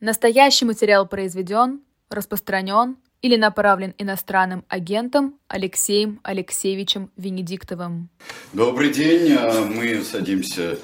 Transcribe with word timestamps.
Настоящий 0.00 0.64
материал 0.64 1.06
произведен, 1.06 1.80
распространен 2.08 2.96
или 3.20 3.36
направлен 3.36 3.94
иностранным 3.98 4.64
агентом 4.68 5.34
Алексеем 5.46 6.20
Алексеевичем 6.22 7.10
Венедиктовым. 7.18 8.08
Добрый 8.54 8.94
день. 8.94 9.36
А, 9.38 9.60
мы 9.62 10.02
садимся 10.02 10.78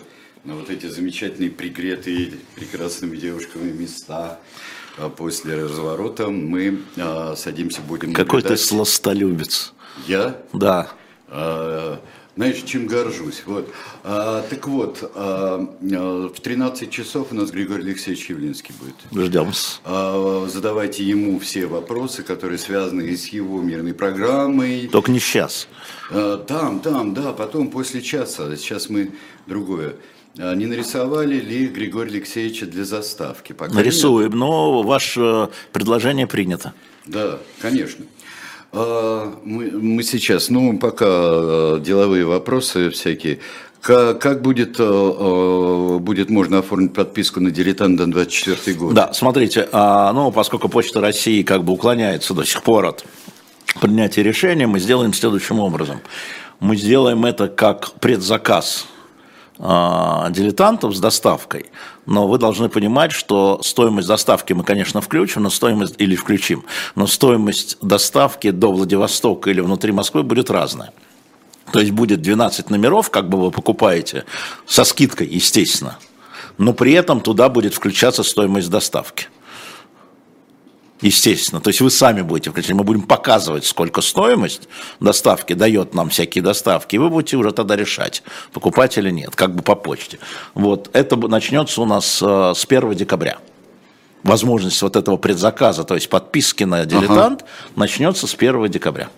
на 0.44 0.54
вот 0.54 0.68
эти 0.68 0.84
замечательные 0.84 1.50
пригретые 1.50 2.32
прекрасными 2.56 3.16
девушками 3.16 3.72
места. 3.72 4.38
А 4.98 5.08
после 5.08 5.62
разворота 5.62 6.28
мы 6.28 6.82
а, 6.98 7.34
садимся, 7.36 7.80
будем 7.80 8.12
Какой 8.12 8.42
наблюдать. 8.42 8.60
ты 8.60 8.66
сластолюбец. 8.66 9.72
Я? 10.06 10.36
Да. 10.52 10.90
Знаешь, 12.36 12.62
чем 12.64 12.86
горжусь. 12.86 13.42
Вот. 13.46 13.66
А, 14.04 14.42
так 14.42 14.68
вот, 14.68 15.10
а, 15.14 15.66
а 15.92 16.28
в 16.28 16.38
13 16.38 16.90
часов 16.90 17.28
у 17.30 17.34
нас 17.34 17.50
Григорий 17.50 17.82
Алексеевич 17.82 18.28
Явлинский 18.28 18.74
будет. 18.74 19.26
Ждем. 19.26 19.50
А, 19.84 20.46
задавайте 20.46 21.02
ему 21.02 21.38
все 21.38 21.64
вопросы, 21.66 22.22
которые 22.22 22.58
связаны 22.58 23.16
с 23.16 23.28
его 23.28 23.62
мирной 23.62 23.94
программой. 23.94 24.86
Только 24.92 25.10
не 25.10 25.18
сейчас. 25.18 25.66
А, 26.10 26.36
там, 26.36 26.80
там, 26.80 27.14
да, 27.14 27.32
потом, 27.32 27.70
после 27.70 28.02
часа. 28.02 28.54
Сейчас 28.56 28.90
мы 28.90 29.12
другое. 29.46 29.94
А 30.38 30.54
не 30.54 30.66
нарисовали 30.66 31.36
ли 31.40 31.68
Григория 31.68 32.10
Алексеевича 32.10 32.66
для 32.66 32.84
заставки? 32.84 33.54
Пока 33.54 33.72
Нарисуем, 33.72 34.28
нет. 34.28 34.34
но 34.34 34.82
ваше 34.82 35.48
предложение 35.72 36.26
принято. 36.26 36.74
Да, 37.06 37.38
конечно. 37.60 38.04
А, 38.76 39.32
мы, 39.44 39.70
мы 39.70 40.02
сейчас, 40.02 40.50
ну, 40.50 40.78
пока 40.78 41.06
э, 41.08 41.80
деловые 41.80 42.26
вопросы 42.26 42.90
всякие. 42.90 43.38
Как, 43.80 44.42
будет, 44.42 44.80
э, 44.80 44.82
э, 44.82 45.98
будет 45.98 46.28
можно 46.28 46.58
оформить 46.58 46.92
подписку 46.92 47.40
на 47.40 47.50
дилетант 47.50 47.98
на 47.98 48.10
24 48.10 48.76
год? 48.76 48.94
Да, 48.94 49.12
смотрите, 49.14 49.68
а, 49.72 50.12
ну, 50.12 50.30
поскольку 50.30 50.68
Почта 50.68 51.00
России 51.00 51.42
как 51.42 51.64
бы 51.64 51.72
уклоняется 51.72 52.34
до 52.34 52.44
сих 52.44 52.62
пор 52.62 52.86
от 52.86 53.04
принятия 53.80 54.22
решения, 54.22 54.66
мы 54.66 54.78
сделаем 54.78 55.14
следующим 55.14 55.60
образом. 55.60 56.00
Мы 56.60 56.76
сделаем 56.76 57.24
это 57.24 57.48
как 57.48 57.92
предзаказ 57.92 58.86
а, 59.58 60.28
дилетантов 60.30 60.94
с 60.94 61.00
доставкой, 61.00 61.66
но 62.06 62.26
вы 62.26 62.38
должны 62.38 62.68
понимать, 62.68 63.12
что 63.12 63.60
стоимость 63.62 64.08
доставки 64.08 64.52
мы, 64.52 64.64
конечно, 64.64 65.00
включим, 65.00 65.42
но 65.42 65.50
стоимость 65.50 65.96
или 65.98 66.16
включим, 66.16 66.64
но 66.94 67.06
стоимость 67.06 67.76
доставки 67.82 68.50
до 68.50 68.72
Владивостока 68.72 69.50
или 69.50 69.60
внутри 69.60 69.92
Москвы 69.92 70.22
будет 70.22 70.50
разная. 70.50 70.92
То 71.72 71.80
есть 71.80 71.90
будет 71.90 72.22
12 72.22 72.70
номеров, 72.70 73.10
как 73.10 73.28
бы 73.28 73.38
вы 73.38 73.50
покупаете, 73.50 74.24
со 74.66 74.84
скидкой, 74.84 75.26
естественно, 75.26 75.98
но 76.58 76.72
при 76.72 76.92
этом 76.92 77.20
туда 77.20 77.48
будет 77.48 77.74
включаться 77.74 78.22
стоимость 78.22 78.70
доставки. 78.70 79.26
Естественно. 81.02 81.60
То 81.60 81.68
есть 81.68 81.80
вы 81.80 81.90
сами 81.90 82.22
будете 82.22 82.50
включать. 82.50 82.72
Мы 82.72 82.82
будем 82.82 83.02
показывать, 83.02 83.66
сколько 83.66 84.00
стоимость 84.00 84.68
доставки 84.98 85.52
дает 85.52 85.94
нам 85.94 86.08
всякие 86.08 86.42
доставки. 86.42 86.96
И 86.96 86.98
вы 86.98 87.10
будете 87.10 87.36
уже 87.36 87.52
тогда 87.52 87.76
решать, 87.76 88.22
покупать 88.52 88.96
или 88.96 89.10
нет, 89.10 89.36
как 89.36 89.54
бы 89.54 89.62
по 89.62 89.74
почте. 89.74 90.18
Вот. 90.54 90.88
Это 90.94 91.16
начнется 91.16 91.82
у 91.82 91.84
нас 91.84 92.22
э, 92.22 92.52
с 92.56 92.64
1 92.64 92.94
декабря. 92.94 93.38
Возможность 94.22 94.80
вот 94.82 94.96
этого 94.96 95.18
предзаказа, 95.18 95.84
то 95.84 95.94
есть 95.94 96.08
подписки 96.08 96.64
на 96.64 96.84
дилетант, 96.84 97.42
ага. 97.42 97.50
начнется 97.76 98.26
с 98.26 98.34
1 98.34 98.68
декабря. 98.68 99.08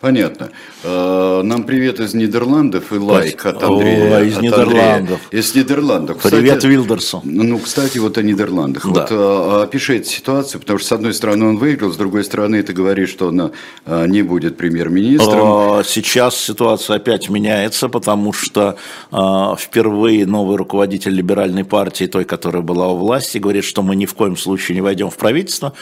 Понятно. 0.00 0.50
Э, 0.82 1.42
нам 1.42 1.64
привет 1.64 2.00
из 2.00 2.14
Нидерландов 2.14 2.92
и 2.92 2.96
лайк 2.96 3.46
от 3.46 3.62
Андрея. 3.62 4.18
О, 4.18 4.22
из 4.22 4.36
от 4.36 4.42
Нидерландов. 4.42 5.20
Андрея. 5.24 5.42
Из 5.42 5.54
Нидерландов. 5.54 6.16
Кстати, 6.18 6.34
привет 6.34 6.64
Вилдерсу. 6.64 7.22
Ну, 7.24 7.58
кстати, 7.58 7.98
вот 7.98 8.18
о 8.18 8.22
Нидерландах. 8.22 8.84
Да. 8.84 8.90
Вот 8.90 9.10
э, 9.10 9.62
опишите 9.62 10.08
ситуацию, 10.10 10.60
потому 10.60 10.78
что 10.78 10.88
с 10.88 10.92
одной 10.92 11.14
стороны 11.14 11.46
он 11.46 11.56
выиграл, 11.56 11.92
с 11.92 11.96
другой 11.96 12.24
стороны 12.24 12.62
ты 12.62 12.72
говоришь, 12.72 13.10
что 13.10 13.28
он 13.28 13.52
э, 13.86 14.06
не 14.06 14.22
будет 14.22 14.56
премьер-министром. 14.56 15.82
Сейчас 15.84 16.36
ситуация 16.36 16.96
опять 16.96 17.28
меняется, 17.28 17.88
потому 17.88 18.32
что 18.32 18.76
впервые 19.10 20.26
новый 20.26 20.56
руководитель 20.56 21.12
либеральной 21.12 21.64
партии, 21.64 22.04
той, 22.04 22.24
которая 22.24 22.62
была 22.62 22.88
у 22.88 22.96
власти, 22.96 23.38
говорит, 23.38 23.64
что 23.64 23.82
мы 23.82 23.96
ни 23.96 24.06
в 24.06 24.14
коем 24.14 24.36
случае 24.36 24.74
не 24.74 24.80
войдем 24.80 25.10
в 25.10 25.16
правительство, 25.16 25.72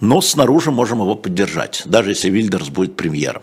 но 0.00 0.20
снаружи 0.20 0.70
можем 0.70 1.00
его 1.00 1.14
поддержать, 1.14 1.82
даже 1.84 2.10
если 2.10 2.30
Вильдерс 2.30 2.68
будет 2.68 2.96
премьером. 2.96 3.42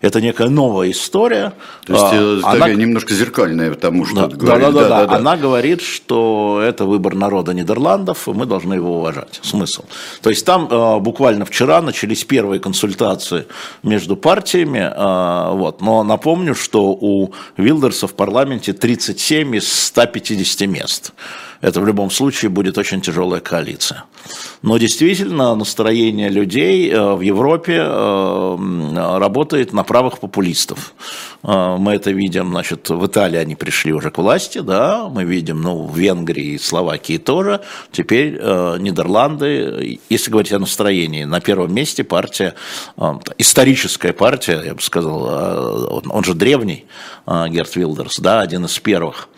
Это 0.00 0.20
некая 0.20 0.48
новая 0.48 0.90
история. 0.90 1.52
То 1.84 1.92
есть 1.92 2.44
а, 2.44 2.52
такая 2.52 2.74
она... 2.74 2.82
немножко 2.82 3.12
зеркальная 3.14 3.74
тому, 3.74 4.06
что 4.06 4.28
да. 4.28 4.36
Да, 4.36 4.58
да, 4.58 4.70
да, 4.70 4.88
да, 4.88 5.06
да. 5.06 5.16
Она 5.16 5.36
говорит, 5.36 5.82
что 5.82 6.60
это 6.62 6.84
выбор 6.84 7.14
народа 7.14 7.52
Нидерландов, 7.52 8.28
и 8.28 8.32
мы 8.32 8.46
должны 8.46 8.74
его 8.74 8.98
уважать. 8.98 9.40
Смысл. 9.42 9.84
То 10.22 10.30
есть 10.30 10.46
там 10.46 10.68
э, 10.70 11.00
буквально 11.00 11.44
вчера 11.44 11.82
начались 11.82 12.24
первые 12.24 12.60
консультации 12.60 13.46
между 13.82 14.16
партиями. 14.16 14.78
Э, 14.78 15.56
вот. 15.56 15.80
Но 15.80 16.04
напомню, 16.04 16.54
что 16.54 16.90
у 16.92 17.32
Вилдерса 17.56 18.06
в 18.06 18.14
парламенте 18.14 18.72
37 18.72 19.56
из 19.56 19.72
150 19.72 20.68
мест 20.68 21.12
это 21.60 21.80
в 21.80 21.86
любом 21.86 22.10
случае 22.10 22.50
будет 22.50 22.78
очень 22.78 23.00
тяжелая 23.00 23.40
коалиция. 23.40 24.04
Но 24.62 24.78
действительно 24.78 25.54
настроение 25.54 26.28
людей 26.28 26.90
э, 26.90 27.14
в 27.14 27.20
Европе 27.20 27.78
э, 27.78 29.18
работает 29.18 29.72
на 29.72 29.84
правых 29.84 30.18
популистов. 30.18 30.94
Э, 31.42 31.76
мы 31.78 31.94
это 31.94 32.10
видим, 32.10 32.50
значит, 32.50 32.88
в 32.90 33.06
Италии 33.06 33.38
они 33.38 33.54
пришли 33.54 33.92
уже 33.92 34.10
к 34.10 34.18
власти, 34.18 34.58
да, 34.58 35.08
мы 35.08 35.24
видим, 35.24 35.60
ну, 35.60 35.86
в 35.86 35.96
Венгрии 35.96 36.54
и 36.54 36.58
Словакии 36.58 37.18
тоже. 37.18 37.60
Теперь 37.92 38.34
Нидерланды, 38.34 40.00
если 40.08 40.30
говорить 40.30 40.52
о 40.52 40.58
настроении, 40.58 41.24
на 41.24 41.40
первом 41.40 41.74
месте 41.74 42.04
партия, 42.04 42.54
историческая 43.38 44.12
партия, 44.12 44.62
я 44.64 44.74
бы 44.74 44.82
сказал, 44.82 46.02
он 46.08 46.24
же 46.24 46.34
древний, 46.34 46.86
Герт 47.26 47.76
Вилдерс, 47.76 48.18
да, 48.18 48.40
один 48.40 48.64
из 48.64 48.78
первых. 48.78 49.28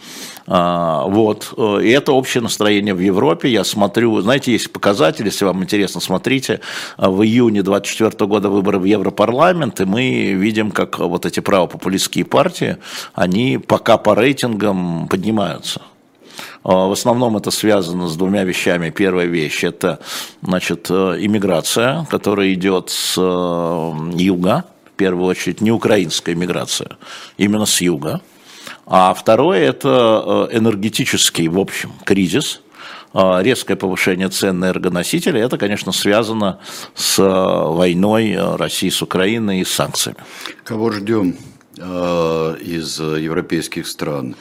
А, 0.51 1.05
вот. 1.07 1.53
Э, 1.59 1.81
и 1.83 1.91
это 1.91 2.13
общее 2.13 2.43
настроение 2.43 2.95
в 2.95 3.01
Европе. 3.01 3.51
Я 3.51 3.65
смотрю, 3.65 4.19
знаете, 4.23 4.53
есть 4.53 4.73
показатели, 4.73 5.27
если 5.27 5.45
вам 5.45 5.63
интересно, 5.63 6.01
смотрите. 6.01 6.61
А, 6.97 7.11
в 7.11 7.23
июне 7.23 7.63
2024 7.63 8.27
года 8.27 8.49
выборы 8.49 8.79
в 8.79 8.85
Европарламент, 8.85 9.81
и 9.81 9.85
мы 9.85 10.33
видим, 10.33 10.71
как 10.71 10.99
вот 11.01 11.27
эти 11.27 11.41
правопопулистские 11.41 12.25
партии, 12.25 12.79
они 13.13 13.59
пока 13.59 13.99
по 13.99 14.15
рейтингам 14.15 15.07
поднимаются. 15.09 15.83
А, 16.65 16.87
в 16.87 16.93
основном 16.93 17.37
это 17.37 17.51
связано 17.51 18.09
с 18.09 18.17
двумя 18.17 18.45
вещами. 18.45 18.89
Первая 18.89 19.27
вещь– 19.27 19.63
это 19.65 19.99
значит, 20.41 20.87
э, 20.89 21.17
иммиграция, 21.21 22.07
которая 22.11 22.55
идет 22.55 22.89
с 22.89 23.17
э, 23.19 23.93
юга, 24.15 24.65
в 24.87 24.97
первую 24.97 25.27
очередь 25.27 25.61
не 25.61 25.73
украинская 25.73 26.35
иммиграция, 26.35 26.97
именно 27.37 27.67
с 27.67 27.83
юга. 27.83 28.23
А 28.91 29.13
второе– 29.13 29.61
это 29.69 30.49
э, 30.51 30.57
энергетический, 30.57 31.49
в 31.49 31.59
общем, 31.59 31.93
кризис, 32.07 32.63
э, 33.13 33.43
резкое 33.43 33.77
повышение 33.77 34.31
цен 34.31 34.61
на 34.61 34.71
энергоносители, 34.71 35.39
это, 35.39 35.59
конечно, 35.59 35.93
связано 35.93 36.59
с 36.95 37.19
э, 37.19 37.23
войной 37.23 38.35
России 38.57 38.89
с 38.89 39.03
Украиной 39.03 39.61
и 39.61 39.65
с 39.65 39.71
санкциями. 39.71 40.19
Кого 40.65 40.91
ждем 40.91 41.37
из 41.77 42.99
европейских 42.99 43.87
стран? 43.87 44.35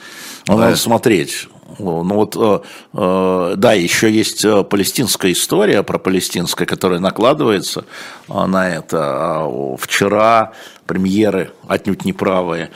Ну, 0.48 0.58
надо 0.58 0.74
смотреть. 0.74 1.46
Ну 1.78 2.02
вот, 2.02 2.64
да, 2.92 3.72
еще 3.74 4.10
есть 4.10 4.44
палестинская 4.68 5.30
история 5.30 5.84
про 5.84 5.98
палестинское, 5.98 6.66
которая 6.66 6.98
накладывается 6.98 7.84
на 8.26 8.68
это. 8.68 8.98
А 8.98 9.76
вчера 9.76 10.52
премьеры, 10.88 11.52
отнюдь 11.68 12.04
неправые, 12.04 12.70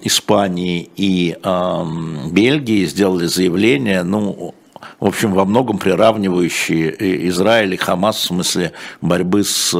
Испании 0.00 0.90
и 0.96 1.36
Бельгии 2.32 2.86
сделали 2.86 3.26
заявление, 3.26 4.02
ну, 4.02 4.54
в 4.98 5.06
общем, 5.06 5.32
во 5.32 5.44
многом 5.44 5.78
приравнивающие 5.78 7.28
Израиль 7.28 7.74
и 7.74 7.76
Хамас 7.76 8.16
в 8.16 8.22
смысле 8.22 8.72
борьбы 9.00 9.44
с 9.44 9.72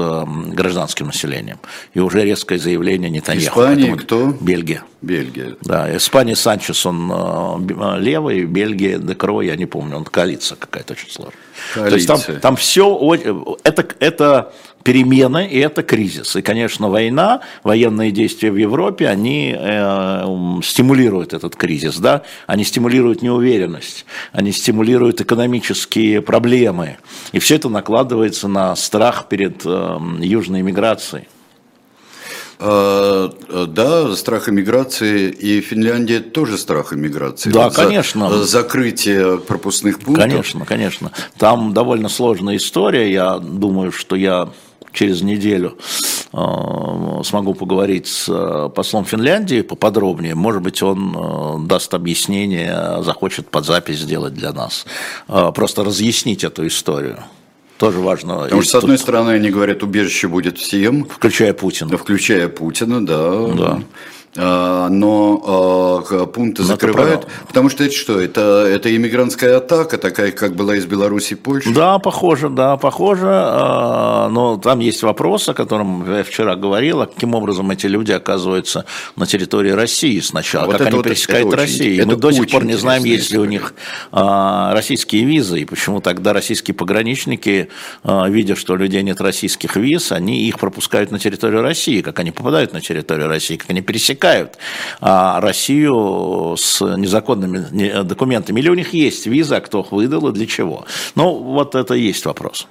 гражданским 0.49 1.07
населением. 1.07 1.59
И 1.95 2.01
уже 2.01 2.25
резкое 2.25 2.59
заявление 2.59 3.11
не 3.11 3.17
Нетаньяху. 3.17 3.61
Испания 3.61 3.97
кто? 3.97 4.37
Бельгия. 4.41 4.83
Бельгия. 5.01 5.57
Да, 5.63 5.97
Испания 5.97 6.37
Санчес, 6.37 6.87
он 6.87 7.11
э, 7.13 7.99
левый, 7.99 8.45
Бельгия 8.45 8.99
Декро, 8.99 9.41
я 9.43 9.57
не 9.57 9.67
помню, 9.67 9.97
он 9.97 10.05
коалиция 10.05 10.57
какая-то 10.57 10.93
очень 10.93 11.11
сложная. 11.11 11.35
Коалиция. 11.75 11.91
То 11.91 12.15
есть 12.15 12.27
там, 12.27 12.41
там 12.41 12.57
все, 12.57 13.17
это, 13.65 13.87
это 13.99 14.53
перемены 14.83 15.47
и 15.47 15.59
это 15.59 15.83
кризис. 15.83 16.37
И, 16.37 16.43
конечно, 16.43 16.89
война, 16.89 17.41
военные 17.63 18.11
действия 18.11 18.51
в 18.51 18.57
Европе, 18.57 19.09
они 19.09 19.55
э, 19.57 20.61
стимулируют 20.63 21.33
этот 21.33 21.57
кризис, 21.57 21.99
да? 21.99 22.23
они 22.47 22.65
стимулируют 22.65 23.23
неуверенность, 23.23 24.05
они 24.33 24.53
стимулируют 24.53 25.21
экономические 25.21 26.23
проблемы. 26.23 26.99
И 27.33 27.39
все 27.39 27.57
это 27.57 27.69
накладывается 27.69 28.49
на 28.49 28.75
страх 28.77 29.29
перед 29.29 29.63
э, 29.65 29.99
южной 30.21 30.63
миграцией. 30.63 31.27
А, 32.65 33.33
да, 33.67 34.15
страх 34.15 34.49
иммиграции, 34.49 35.31
и 35.31 35.61
Финляндия 35.61 36.21
тоже 36.21 36.57
страх 36.59 36.93
иммиграции. 36.93 37.51
Да, 37.51 37.65
вот 37.65 37.75
конечно. 37.75 38.31
За, 38.31 38.45
закрытие 38.45 39.39
пропускных 39.39 39.99
пунктов. 39.99 40.25
Конечно, 40.25 40.65
конечно. 40.65 41.11
Там 41.39 41.75
довольно 41.75 42.09
сложная 42.09 42.57
история. 42.57 43.13
Я 43.13 43.39
думаю, 43.39 43.91
что 43.91 44.15
я 44.15 44.51
через 44.93 45.23
неделю 45.23 45.77
э, 46.33 47.23
смогу 47.25 47.55
поговорить 47.55 48.07
с 48.07 48.29
э, 48.29 48.71
послом 48.75 49.05
Финляндии 49.05 49.63
поподробнее. 49.63 50.35
Может 50.35 50.63
быть, 50.63 50.83
он 50.83 51.17
э, 51.17 51.67
даст 51.67 51.95
объяснение, 51.95 53.03
захочет 53.03 53.49
под 53.49 53.65
запись 53.65 53.99
сделать 53.99 54.35
для 54.35 54.53
нас. 54.53 54.87
Просто 55.27 55.85
разъяснить 55.85 56.45
эту 56.45 56.67
историю 56.67 57.19
тоже 57.79 57.99
важно. 57.99 58.43
Потому 58.45 58.63
что, 58.63 58.71
с 58.71 58.75
одной 58.85 58.97
стороны, 58.97 59.31
они 59.31 59.51
говорят, 59.51 59.83
убежище 59.83 60.29
будет 60.29 60.57
всем. 60.57 61.05
Включая 61.05 61.53
Путина. 61.53 61.99
Включая 61.99 62.49
Путина, 62.49 63.05
да. 63.05 63.47
Да. 63.49 63.83
А, 64.35 64.89
но 64.89 66.05
а, 66.11 66.27
пункты 66.27 66.63
закрывают, 66.63 67.27
потому 67.47 67.69
что 67.69 67.85
это 67.85 67.95
что, 67.95 68.19
это, 68.19 68.67
это 68.67 68.95
иммигрантская 68.97 69.59
атака, 69.59 69.99
такая, 69.99 70.33
как 70.33 70.55
была 70.55 70.77
из 70.77 70.87
Беларуси 70.87 71.35
и 71.35 71.37
Польши? 71.37 71.75
Да, 71.75 71.99
похоже, 71.99 72.49
да, 72.49 72.79
похоже, 72.79 73.29
а, 73.29 74.31
но 74.31 74.57
там 74.57 74.79
есть 74.79 75.03
вопрос, 75.03 75.51
о 75.51 75.55
котором 75.55 76.11
я 76.11 76.25
вчера 76.25 76.57
говорил, 76.57 77.01
каким 77.01 77.35
образом 77.35 77.71
эти 77.73 77.85
люди 77.85 78.13
оказываются 78.13 78.87
на 79.17 79.27
территории 79.27 79.73
России 79.73 80.19
сначала, 80.21 80.65
вот 80.65 80.79
как 80.79 80.87
они 80.87 80.97
вот 80.97 81.05
пересекают 81.05 81.49
это 81.49 81.57
Россию, 81.59 81.99
очень, 81.99 82.11
мы 82.11 82.17
до 82.17 82.33
сих 82.33 82.51
пор 82.51 82.65
не 82.65 82.75
знаем, 82.75 83.05
есть 83.05 83.33
ли 83.33 83.39
у 83.39 83.45
них 83.45 83.75
российские 84.13 85.25
визы, 85.25 85.61
и 85.61 85.67
почему 85.67 86.01
тогда 86.01 86.33
российские 86.33 86.75
пограничники, 86.75 87.69
видя, 88.03 88.57
что 88.57 88.73
у 88.73 88.77
людей 88.77 89.03
нет 89.03 89.21
российских 89.21 89.77
виз, 89.77 90.11
они 90.11 90.49
их 90.49 90.59
пропускают 90.59 91.11
на 91.11 91.19
территорию 91.19 91.61
России, 91.61 92.01
как 92.01 92.19
они 92.19 92.31
попадают 92.31 92.73
на 92.73 92.81
территорию 92.81 93.29
России, 93.29 93.57
как 93.57 93.69
они 93.69 93.83
пересекают 93.83 94.22
пересекают 94.23 94.59
а, 95.01 95.41
Россию 95.41 96.55
с 96.57 96.81
незаконными 96.81 98.03
документами. 98.03 98.61
Или 98.61 98.69
у 98.69 98.75
них 98.75 98.93
есть 98.95 99.27
виза, 99.27 99.61
кто 99.61 99.81
их 99.81 99.93
выдал 99.93 100.29
и 100.29 100.33
для 100.33 100.47
чего? 100.47 100.85
Ну, 101.15 101.35
вот 101.35 101.75
это 101.75 101.95
и 101.95 102.03
есть 102.03 102.25
вопрос. 102.25 102.67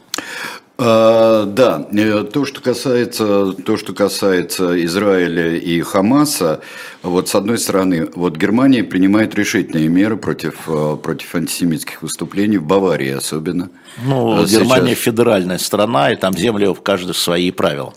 А, 0.77 1.45
да, 1.45 1.85
э, 1.91 2.23
то 2.23 2.45
что, 2.45 2.61
касается, 2.61 3.51
то, 3.51 3.77
что 3.77 3.93
касается 3.93 4.83
Израиля 4.85 5.55
и 5.55 5.81
Хамаса, 5.81 6.61
вот 7.03 7.29
с 7.29 7.35
одной 7.35 7.59
стороны, 7.59 8.09
вот 8.15 8.35
Германия 8.37 8.83
принимает 8.83 9.35
решительные 9.35 9.89
меры 9.89 10.17
против, 10.17 10.67
э, 10.67 10.97
против 11.03 11.35
антисемитских 11.35 12.01
выступлений, 12.01 12.57
в 12.57 12.63
Баварии 12.63 13.11
особенно. 13.11 13.69
Ну, 14.03 14.37
Сейчас... 14.47 14.61
Германия 14.61 14.95
федеральная 14.95 15.59
страна, 15.59 16.11
и 16.11 16.15
там 16.15 16.35
земли 16.35 16.65
в 16.67 16.81
каждой 16.81 17.13
свои 17.13 17.51
правила. 17.51 17.93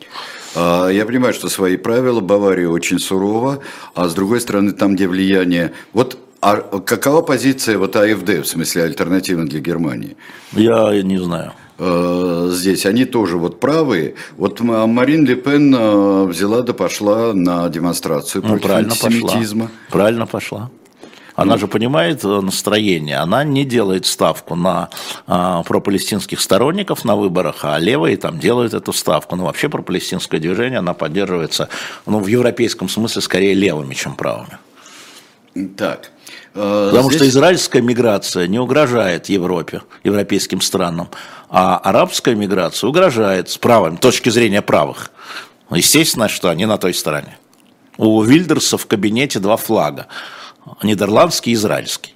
А, 0.55 0.89
я 0.89 1.05
понимаю, 1.07 1.35
что 1.35 1.49
свои 1.49 1.77
правила, 1.77 2.21
Бавария 2.21 2.69
очень 2.69 2.99
сурова, 2.99 3.61
а 3.95 4.09
с 4.09 4.15
другой 4.15 4.41
стороны, 4.41 4.73
там, 4.73 4.95
где 4.95 5.09
влияние... 5.09 5.73
Вот 5.93 6.19
а 6.41 6.57
какова 6.81 7.23
позиция 7.23 7.79
вот 7.79 7.97
АФД, 7.97 8.41
в 8.41 8.45
смысле 8.45 8.83
альтернативы 8.85 9.45
для 9.45 9.61
Германии? 9.61 10.17
Я 10.53 11.01
не 11.03 11.17
знаю 11.17 11.53
а, 11.79 12.51
здесь, 12.53 12.87
они 12.87 13.05
тоже 13.05 13.37
вот 13.37 13.61
правые. 13.61 14.15
Вот 14.37 14.61
Марин 14.61 15.25
Ле 15.25 15.37
Пен 15.37 15.75
а, 15.77 16.25
взяла 16.25 16.63
да 16.63 16.73
пошла 16.73 17.33
на 17.33 17.69
демонстрацию 17.69 18.43
ну, 18.43 18.51
против 18.51 18.67
правильно 18.67 18.93
антисемитизма. 18.93 19.65
Пошла. 19.65 19.79
Правильно 19.91 20.27
пошла. 20.27 20.71
Она 21.37 21.57
же 21.57 21.67
понимает 21.67 22.25
э, 22.25 22.41
настроение, 22.41 23.17
она 23.17 23.43
не 23.43 23.65
делает 23.65 24.07
ставку 24.07 24.55
на 24.55 24.89
а, 25.27 25.63
пропалестинских 25.65 26.41
сторонников 26.41 27.05
на 27.05 27.17
выборах, 27.17 27.61
а 27.63 27.79
левые 27.79 28.17
там 28.17 28.39
делают 28.39 28.73
эту 28.73 28.93
ставку. 28.93 29.35
Ну, 29.35 29.45
вообще 29.45 29.69
пропалестинское 29.69 30.39
движение, 30.41 30.79
она 30.79 30.95
поддерживается, 30.95 31.69
ну, 32.07 32.21
в 32.21 32.29
европейском 32.29 32.89
смысле, 32.89 33.21
скорее 33.21 33.55
левыми, 33.55 33.95
чем 33.95 34.15
правыми. 34.15 34.59
Так. 35.77 36.13
Э, 36.55 36.91
Потому 36.91 37.11
здесь... 37.11 37.21
что 37.21 37.29
израильская 37.29 37.83
миграция 37.83 38.47
не 38.47 38.61
угрожает 38.61 39.29
Европе, 39.29 39.83
европейским 40.05 40.61
странам, 40.61 41.09
а 41.51 41.79
арабская 41.79 42.37
миграция 42.37 42.89
угрожает 42.89 43.51
с 43.51 43.59
правым, 43.59 43.97
точки 43.97 44.29
зрения 44.29 44.63
правых. 44.63 45.11
Естественно, 45.71 46.29
что 46.29 46.49
они 46.49 46.67
на 46.67 46.79
той 46.79 46.95
стороне. 46.95 47.37
У 47.97 48.23
Вильдерса 48.23 48.77
в 48.79 48.87
кабинете 48.87 49.39
два 49.39 49.57
флага 49.57 50.07
нидерландский 50.83 51.53
и 51.53 51.55
израильский. 51.55 52.15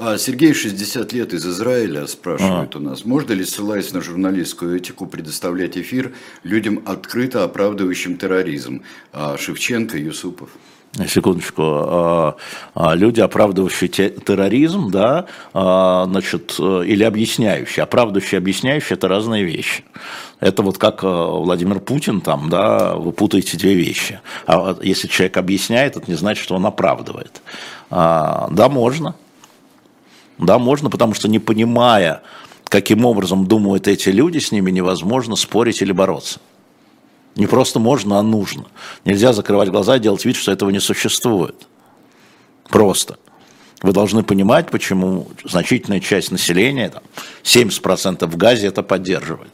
А 0.00 0.16
Сергей, 0.16 0.54
60 0.54 1.12
лет 1.12 1.32
из 1.34 1.44
Израиля, 1.44 2.06
спрашивает 2.06 2.76
а. 2.76 2.78
у 2.78 2.80
нас, 2.80 3.04
можно 3.04 3.32
ли, 3.32 3.44
ссылаясь 3.44 3.92
на 3.92 4.00
журналистскую 4.00 4.76
этику, 4.76 5.06
предоставлять 5.06 5.76
эфир 5.76 6.12
людям, 6.44 6.82
открыто 6.86 7.42
оправдывающим 7.42 8.16
терроризм? 8.16 8.82
А 9.12 9.36
Шевченко, 9.36 9.98
Юсупов. 9.98 10.50
Секундочку. 11.06 11.62
А, 11.64 12.36
а, 12.74 12.94
люди, 12.94 13.20
оправдывающие 13.20 13.88
терроризм, 14.10 14.90
да, 14.90 15.26
значит, 15.52 16.56
э, 16.58 16.84
или 16.86 17.02
объясняющие. 17.02 17.82
Оправдывающие, 17.82 18.38
объясняющие– 18.38 18.96
это 18.96 19.08
разные 19.08 19.44
вещи. 19.44 19.84
Это 20.40 20.62
вот 20.62 20.78
как 20.78 21.02
э, 21.02 21.06
Владимир 21.06 21.80
Путин 21.80 22.20
там, 22.20 22.48
да, 22.48 22.94
вы 22.94 23.10
путаете 23.10 23.56
две 23.56 23.74
вещи. 23.74 24.20
А 24.46 24.76
если 24.82 25.08
человек 25.08 25.36
объясняет, 25.36 25.96
это 25.96 26.08
не 26.08 26.16
значит, 26.16 26.44
что 26.44 26.54
он 26.54 26.64
оправдывает. 26.64 27.42
А, 27.90 28.48
да, 28.52 28.68
можно. 28.68 29.16
Да, 30.38 30.58
можно, 30.58 30.90
потому 30.90 31.14
что 31.14 31.28
не 31.28 31.40
понимая, 31.40 32.22
каким 32.68 33.04
образом 33.04 33.46
думают 33.46 33.88
эти 33.88 34.10
люди, 34.10 34.38
с 34.38 34.52
ними 34.52 34.70
невозможно 34.70 35.34
спорить 35.34 35.82
или 35.82 35.90
бороться. 35.90 36.38
Не 37.34 37.46
просто 37.46 37.80
можно, 37.80 38.18
а 38.18 38.22
нужно. 38.22 38.66
Нельзя 39.04 39.32
закрывать 39.32 39.70
глаза 39.70 39.96
и 39.96 40.00
делать 40.00 40.24
вид, 40.24 40.36
что 40.36 40.52
этого 40.52 40.70
не 40.70 40.80
существует. 40.80 41.66
Просто. 42.68 43.18
Вы 43.82 43.92
должны 43.92 44.22
понимать, 44.22 44.70
почему 44.70 45.28
значительная 45.44 46.00
часть 46.00 46.30
населения, 46.30 46.90
там, 46.90 47.02
70% 47.44 48.26
в 48.26 48.36
Газе 48.36 48.66
это 48.68 48.82
поддерживает. 48.82 49.52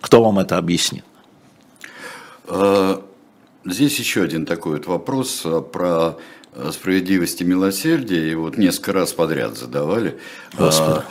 Кто 0.00 0.22
вам 0.22 0.38
это 0.38 0.58
объяснит? 0.58 1.04
А, 2.46 3.02
здесь 3.64 3.98
еще 3.98 4.22
один 4.22 4.46
такой 4.46 4.76
вот 4.76 4.86
вопрос 4.86 5.42
а, 5.44 5.60
про 5.60 6.16
а, 6.54 6.72
справедливость 6.72 7.40
и 7.40 7.44
милосердие, 7.44 8.32
и 8.32 8.34
вот 8.34 8.56
несколько 8.56 8.92
раз 8.92 9.12
подряд 9.12 9.58
задавали. 9.58 10.18
Господи. 10.56 11.02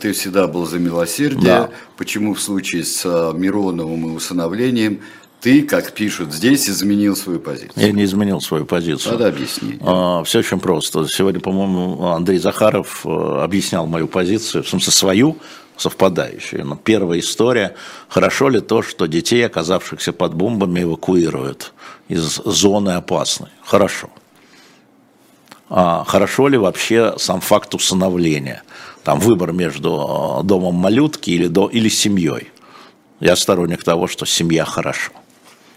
Ты 0.00 0.12
всегда 0.12 0.46
был 0.46 0.64
за 0.64 0.78
милосердие. 0.78 1.42
Да. 1.44 1.70
Почему 1.96 2.34
в 2.34 2.40
случае 2.40 2.84
с 2.84 3.04
Мироновым 3.34 4.12
и 4.12 4.16
усыновлением 4.16 5.00
ты, 5.40 5.62
как 5.62 5.92
пишут 5.92 6.32
здесь, 6.32 6.68
изменил 6.70 7.16
свою 7.16 7.40
позицию? 7.40 7.72
Я 7.74 7.92
не 7.92 8.04
изменил 8.04 8.40
свою 8.40 8.64
позицию. 8.64 9.12
Надо 9.12 9.28
объяснить. 9.28 9.80
А, 9.80 10.22
все 10.24 10.38
очень 10.38 10.60
просто. 10.60 11.06
Сегодня, 11.08 11.40
по-моему, 11.40 12.06
Андрей 12.06 12.38
Захаров 12.38 13.04
объяснял 13.04 13.86
мою 13.86 14.06
позицию, 14.06 14.62
в 14.62 14.68
смысле 14.68 14.92
свою, 14.92 15.36
совпадающие. 15.76 16.64
Но 16.64 16.76
первая 16.76 17.20
история, 17.20 17.74
хорошо 18.08 18.48
ли 18.48 18.60
то, 18.60 18.82
что 18.82 19.06
детей, 19.06 19.44
оказавшихся 19.46 20.12
под 20.12 20.34
бомбами, 20.34 20.82
эвакуируют 20.82 21.72
из 22.08 22.40
зоны 22.44 22.90
опасной? 22.90 23.50
Хорошо. 23.64 24.10
А 25.68 26.04
хорошо 26.04 26.48
ли 26.48 26.56
вообще 26.56 27.14
сам 27.18 27.40
факт 27.40 27.74
усыновления? 27.74 28.62
Там 29.02 29.18
выбор 29.18 29.52
между 29.52 30.40
э, 30.40 30.44
домом 30.44 30.74
малютки 30.74 31.30
или, 31.30 31.48
до, 31.48 31.68
или 31.68 31.88
семьей. 31.88 32.50
Я 33.20 33.36
сторонник 33.36 33.82
того, 33.82 34.06
что 34.06 34.26
семья 34.26 34.64
хорошо. 34.64 35.12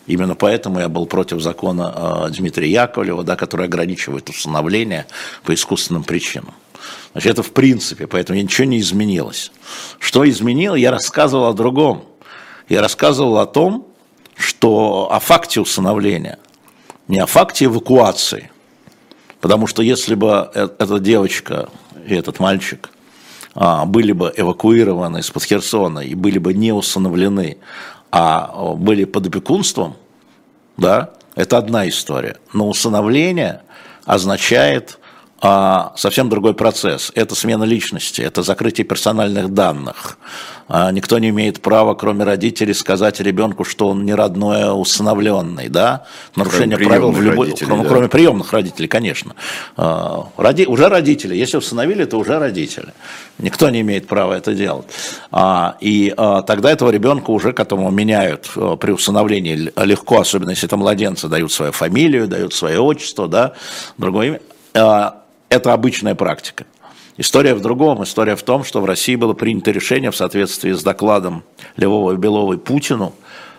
Именно 0.07 0.35
поэтому 0.35 0.79
я 0.79 0.89
был 0.89 1.05
против 1.05 1.41
закона 1.41 1.93
э, 2.27 2.29
Дмитрия 2.31 2.71
Яковлева, 2.71 3.24
да, 3.24 3.35
который 3.35 3.67
ограничивает 3.67 4.29
усыновление 4.29 5.05
по 5.43 5.53
искусственным 5.53 6.03
причинам. 6.03 6.53
Значит, 7.13 7.33
это 7.33 7.43
в 7.43 7.51
принципе, 7.51 8.07
поэтому 8.07 8.39
ничего 8.39 8.65
не 8.65 8.79
изменилось. 8.79 9.51
Что 10.00 10.27
изменило? 10.29 10.75
Я 10.75 10.91
рассказывал 10.91 11.45
о 11.45 11.53
другом. 11.53 12.03
Я 12.67 12.81
рассказывал 12.81 13.39
о 13.39 13.45
том, 13.45 13.88
что 14.36 15.09
о 15.12 15.19
факте 15.19 15.59
усыновления, 15.59 16.39
не 17.07 17.19
о 17.19 17.25
факте 17.25 17.65
эвакуации. 17.65 18.51
Потому 19.41 19.67
что 19.67 19.81
если 19.81 20.15
бы 20.15 20.50
э, 20.53 20.69
эта 20.77 21.00
девочка 21.00 21.69
и 22.07 22.15
этот 22.15 22.39
мальчик 22.39 22.89
а, 23.55 23.86
были 23.86 24.12
бы 24.12 24.33
эвакуированы 24.36 25.19
из-под 25.19 25.43
Херсона 25.43 26.00
и 26.00 26.15
были 26.15 26.38
бы 26.38 26.53
не 26.53 26.71
усыновлены, 26.71 27.57
а 28.12 28.74
были 28.75 29.05
под 29.05 29.27
опекунством, 29.27 29.95
да, 30.77 31.12
это 31.36 31.57
одна 31.57 31.88
история. 31.88 32.38
Но 32.53 32.69
усыновление 32.69 33.62
означает 34.05 35.00
а 35.41 35.93
совсем 35.96 36.29
другой 36.29 36.53
процесс. 36.53 37.12
Это 37.15 37.36
смена 37.36 37.63
личности, 37.63 38.22
это 38.22 38.43
закрытие 38.43 38.86
персональных 38.86 39.53
данных. 39.53 40.17
А 40.67 40.91
никто 40.91 41.17
не 41.17 41.29
имеет 41.29 41.62
права, 41.62 41.96
кроме 41.96 42.25
родителей, 42.25 42.74
сказать 42.74 43.19
ребенку, 43.19 43.63
что 43.63 43.88
он 43.88 44.05
не 44.05 44.13
родной, 44.13 44.65
а 44.65 44.74
усыновленный. 44.74 45.67
Да? 45.67 46.05
Нарушение 46.36 46.77
кроме 46.77 46.89
правил 46.89 47.12
в 47.12 47.22
любой... 47.22 47.55
Кроме, 47.58 47.84
да. 47.84 47.89
кроме 47.89 48.08
приемных 48.08 48.53
родителей, 48.53 48.88
конечно. 48.88 49.36
А, 49.77 50.27
роди... 50.38 50.67
Уже 50.67 50.89
родители. 50.89 51.36
Если 51.36 51.58
усыновили, 51.58 52.05
то 52.05 52.17
уже 52.17 52.38
родители. 52.38 52.93
Никто 53.39 53.69
не 53.69 53.81
имеет 53.81 54.08
права 54.08 54.34
это 54.34 54.53
делать. 54.53 54.86
А, 55.31 55.77
и 55.79 56.13
тогда 56.46 56.72
этого 56.72 56.91
ребенка 56.91 57.31
уже, 57.31 57.53
которому 57.53 57.89
меняют 57.89 58.51
при 58.79 58.91
усыновлении 58.91 59.72
легко, 59.84 60.19
особенно 60.19 60.51
если 60.51 60.67
это 60.67 60.77
младенцы, 60.77 61.27
дают 61.27 61.51
свою 61.51 61.72
фамилию, 61.72 62.27
дают 62.27 62.53
свое 62.53 62.79
отчество, 62.79 63.27
да, 63.27 63.53
другое 63.98 64.27
имя. 64.27 65.12
Это 65.50 65.74
обычная 65.74 66.15
практика. 66.15 66.65
История 67.18 67.53
в 67.53 67.62
другом. 67.62 68.03
История 68.03 68.36
в 68.36 68.44
том, 68.44 68.63
что 68.63 68.82
в 68.82 68.86
России 68.86 69.15
было 69.15 69.34
принято 69.34 69.72
решение 69.72 70.12
в 70.12 70.15
соответствии 70.15 70.72
с 70.72 70.84
докладом 70.84 71.44
Львова 71.75 72.13
и 72.13 72.18
Беловой 72.18 72.58
Путину 72.58 73.13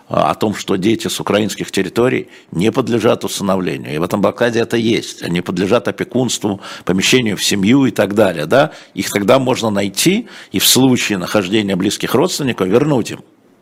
а, 0.09 0.31
о 0.31 0.35
том, 0.35 0.55
что 0.55 0.77
дети 0.77 1.09
с 1.09 1.21
украинских 1.21 1.71
территорий 1.71 2.29
не 2.53 2.73
подлежат 2.73 3.25
усыновлению. 3.25 3.95
И 3.95 3.99
в 3.99 4.03
этом 4.03 4.23
докладе 4.23 4.61
это 4.61 4.77
есть. 4.77 5.23
Они 5.23 5.41
подлежат 5.41 5.89
опекунству, 5.89 6.61
помещению 6.85 7.37
в 7.37 7.45
семью 7.45 7.85
и 7.87 7.91
так 7.91 8.15
далее. 8.15 8.47
Да? 8.47 8.71
Их 8.95 9.11
тогда 9.11 9.39
можно 9.39 9.69
найти 9.71 10.29
и 10.53 10.59
в 10.59 10.67
случае 10.67 11.19
нахождения 11.19 11.77
близких 11.77 12.15
родственников 12.15 12.69
вернуть 12.69 13.11
им, 13.11 13.21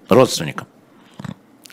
родственникам 0.09 0.69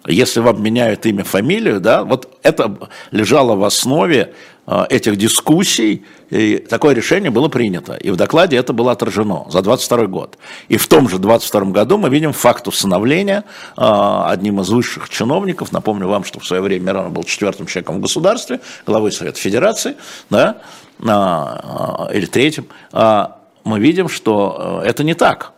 если 0.08 0.40
вам 0.40 0.62
меняют 0.62 1.06
имя, 1.06 1.24
фамилию, 1.24 1.80
да, 1.80 2.04
вот 2.04 2.38
это 2.44 2.90
лежало 3.12 3.56
в 3.56 3.64
основе 3.64 4.34
э, 4.68 4.86
этих 4.90 5.16
дискуссий, 5.16 6.06
и 6.30 6.58
такое 6.58 6.94
решение 6.94 7.32
было 7.32 7.48
принято. 7.48 7.96
И 7.96 8.12
в 8.12 8.16
докладе 8.16 8.58
это 8.58 8.74
было 8.74 8.92
отражено 8.92 9.46
за 9.50 9.62
22 9.62 10.08
год. 10.08 10.38
И 10.68 10.78
в 10.78 10.88
том 10.88 11.10
же 11.10 11.18
22 11.18 11.72
году 11.72 11.98
мы 11.98 12.10
видим 12.10 12.34
факт 12.34 12.68
усыновления 12.68 13.44
э, 13.78 13.82
одним 14.28 14.62
из 14.62 14.70
высших 14.70 15.10
чиновников, 15.10 15.72
напомню 15.72 16.08
вам, 16.08 16.24
что 16.24 16.40
в 16.40 16.46
свое 16.46 16.62
время 16.62 16.86
Миронов 16.86 17.12
был 17.12 17.24
четвертым 17.24 17.66
человеком 17.66 17.98
в 17.98 18.02
государстве, 18.02 18.60
главой 18.86 19.12
Совета 19.12 19.40
Федерации, 19.40 19.96
да, 20.30 20.62
э, 21.00 22.16
или 22.18 22.26
третьим, 22.26 22.68
мы 22.92 23.80
видим, 23.80 24.10
что 24.10 24.82
это 24.86 25.04
не 25.04 25.16
так. 25.16 25.54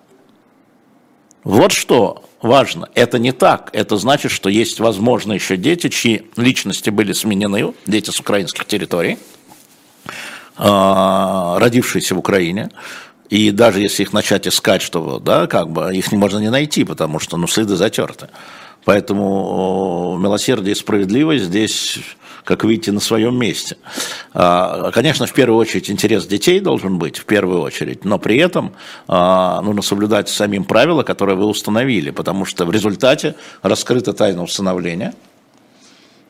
Вот 1.44 1.74
что 1.74 2.24
важно. 2.42 2.90
Это 2.94 3.20
не 3.20 3.32
так. 3.32 3.70
Это 3.74 3.98
значит, 3.98 4.32
что 4.32 4.50
есть, 4.50 4.80
возможно, 4.80 5.34
еще 5.34 5.58
дети, 5.58 5.90
чьи 5.90 6.24
личности 6.36 6.90
были 6.90 7.14
сменены, 7.14 7.74
дети 7.86 8.10
с 8.10 8.20
украинских 8.20 8.66
территорий, 8.66 9.18
а, 10.56 11.60
родившиеся 11.60 12.16
в 12.16 12.20
Украине. 12.20 12.70
И 13.30 13.52
даже 13.52 13.82
если 13.82 14.04
их 14.04 14.14
начать 14.14 14.48
искать, 14.48 14.82
что 14.82 15.20
да, 15.20 15.48
как 15.48 15.70
бы 15.70 15.94
их 15.94 16.12
не 16.12 16.18
можно 16.18 16.40
не 16.40 16.50
найти, 16.50 16.84
потому 16.84 17.20
что 17.20 17.38
ну, 17.38 17.48
следы 17.48 17.76
затерты. 17.76 18.30
Поэтому 18.86 20.18
милосердие 20.18 20.72
и 20.72 20.76
справедливость 20.76 21.46
здесь 21.46 22.00
как 22.48 22.64
видите, 22.64 22.94
на 22.94 23.02
своем 23.02 23.38
месте. 23.38 23.76
А, 24.34 24.90
конечно, 24.92 25.26
в 25.26 25.34
первую 25.34 25.60
очередь 25.60 25.92
интерес 25.92 26.26
детей 26.26 26.62
должен 26.62 26.98
быть, 26.98 27.18
в 27.18 27.26
первую 27.26 27.60
очередь, 27.60 28.06
но 28.06 28.20
при 28.20 28.38
этом 28.38 28.74
а, 29.10 29.62
нужно 29.62 29.82
соблюдать 29.82 30.30
самим 30.30 30.64
правила, 30.64 31.04
которые 31.04 31.36
вы 31.36 31.46
установили, 31.46 32.10
потому 32.10 32.46
что 32.46 32.66
в 32.66 32.72
результате 32.72 33.36
раскрыта 33.64 34.14
тайна 34.14 34.44
усыновления, 34.44 35.14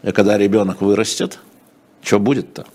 и 0.01 0.11
когда 0.11 0.39
ребенок 0.39 0.81
вырастет, 0.81 1.37
что 2.01 2.17
будет-то? 2.17 2.65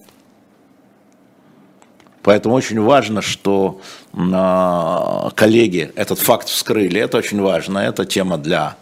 Поэтому 2.22 2.54
очень 2.54 2.80
важно, 2.80 3.22
что 3.22 3.80
э, 4.12 5.30
коллеги 5.34 5.90
этот 5.96 6.20
факт 6.20 6.48
вскрыли. 6.48 7.00
Это 7.00 7.18
очень 7.18 7.40
важно. 7.40 7.80
Это 7.80 8.04
тема 8.04 8.38
для 8.38 8.76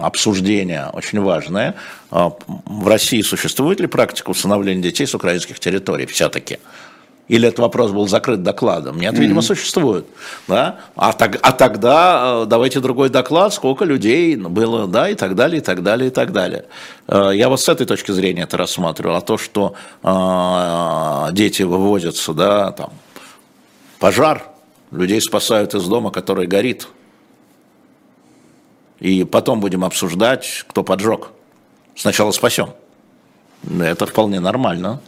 обсуждение 0.00 0.90
очень 0.92 1.20
важное. 1.20 1.74
А, 2.10 2.32
в 2.46 2.88
России 2.88 3.22
существует 3.22 3.80
ли 3.80 3.86
практика 3.86 4.30
усыновления 4.30 4.82
детей 4.82 5.06
с 5.06 5.14
украинских 5.14 5.60
территорий 5.60 6.06
все-таки? 6.06 6.58
Или 7.28 7.46
этот 7.46 7.60
вопрос 7.60 7.90
был 7.90 8.08
закрыт 8.08 8.42
докладом? 8.42 8.98
Нет, 8.98 9.16
видимо, 9.18 9.40
mm-hmm. 9.40 9.44
существует. 9.44 10.06
Да? 10.48 10.78
А, 10.96 11.12
так, 11.12 11.38
а 11.42 11.52
тогда 11.52 12.42
э, 12.42 12.46
давайте 12.46 12.80
другой 12.80 13.10
доклад, 13.10 13.52
сколько 13.52 13.84
людей 13.84 14.34
было, 14.36 14.86
да, 14.86 15.10
и 15.10 15.14
так 15.14 15.34
далее, 15.34 15.58
и 15.58 15.60
так 15.62 15.82
далее, 15.82 16.08
и 16.08 16.10
так 16.10 16.32
далее. 16.32 16.64
Э, 17.06 17.30
я 17.34 17.50
вот 17.50 17.60
с 17.60 17.68
этой 17.68 17.86
точки 17.86 18.12
зрения 18.12 18.44
это 18.44 18.56
рассматривал. 18.56 19.16
А 19.16 19.20
то, 19.20 19.36
что 19.36 19.74
э, 20.02 21.32
дети 21.34 21.62
вывозятся, 21.64 22.32
да, 22.32 22.72
там, 22.72 22.90
пожар, 23.98 24.44
людей 24.90 25.20
спасают 25.20 25.74
из 25.74 25.84
дома, 25.84 26.10
который 26.10 26.46
горит– 26.46 26.88
и 29.00 29.24
потом 29.24 29.60
будем 29.60 29.84
обсуждать, 29.84 30.64
кто 30.68 30.82
поджег. 30.82 31.30
Сначала 31.94 32.30
спасем. 32.32 32.70
Это 33.80 34.06
вполне 34.06 34.40
нормально. 34.40 35.00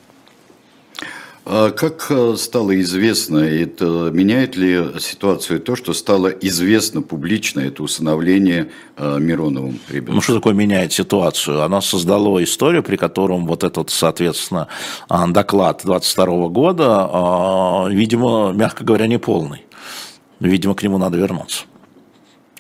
А 1.53 1.71
как 1.71 2.07
э, 2.11 2.35
стало 2.37 2.79
известно, 2.81 3.39
это 3.39 4.11
меняет 4.13 4.57
ли 4.57 5.01
ситуацию 5.01 5.61
то, 5.61 5.75
что 5.75 5.95
стало 5.95 6.29
известно 6.29 7.01
публично, 7.01 7.61
это 7.61 7.83
усыновление 7.83 8.71
э, 8.97 9.19
Мироновым 9.19 9.81
ребенком? 9.89 10.17
Ну, 10.17 10.21
что 10.21 10.35
такое 10.35 10.53
меняет 10.53 10.93
ситуацию? 10.93 11.63
Оно 11.63 11.81
создало 11.81 12.43
историю, 12.45 12.83
при 12.83 12.97
котором 12.97 13.47
вот 13.47 13.65
этот, 13.65 13.91
соответственно, 13.91 14.69
а, 15.09 15.27
доклад 15.29 15.81
22 15.85 16.49
года, 16.49 17.09
а, 17.11 17.89
видимо, 17.89 18.53
мягко 18.55 18.85
говоря, 18.85 19.07
не 19.07 19.19
полный. 19.19 19.65
Видимо, 20.41 20.75
к 20.75 20.83
нему 20.83 20.99
надо 20.99 21.17
вернуться. 21.17 21.65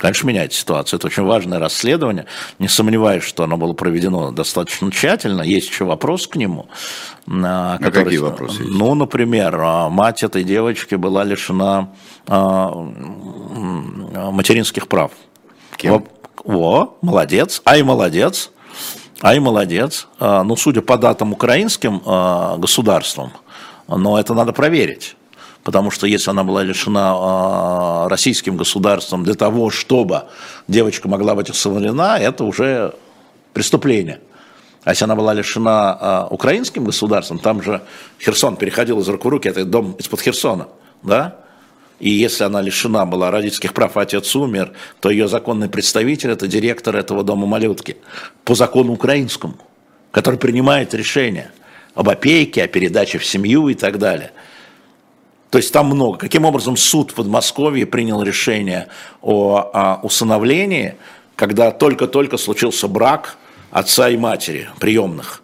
Конечно, 0.01 0.29
меняет 0.29 0.55
ситуацию. 0.55 0.97
Это 0.97 1.09
очень 1.09 1.25
важное 1.25 1.59
расследование. 1.59 2.25
Не 2.59 2.69
сомневаюсь, 2.69 3.23
что 3.23 3.45
оно 3.45 3.59
было 3.59 3.75
проведено 3.75 4.31
достаточно 4.31 4.91
тщательно. 4.91 5.43
Есть 5.43 5.69
еще 5.69 5.85
вопрос 5.85 6.27
к 6.27 6.37
нему. 6.37 6.69
А 7.29 7.77
который, 7.77 8.05
какие 8.05 8.19
вопросы 8.19 8.63
есть? 8.63 8.75
Ну, 8.75 8.95
например, 8.95 9.61
а, 9.61 9.91
мать 9.91 10.23
этой 10.23 10.43
девочки 10.43 10.95
была 10.95 11.23
лишена 11.23 11.91
а, 12.27 12.71
материнских 14.31 14.89
прав. 14.89 15.13
Кем? 15.77 15.93
О, 15.93 16.03
о, 16.45 16.99
молодец, 17.03 17.61
ай, 17.67 17.83
молодец. 17.83 18.53
Ай, 19.21 19.39
молодец. 19.39 20.09
А, 20.19 20.43
ну, 20.45 20.57
судя 20.57 20.81
по 20.81 20.97
датам 20.97 21.35
украинским 21.35 22.01
государством, 22.59 23.33
но 23.87 24.19
это 24.19 24.33
надо 24.33 24.55
проверить 24.55 25.15
потому 25.65 25.91
что 25.91 26.07
если 26.07 26.31
она 26.31 26.45
была 26.45 26.63
лишена 26.63 28.05
э, 28.05 28.09
российским 28.09 28.57
государством 28.57 29.25
для 29.25 29.35
того, 29.35 29.71
чтобы 29.71 30.25
девочка 30.69 31.09
могла 31.09 31.35
быть 31.35 31.51
усыновлена, 31.51 32.19
это 32.19 32.45
уже 32.45 32.95
преступление. 33.53 34.21
А 34.85 34.91
если 34.91 35.05
она 35.05 35.17
была 35.17 35.35
лишена 35.35 36.27
э, 36.31 36.35
украинским 36.35 36.85
государством, 36.85 37.39
там 37.39 37.63
же 37.63 37.83
Херсон 38.19 38.57
переходил 38.57 39.01
из 39.01 39.09
рук 39.09 39.25
в 39.25 39.29
руки, 39.29 39.49
это 39.49 39.65
дом 39.65 39.93
из-под 39.99 40.21
Херсона, 40.21 40.69
да? 41.03 41.37
И 41.99 42.09
если 42.09 42.45
она 42.45 42.63
лишена 42.63 43.05
была 43.05 43.31
родительских 43.31 43.75
прав, 43.75 43.99
а 43.99 44.01
отец 44.01 44.35
умер, 44.35 44.73
то 45.01 45.11
ее 45.11 45.29
законный 45.29 45.69
представитель– 45.69 46.31
это 46.33 46.47
директор 46.47 46.97
этого 46.97 47.23
дома 47.23 47.47
малютки 47.47 47.99
по 48.45 48.55
закону 48.55 48.95
украинскому, 48.95 49.57
который 50.11 50.39
принимает 50.39 50.95
решение 50.95 51.51
об 51.95 52.09
опеке, 52.09 52.65
о 52.65 52.69
передаче 52.69 53.19
в 53.19 53.27
семью 53.27 53.69
и 53.69 53.75
так 53.75 53.99
далее– 53.99 54.33
то 55.51 55.59
есть 55.59 55.73
там 55.73 55.87
много. 55.87 56.19
Каким 56.19 56.45
образом 56.45 56.77
суд 56.77 57.11
в 57.11 57.15
Подмосковье 57.15 57.85
принял 57.85 58.23
решение 58.23 58.87
о, 59.21 59.71
о 59.73 60.01
усыновлении, 60.03 60.95
когда 61.35 61.73
только-только 61.73 62.37
случился 62.37 62.87
брак 62.87 63.37
отца 63.71 64.09
и 64.09 64.17
матери, 64.17 64.69
приемных. 64.79 65.43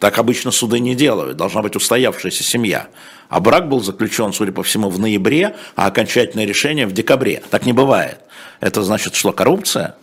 Так 0.00 0.18
обычно 0.18 0.50
суды 0.50 0.78
не 0.78 0.94
делают, 0.94 1.36
должна 1.36 1.62
быть 1.62 1.76
устоявшаяся 1.76 2.44
семья. 2.44 2.88
А 3.28 3.40
брак 3.40 3.68
был 3.68 3.80
заключен, 3.80 4.32
судя 4.32 4.52
по 4.52 4.62
всему, 4.62 4.90
в 4.90 4.98
ноябре, 4.98 5.56
а 5.74 5.86
окончательное 5.86 6.46
решение 6.46 6.86
в 6.86 6.92
декабре. 6.92 7.42
Так 7.50 7.66
не 7.66 7.72
бывает. 7.72 8.20
Это 8.60 8.82
значит, 8.82 9.14
что 9.14 9.32
коррупция? 9.32 9.96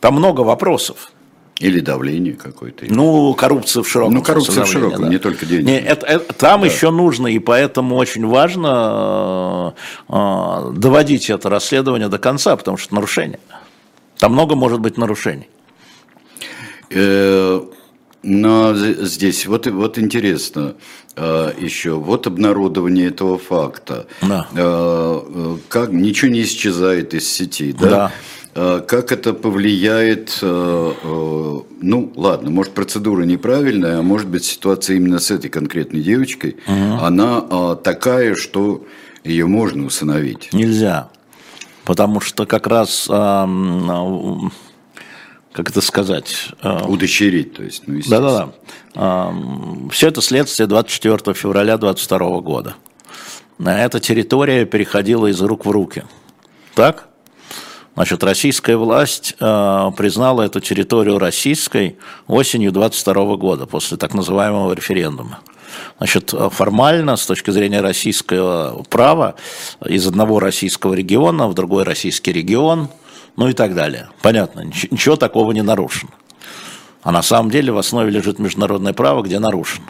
Там 0.00 0.14
много 0.14 0.40
вопросов. 0.40 1.12
Или 1.58 1.80
давление 1.80 2.34
какое-то. 2.34 2.84
Ну, 2.88 3.32
коррупция 3.32 3.82
в 3.82 3.88
широком. 3.88 4.14
Ну, 4.14 4.22
коррупция 4.22 4.64
в 4.64 4.68
широком, 4.68 5.02
да. 5.02 5.08
не 5.08 5.18
только 5.18 5.46
деньги. 5.46 5.64
Не, 5.64 5.80
это, 5.80 6.06
это, 6.06 6.34
там 6.34 6.60
да. 6.60 6.66
еще 6.66 6.90
нужно, 6.90 7.28
и 7.28 7.38
поэтому 7.38 7.96
очень 7.96 8.26
важно 8.26 9.74
э, 10.08 10.14
э, 10.14 10.72
доводить 10.76 11.30
это 11.30 11.48
расследование 11.48 12.08
до 12.08 12.18
конца, 12.18 12.54
потому 12.56 12.76
что 12.76 12.94
нарушение. 12.94 13.40
Там 14.18 14.32
много 14.32 14.54
может 14.54 14.80
быть 14.80 14.98
нарушений. 14.98 15.48
Э, 16.90 17.62
но 18.22 18.74
здесь 18.74 19.46
вот, 19.46 19.66
вот 19.66 19.98
интересно 19.98 20.74
э, 21.16 21.52
еще, 21.58 21.92
вот 21.92 22.26
обнародование 22.26 23.08
этого 23.08 23.38
факта. 23.38 24.06
Да. 24.20 24.46
Э, 24.54 25.56
как 25.68 25.90
ничего 25.90 26.30
не 26.30 26.42
исчезает 26.42 27.14
из 27.14 27.32
сети, 27.32 27.72
да? 27.72 27.88
Да 27.88 28.12
э, 28.12 28.35
как 28.86 29.12
это 29.12 29.34
повлияет, 29.34 30.38
э, 30.40 30.92
ну 31.80 32.12
ладно, 32.16 32.50
может 32.50 32.72
процедура 32.72 33.22
неправильная, 33.24 33.98
а 33.98 34.02
может 34.02 34.28
быть 34.28 34.44
ситуация 34.44 34.96
именно 34.96 35.18
с 35.18 35.30
этой 35.30 35.50
конкретной 35.50 36.00
девочкой, 36.00 36.56
угу. 36.66 37.04
она 37.04 37.76
такая, 37.76 38.34
что 38.34 38.86
ее 39.24 39.46
можно 39.46 39.84
усыновить? 39.84 40.52
Нельзя, 40.54 41.10
потому 41.84 42.20
что 42.20 42.46
как 42.46 42.66
раз 42.66 43.06
как 45.56 45.70
это 45.70 45.80
сказать? 45.80 46.50
Удочерить, 46.62 47.54
то 47.54 47.62
есть. 47.62 47.84
Ну, 47.86 48.00
Да-да-да. 48.06 49.32
Все 49.90 50.08
это 50.08 50.20
следствие 50.20 50.66
24 50.66 51.34
февраля 51.34 51.78
2022 51.78 52.40
года. 52.40 52.74
Эта 53.58 54.00
территория 54.00 54.66
переходила 54.66 55.26
из 55.28 55.40
рук 55.40 55.64
в 55.64 55.70
руки. 55.70 56.04
Так? 56.74 57.08
Значит, 57.96 58.22
российская 58.22 58.76
власть 58.76 59.34
э, 59.40 59.90
признала 59.96 60.42
эту 60.42 60.60
территорию 60.60 61.18
российской 61.18 61.98
осенью 62.28 62.70
22 62.70 63.36
года, 63.36 63.66
после 63.66 63.96
так 63.96 64.14
называемого 64.14 64.72
референдума. 64.72 65.40
Значит, 65.98 66.32
формально, 66.52 67.16
с 67.16 67.26
точки 67.26 67.50
зрения 67.50 67.80
российского 67.80 68.84
права, 68.88 69.34
из 69.84 70.06
одного 70.06 70.38
российского 70.38 70.94
региона 70.94 71.48
в 71.48 71.54
другой 71.54 71.82
российский 71.82 72.32
регион– 72.32 72.88
ну 73.36 73.48
и 73.48 73.52
так 73.52 73.74
далее. 73.74 74.08
Понятно, 74.22 74.60
ничего 74.60 75.16
такого 75.16 75.52
не 75.52 75.62
нарушено. 75.62 76.10
А 77.02 77.12
на 77.12 77.22
самом 77.22 77.50
деле 77.50 77.72
в 77.72 77.78
основе 77.78 78.10
лежит 78.10 78.38
международное 78.38 78.92
право, 78.92 79.22
где 79.22 79.38
нарушено. 79.38 79.86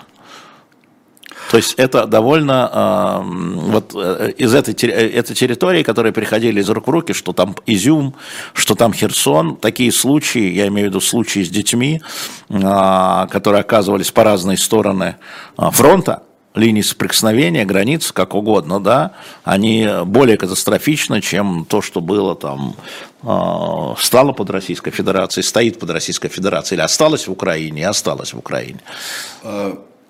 То 1.51 1.57
есть 1.57 1.75
это 1.75 2.07
довольно 2.07 2.71
э, 2.73 3.71
вот 3.71 3.95
из 3.95 4.55
этой, 4.55 4.75
э, 4.89 5.11
этой 5.11 5.35
территории, 5.35 5.83
которые 5.83 6.13
переходили 6.13 6.61
из 6.61 6.69
рук 6.69 6.87
в 6.87 6.91
руки, 6.91 7.13
что 7.13 7.33
там 7.33 7.55
Изюм, 7.67 8.15
что 8.53 8.75
там 8.75 8.93
Херсон, 8.93 9.57
такие 9.57 9.93
случаи, 9.93 10.53
я 10.53 10.69
имею 10.69 10.89
в 10.89 10.91
виду 10.91 11.01
случаи 11.01 11.43
с 11.45 11.51
детьми, 11.51 12.01
э, 12.49 13.27
которые 13.31 13.61
оказывались 13.61 14.11
по 14.11 14.25
разные 14.25 14.57
стороны 14.57 15.17
фронта, 15.57 16.23
линии 16.57 16.81
соприкосновения, 16.81 17.65
границ, 17.65 18.11
как 18.13 18.35
угодно, 18.35 18.81
да, 18.81 19.13
они 19.45 19.89
более 20.07 20.37
катастрофичны, 20.39 21.21
чем 21.21 21.67
то, 21.67 21.83
что 21.83 22.01
было 22.01 22.35
там, 22.35 22.75
э, 23.23 23.95
стало 23.99 24.33
под 24.33 24.51
Российской 24.51 24.91
Федерацией, 24.91 25.45
стоит 25.45 25.79
под 25.79 25.91
Российской 25.91 26.29
Федерацией, 26.29 26.79
или 26.79 26.85
осталось 26.85 27.29
в 27.29 27.33
Украине, 27.33 27.83
и 27.83 27.85
осталось 27.85 28.33
в 28.33 28.39
Украине. 28.39 28.81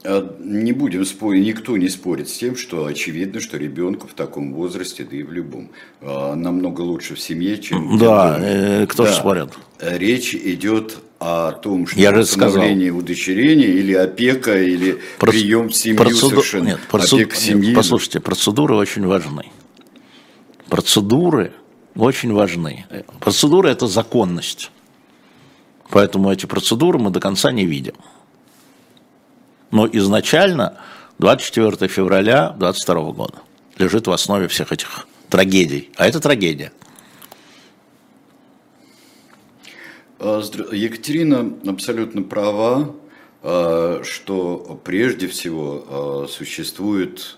А, 0.06 0.18
а 0.18 0.36
не 0.40 0.72
будем 0.72 1.04
спорить, 1.04 1.44
никто 1.44 1.76
не 1.76 1.88
спорит 1.88 2.28
с 2.28 2.38
тем, 2.38 2.56
что 2.56 2.86
очевидно, 2.86 3.40
что 3.40 3.56
ребенку 3.56 4.06
в 4.06 4.14
таком 4.14 4.54
возрасте, 4.54 5.06
да 5.08 5.16
и 5.16 5.22
в 5.22 5.32
любом, 5.32 5.70
намного 6.00 6.82
лучше 6.82 7.14
в 7.14 7.20
семье, 7.20 7.58
чем... 7.58 7.98
Да, 7.98 8.38
э, 8.40 8.86
кто 8.86 9.04
да. 9.04 9.10
же 9.10 9.14
спорит? 9.16 9.48
Речь 9.80 10.34
идет 10.34 10.98
о 11.18 11.52
том, 11.52 11.86
что 11.86 11.98
Я 11.98 12.14
же 12.14 12.20
установление 12.20 12.88
сказал. 12.88 13.00
удочерения 13.00 13.68
или 13.68 13.94
опека, 13.94 14.62
или 14.62 15.00
Проц... 15.18 15.34
прием 15.34 15.68
в 15.68 15.74
семью 15.74 15.98
Процеду... 15.98 16.28
совершенно. 16.28 16.66
Нет, 16.66 16.80
процед... 16.88 17.12
опека 17.14 17.36
семьи. 17.36 17.68
Нет, 17.68 17.76
послушайте, 17.76 18.20
процедуры 18.20 18.74
очень 18.76 19.06
важны. 19.06 19.46
Процедуры 20.68 21.52
очень 21.94 22.32
важны. 22.32 22.84
Процедура– 23.20 23.68
это 23.70 23.86
законность. 23.86 24.70
Поэтому 25.90 26.30
эти 26.30 26.46
процедуры 26.46 26.98
мы 26.98 27.10
до 27.10 27.20
конца 27.20 27.52
не 27.52 27.64
видим. 27.64 27.94
Но 29.70 29.86
изначально 29.86 30.78
24 31.18 31.88
февраля 31.88 32.50
2022 32.58 33.12
года 33.12 33.38
лежит 33.78 34.06
в 34.06 34.12
основе 34.12 34.48
всех 34.48 34.72
этих 34.72 35.06
трагедий. 35.28 35.90
А 35.96 36.06
это 36.06 36.20
трагедия– 36.20 36.72
А, 40.18 40.42
Екатерина 40.72 41.52
абсолютно 41.66 42.22
права, 42.22 42.94
а, 43.42 44.00
что 44.02 44.80
прежде 44.82 45.28
всего 45.28 45.84
а, 45.88 46.26
существует, 46.28 47.36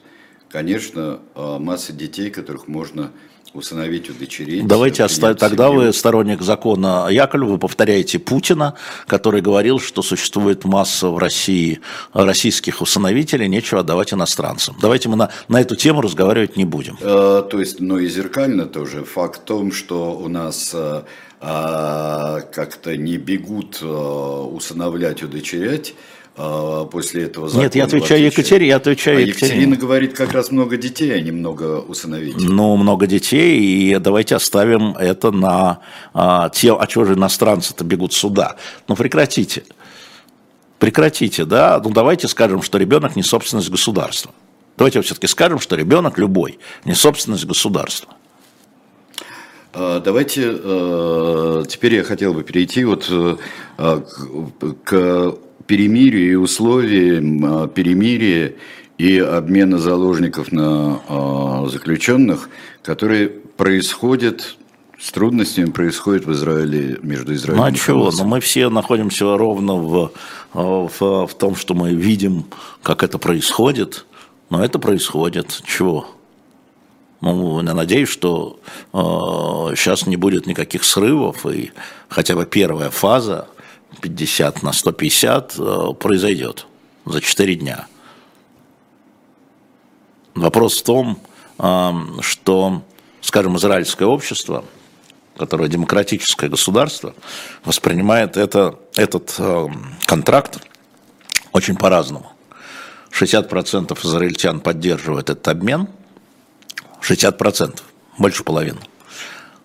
конечно, 0.49 1.20
масса 1.35 1.92
детей, 1.92 2.30
которых 2.30 2.68
можно 2.68 3.11
усыновить, 3.58 4.08
удочерить. 4.08 4.66
Давайте 4.66 5.04
оставим. 5.04 5.36
Тогда 5.36 5.70
вы 5.70 5.92
сторонник 5.92 6.42
закона 6.42 7.08
Яковлева, 7.10 7.52
вы 7.52 7.58
повторяете 7.58 8.18
Путина, 8.18 8.74
который 9.06 9.40
говорил, 9.40 9.80
что 9.80 10.02
существует 10.02 10.64
масса 10.64 11.08
в 11.08 11.18
России 11.18 11.80
российских 12.12 12.80
усыновителей, 12.80 13.48
нечего 13.48 13.80
отдавать 13.80 14.12
иностранцам. 14.14 14.76
Давайте 14.80 15.08
мы 15.08 15.16
на, 15.16 15.30
на 15.48 15.60
эту 15.60 15.76
тему 15.76 16.00
разговаривать 16.00 16.56
не 16.56 16.64
будем. 16.64 16.96
Э, 17.00 17.42
то 17.48 17.60
есть, 17.60 17.80
ну 17.80 17.98
и 17.98 18.08
зеркально 18.08 18.66
тоже. 18.66 19.04
Факт 19.04 19.42
в 19.42 19.44
том, 19.44 19.72
что 19.72 20.16
у 20.16 20.28
нас 20.28 20.74
а, 21.40 22.40
как-то 22.40 22.96
не 22.96 23.16
бегут 23.16 23.78
а, 23.82 24.42
усыновлять, 24.42 25.22
удочерять 25.22 25.94
после 26.38 27.25
этого 27.25 27.49
закона. 27.49 27.64
Нет, 27.64 27.75
я 27.75 27.85
отвечаю 27.85 28.25
Екатерине, 28.25 28.68
я 28.68 28.76
отвечаю 28.76 29.18
а 29.18 29.21
Екатерине. 29.21 29.49
Екатерина 29.49 29.76
говорит 29.76 30.16
как 30.16 30.33
раз 30.33 30.52
много 30.52 30.76
детей, 30.76 31.12
а 31.12 31.21
не 31.21 31.33
много 31.33 31.80
усыновить. 31.80 32.37
Ну, 32.38 32.76
много 32.76 33.07
детей, 33.07 33.61
и 33.61 33.99
давайте 33.99 34.37
оставим 34.37 34.97
это 34.97 35.33
на 35.33 35.80
а, 36.14 36.49
те, 36.50 36.76
а 36.76 36.87
чего 36.87 37.04
же 37.04 37.14
иностранцы-то 37.14 37.85
бегут 37.85 38.12
сюда? 38.12 38.57
Ну, 38.87 38.95
прекратите. 38.95 39.64
Прекратите, 40.79 41.44
да? 41.44 41.81
Ну, 41.83 41.90
давайте 41.90 42.29
скажем, 42.29 42.62
что 42.62 42.79
ребенок 42.79 43.16
не 43.16 43.24
собственность 43.24 43.70
государства. 43.70 44.33
Давайте 44.77 45.01
все-таки 45.03 45.27
скажем, 45.27 45.59
что 45.59 45.74
ребенок 45.74 46.18
любой 46.18 46.61
не 46.85 46.94
собственность 46.94 47.46
государства. 47.46 48.14
А, 49.72 49.98
давайте 49.98 50.53
э, 50.55 51.64
теперь 51.68 51.96
я 51.96 52.05
хотел 52.05 52.33
бы 52.33 52.44
перейти 52.44 52.85
вот 52.85 53.11
к 54.85 55.38
перемирию 55.68 56.33
и 56.33 56.35
условиям 56.35 57.44
а, 57.44 57.68
перемирия 57.68 58.54
и 58.96 59.18
обмена 59.18 59.78
заложников 59.78 60.50
на 60.50 61.00
а, 61.09 61.68
заключенных, 61.70 62.48
которые 62.83 63.28
происходят 63.28 64.57
с 64.98 65.12
трудностями 65.12 65.70
происходит 65.70 66.26
в 66.26 66.33
Израиле, 66.33 66.98
между 67.02 67.33
Израилем 67.33 67.61
ну, 67.61 67.66
а 67.66 67.70
и 67.70 67.74
чего? 67.74 68.11
Ну, 68.11 68.24
мы 68.24 68.40
все 68.40 68.68
находимся 68.68 69.37
ровно 69.37 69.74
в, 69.74 70.11
в, 70.52 71.26
в 71.26 71.35
том, 71.38 71.54
что 71.54 71.74
мы 71.74 71.94
видим, 71.94 72.46
как 72.83 73.04
это 73.04 73.18
происходит, 73.18 74.07
но 74.50 74.64
это 74.64 74.81
происходит. 74.81 75.62
Чего? 75.64 76.09
Ну, 77.20 77.62
я 77.62 77.74
надеюсь, 77.74 78.09
что 78.09 78.59
э, 78.92 78.96
сейчас 79.76 80.07
не 80.07 80.16
будет 80.16 80.46
никаких 80.46 80.83
срывов, 80.83 81.46
и 81.46 81.70
хотя 82.09 82.35
бы 82.35 82.44
первая 82.44 82.90
фаза 82.90 83.46
50 84.01 84.62
на 84.62 84.72
150 84.72 85.55
э, 85.59 85.94
произойдет 85.98 86.66
за 87.05 87.20
4 87.20 87.55
дня. 87.57 87.87
Вопрос 90.35 90.81
в 90.81 90.85
том, 90.85 91.18
что, 92.20 92.83
скажем, 93.20 93.57
израильское 93.57 94.05
общество, 94.05 94.64
которое 95.37 95.68
демократическое 95.68 96.48
государство, 96.48 97.12
воспринимает 97.64 98.37
это, 98.37 98.79
этот 98.94 99.35
контракт 100.07 100.61
очень 101.53 101.74
по-разному. 101.74 102.31
60% 103.11 103.98
израильтян 104.07 104.61
поддерживают 104.61 105.29
этот 105.29 105.48
обмен– 105.48 105.88
60%, 107.01 107.81
больше 108.18 108.44
половины. 108.44 108.79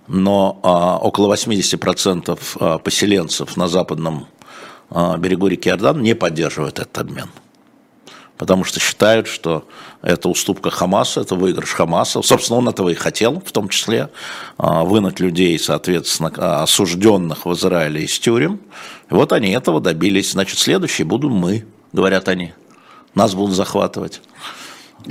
Но 0.08 0.60
а, 0.64 0.98
около 0.98 1.34
80% 1.34 2.40
а, 2.60 2.78
поселенцев 2.78 3.56
на 3.56 3.68
западном 3.68 4.28
а, 4.90 5.18
берегу 5.18 5.48
реки 5.48 5.70
Иордан 5.70 6.02
не 6.02 6.14
поддерживают 6.14 6.80
этот 6.80 6.98
обмен. 6.98 7.30
Потому 8.38 8.64
что 8.64 8.80
считают, 8.80 9.28
что 9.28 9.66
это 10.02 10.28
уступка 10.28 10.70
Хамаса, 10.70 11.22
это 11.22 11.36
выигрыш 11.36 11.70
Хамаса. 11.70 12.22
Собственно, 12.22 12.60
он 12.60 12.68
этого 12.68 12.90
и 12.90 12.96
хотел, 12.96 13.42
в 13.46 13.52
том 13.52 13.70
числе, 13.70 14.10
вынуть 14.58 15.20
людей, 15.20 15.58
соответственно, 15.60 16.64
осужденных 16.64 17.46
в 17.46 17.54
Израиле 17.54 18.04
из 18.04 18.18
тюрем. 18.18 18.60
И 19.10 19.14
вот 19.14 19.32
они 19.32 19.52
этого 19.52 19.80
добились. 19.80 20.32
Значит, 20.32 20.58
следующие 20.58 21.06
будем 21.06 21.32
мы, 21.32 21.66
говорят 21.94 22.28
они. 22.28 22.54
Нас 23.14 23.36
будут 23.36 23.56
захватывать. 23.56 24.20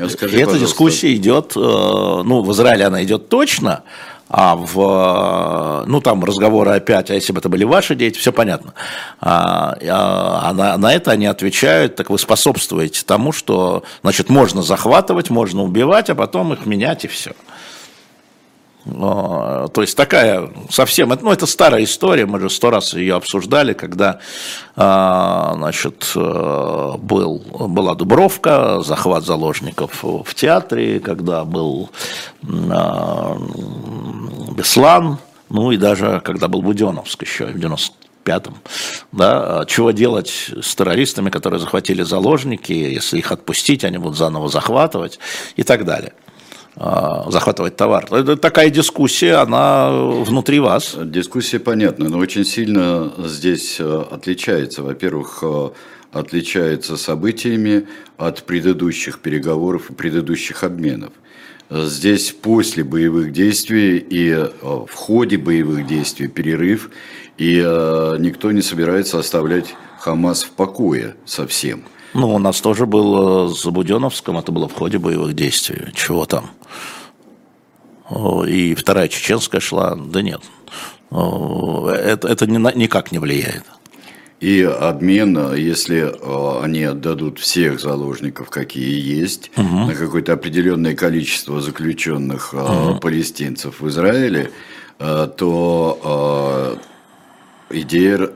Скажи, 0.08 0.40
Эта 0.40 0.58
дискуссия 0.58 1.14
идет, 1.14 1.52
э, 1.54 1.60
ну, 1.60 2.42
в 2.42 2.52
Израиле 2.52 2.86
она 2.86 3.04
идет 3.04 3.28
точно, 3.28 3.82
а 4.34 4.56
в, 4.56 5.84
ну, 5.86 6.00
там 6.00 6.24
разговоры 6.24 6.70
опять, 6.70 7.10
а 7.10 7.14
если 7.14 7.34
бы 7.34 7.40
это 7.40 7.50
были 7.50 7.64
ваши 7.64 7.94
дети, 7.94 8.18
все 8.18 8.32
понятно. 8.32 8.72
А, 9.20 9.76
а 9.86 10.54
на, 10.54 10.78
на 10.78 10.94
это 10.94 11.10
они 11.10 11.26
отвечают, 11.26 11.96
так 11.96 12.08
вы 12.08 12.18
способствуете 12.18 13.04
тому, 13.04 13.32
что, 13.32 13.82
значит, 14.00 14.30
можно 14.30 14.62
захватывать, 14.62 15.28
можно 15.28 15.62
убивать, 15.62 16.08
а 16.08 16.14
потом 16.14 16.54
их 16.54 16.64
менять 16.64 17.04
и 17.04 17.08
все. 17.08 17.32
То 18.84 19.70
есть 19.76 19.96
такая 19.96 20.50
совсем, 20.68 21.16
ну 21.20 21.30
это 21.30 21.46
старая 21.46 21.84
история, 21.84 22.26
мы 22.26 22.40
же 22.40 22.50
сто 22.50 22.70
раз 22.70 22.94
ее 22.94 23.14
обсуждали, 23.14 23.74
когда 23.74 24.18
а, 24.74 25.52
значит, 25.54 26.10
э, 26.16 26.92
был, 26.98 27.42
была 27.68 27.94
Дубровка, 27.94 28.80
захват 28.80 29.24
заложников 29.24 30.02
в 30.02 30.34
театре, 30.34 30.98
когда 30.98 31.44
был 31.44 31.90
а, 32.42 33.38
Беслан, 34.54 35.18
ну 35.48 35.72
и 35.72 35.76
даже 35.76 36.20
когда 36.24 36.48
был 36.48 36.62
Буденовск 36.62 37.22
еще 37.22 37.46
в 37.46 37.56
95-м, 37.56 38.56
да, 39.12 39.64
чего 39.66 39.90
делать 39.90 40.50
с 40.60 40.74
террористами, 40.74 41.30
которые 41.30 41.60
захватили 41.60 42.02
заложники, 42.02 42.72
если 42.72 43.18
их 43.18 43.32
отпустить, 43.32 43.84
они 43.84 43.98
будут 43.98 44.16
заново 44.16 44.48
захватывать 44.48 45.18
и 45.56 45.62
так 45.62 45.84
далее 45.84 46.12
а, 46.76 47.30
захватывать 47.30 47.76
товар. 47.76 48.06
Это 48.10 48.36
такая 48.36 48.70
дискуссия, 48.70 49.34
она 49.34 49.90
внутри 49.90 50.60
вас. 50.60 50.96
Дискуссия 50.96 51.58
понятна, 51.58 52.08
но 52.08 52.18
очень 52.18 52.44
сильно 52.44 53.12
здесь 53.18 53.76
э, 53.78 54.04
отличается. 54.10 54.82
Во-первых, 54.82 55.40
э, 55.42 55.70
отличается 56.12 56.96
событиями 56.96 57.88
от 58.16 58.44
предыдущих 58.44 59.18
переговоров 59.18 59.90
и 59.90 59.94
предыдущих 59.94 60.64
обменов. 60.64 61.12
Здесь 61.70 62.32
после 62.32 62.84
боевых 62.84 63.32
действий 63.32 63.96
и 63.98 64.30
э, 64.30 64.50
в 64.62 64.94
ходе 64.94 65.38
боевых 65.38 65.86
действий 65.86 66.28
перерыв, 66.28 66.90
и 67.38 67.62
э, 67.64 68.16
никто 68.18 68.52
не 68.52 68.60
собирается 68.60 69.18
оставлять 69.18 69.74
Хамас 69.98 70.42
в 70.42 70.50
покое 70.50 71.16
совсем. 71.24 71.84
Ну, 72.14 72.34
у 72.34 72.38
нас 72.38 72.60
тоже 72.60 72.84
был 72.84 73.48
с 73.54 73.64
Буденовском, 73.64 74.36
это 74.36 74.52
было 74.52 74.68
в 74.68 74.74
ходе 74.74 74.98
боевых 74.98 75.34
действий. 75.34 75.92
Чего 75.94 76.26
там? 76.26 76.50
И 78.46 78.74
вторая 78.74 79.08
чеченская 79.08 79.60
шла, 79.60 79.94
да 79.96 80.20
нет. 80.20 80.42
Это, 81.10 82.28
это 82.28 82.46
никак 82.46 83.12
не 83.12 83.18
влияет. 83.18 83.64
И 84.42 84.60
обмен, 84.62 85.54
если 85.54 86.00
э, 86.00 86.64
они 86.64 86.82
отдадут 86.82 87.38
всех 87.38 87.78
заложников, 87.78 88.50
какие 88.50 89.00
есть, 89.00 89.52
угу. 89.56 89.86
на 89.86 89.94
какое-то 89.94 90.32
определенное 90.32 90.96
количество 90.96 91.60
заключенных 91.60 92.52
угу. 92.52 92.98
палестинцев 92.98 93.80
в 93.80 93.88
Израиле, 93.88 94.50
э, 94.98 95.28
то 95.36 96.76
идея 97.70 98.30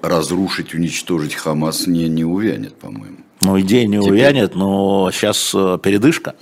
разрушить, 0.00 0.72
уничтожить 0.72 1.34
Хамас 1.34 1.86
не, 1.86 2.08
не 2.08 2.24
увянет, 2.24 2.74
по-моему. 2.76 3.18
Ну, 3.42 3.60
идея 3.60 3.86
не 3.86 3.98
Теперь... 3.98 4.12
увянет, 4.12 4.54
но 4.54 5.10
сейчас 5.12 5.50
передышка. 5.82 6.34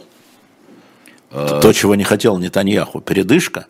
То, 1.31 1.73
чего 1.73 1.97
не 1.97 2.05
хотел 2.05 2.39
Нетаньяху, 2.39 3.01
передышка. 3.01 3.67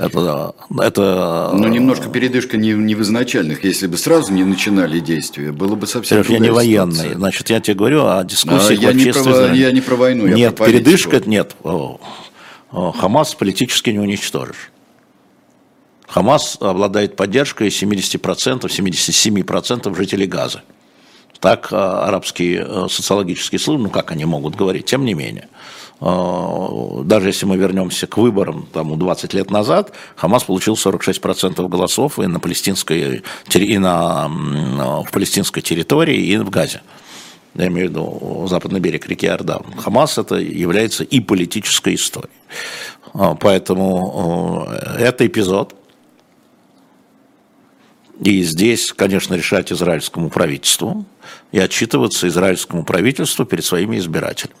Это, 0.00 0.54
это... 0.80 1.50
Ну, 1.52 1.68
немножко 1.68 2.08
передышка 2.08 2.56
не, 2.56 2.72
не 2.72 2.94
в 2.94 3.02
изначальных. 3.02 3.64
Если 3.64 3.86
бы 3.86 3.98
сразу 3.98 4.32
не 4.32 4.44
начинали 4.44 4.98
действия, 4.98 5.52
было 5.52 5.74
бы 5.74 5.86
совсем 5.86 6.24
Сереж, 6.24 6.30
я 6.30 6.38
не 6.38 6.50
военный. 6.50 6.94
Ситуация. 6.94 7.18
Значит, 7.18 7.50
я 7.50 7.60
тебе 7.60 7.74
говорю 7.74 8.06
о 8.06 8.24
дискуссии 8.24 8.78
а, 8.78 8.80
я, 8.80 8.92
не 8.94 9.12
про, 9.12 9.52
я 9.52 9.72
не 9.72 9.80
про 9.82 9.96
войну, 9.96 10.26
я 10.26 10.34
Нет, 10.34 10.56
про 10.56 10.66
передышка 10.66 11.20
нет. 11.26 11.54
Хамас 12.70 13.34
политически 13.34 13.90
не 13.90 13.98
уничтожишь. 13.98 14.70
Хамас 16.06 16.56
обладает 16.60 17.16
поддержкой 17.16 17.68
70%, 17.68 18.62
77% 18.62 19.96
жителей 19.96 20.26
Газа. 20.26 20.62
Так 21.40 21.68
а, 21.72 22.06
арабские 22.06 22.66
э, 22.66 22.86
социологические 22.90 23.58
службы, 23.58 23.84
ну 23.84 23.90
как 23.90 24.10
они 24.10 24.24
могут 24.24 24.56
говорить, 24.56 24.86
тем 24.86 25.04
не 25.04 25.14
менее. 25.14 25.48
А, 26.00 27.02
даже 27.04 27.28
если 27.28 27.44
мы 27.46 27.56
вернемся 27.56 28.06
к 28.06 28.16
выборам 28.16 28.66
там, 28.72 28.98
20 28.98 29.34
лет 29.34 29.50
назад, 29.50 29.92
Хамас 30.16 30.44
получил 30.44 30.74
46% 30.74 31.68
голосов 31.68 32.18
и 32.18 32.26
на 32.26 32.40
палестинской, 32.40 33.22
и 33.54 33.78
на, 33.78 34.28
в 34.28 35.10
палестинской 35.12 35.62
территории, 35.62 36.16
и 36.16 36.36
в 36.38 36.48
Газе. 36.48 36.80
Я 37.54 37.66
имею 37.66 37.88
в 37.88 37.90
виду 37.90 38.46
западный 38.48 38.80
берег 38.80 39.06
реки 39.08 39.26
Ордан. 39.26 39.64
Хамас 39.76 40.16
это 40.16 40.36
является 40.36 41.04
и 41.04 41.20
политической 41.20 41.96
историей. 41.96 42.30
А, 43.12 43.34
поэтому 43.34 44.66
это 44.98 45.26
эпизод. 45.26 45.74
И 48.22 48.42
здесь, 48.42 48.92
конечно, 48.92 49.34
решать 49.34 49.72
израильскому 49.72 50.28
правительству 50.30 51.04
и 51.52 51.58
отчитываться 51.58 52.28
израильскому 52.28 52.84
правительству 52.84 53.46
перед 53.46 53.64
своими 53.64 53.96
избирателями. 53.98 54.56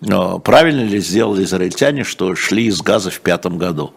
Правильно 0.00 0.82
ли 0.82 1.00
сделали 1.00 1.44
израильтяне, 1.44 2.04
что 2.04 2.34
шли 2.34 2.66
из 2.66 2.80
газа 2.82 3.10
в 3.10 3.20
пятом 3.20 3.58
году? 3.58 3.94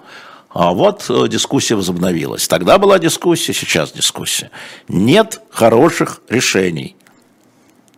А 0.54 0.74
вот 0.74 1.06
э, 1.10 1.28
дискуссия 1.30 1.76
возобновилась. 1.76 2.48
Тогда 2.48 2.78
была 2.78 3.00
дискуссия, 3.00 3.54
сейчас 3.54 3.94
дискуссия. 3.94 4.52
Нет 4.90 5.42
хороших 5.50 6.22
решений. 6.28 6.98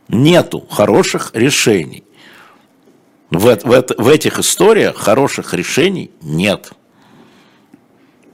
Нету 0.07 0.67
хороших 0.69 1.31
решений. 1.33 2.03
В, 3.31 3.57
в, 3.63 3.85
в 3.97 4.07
этих 4.07 4.37
историях 4.37 4.97
хороших 4.97 5.55
решений 5.55 6.11
нет. 6.21 6.73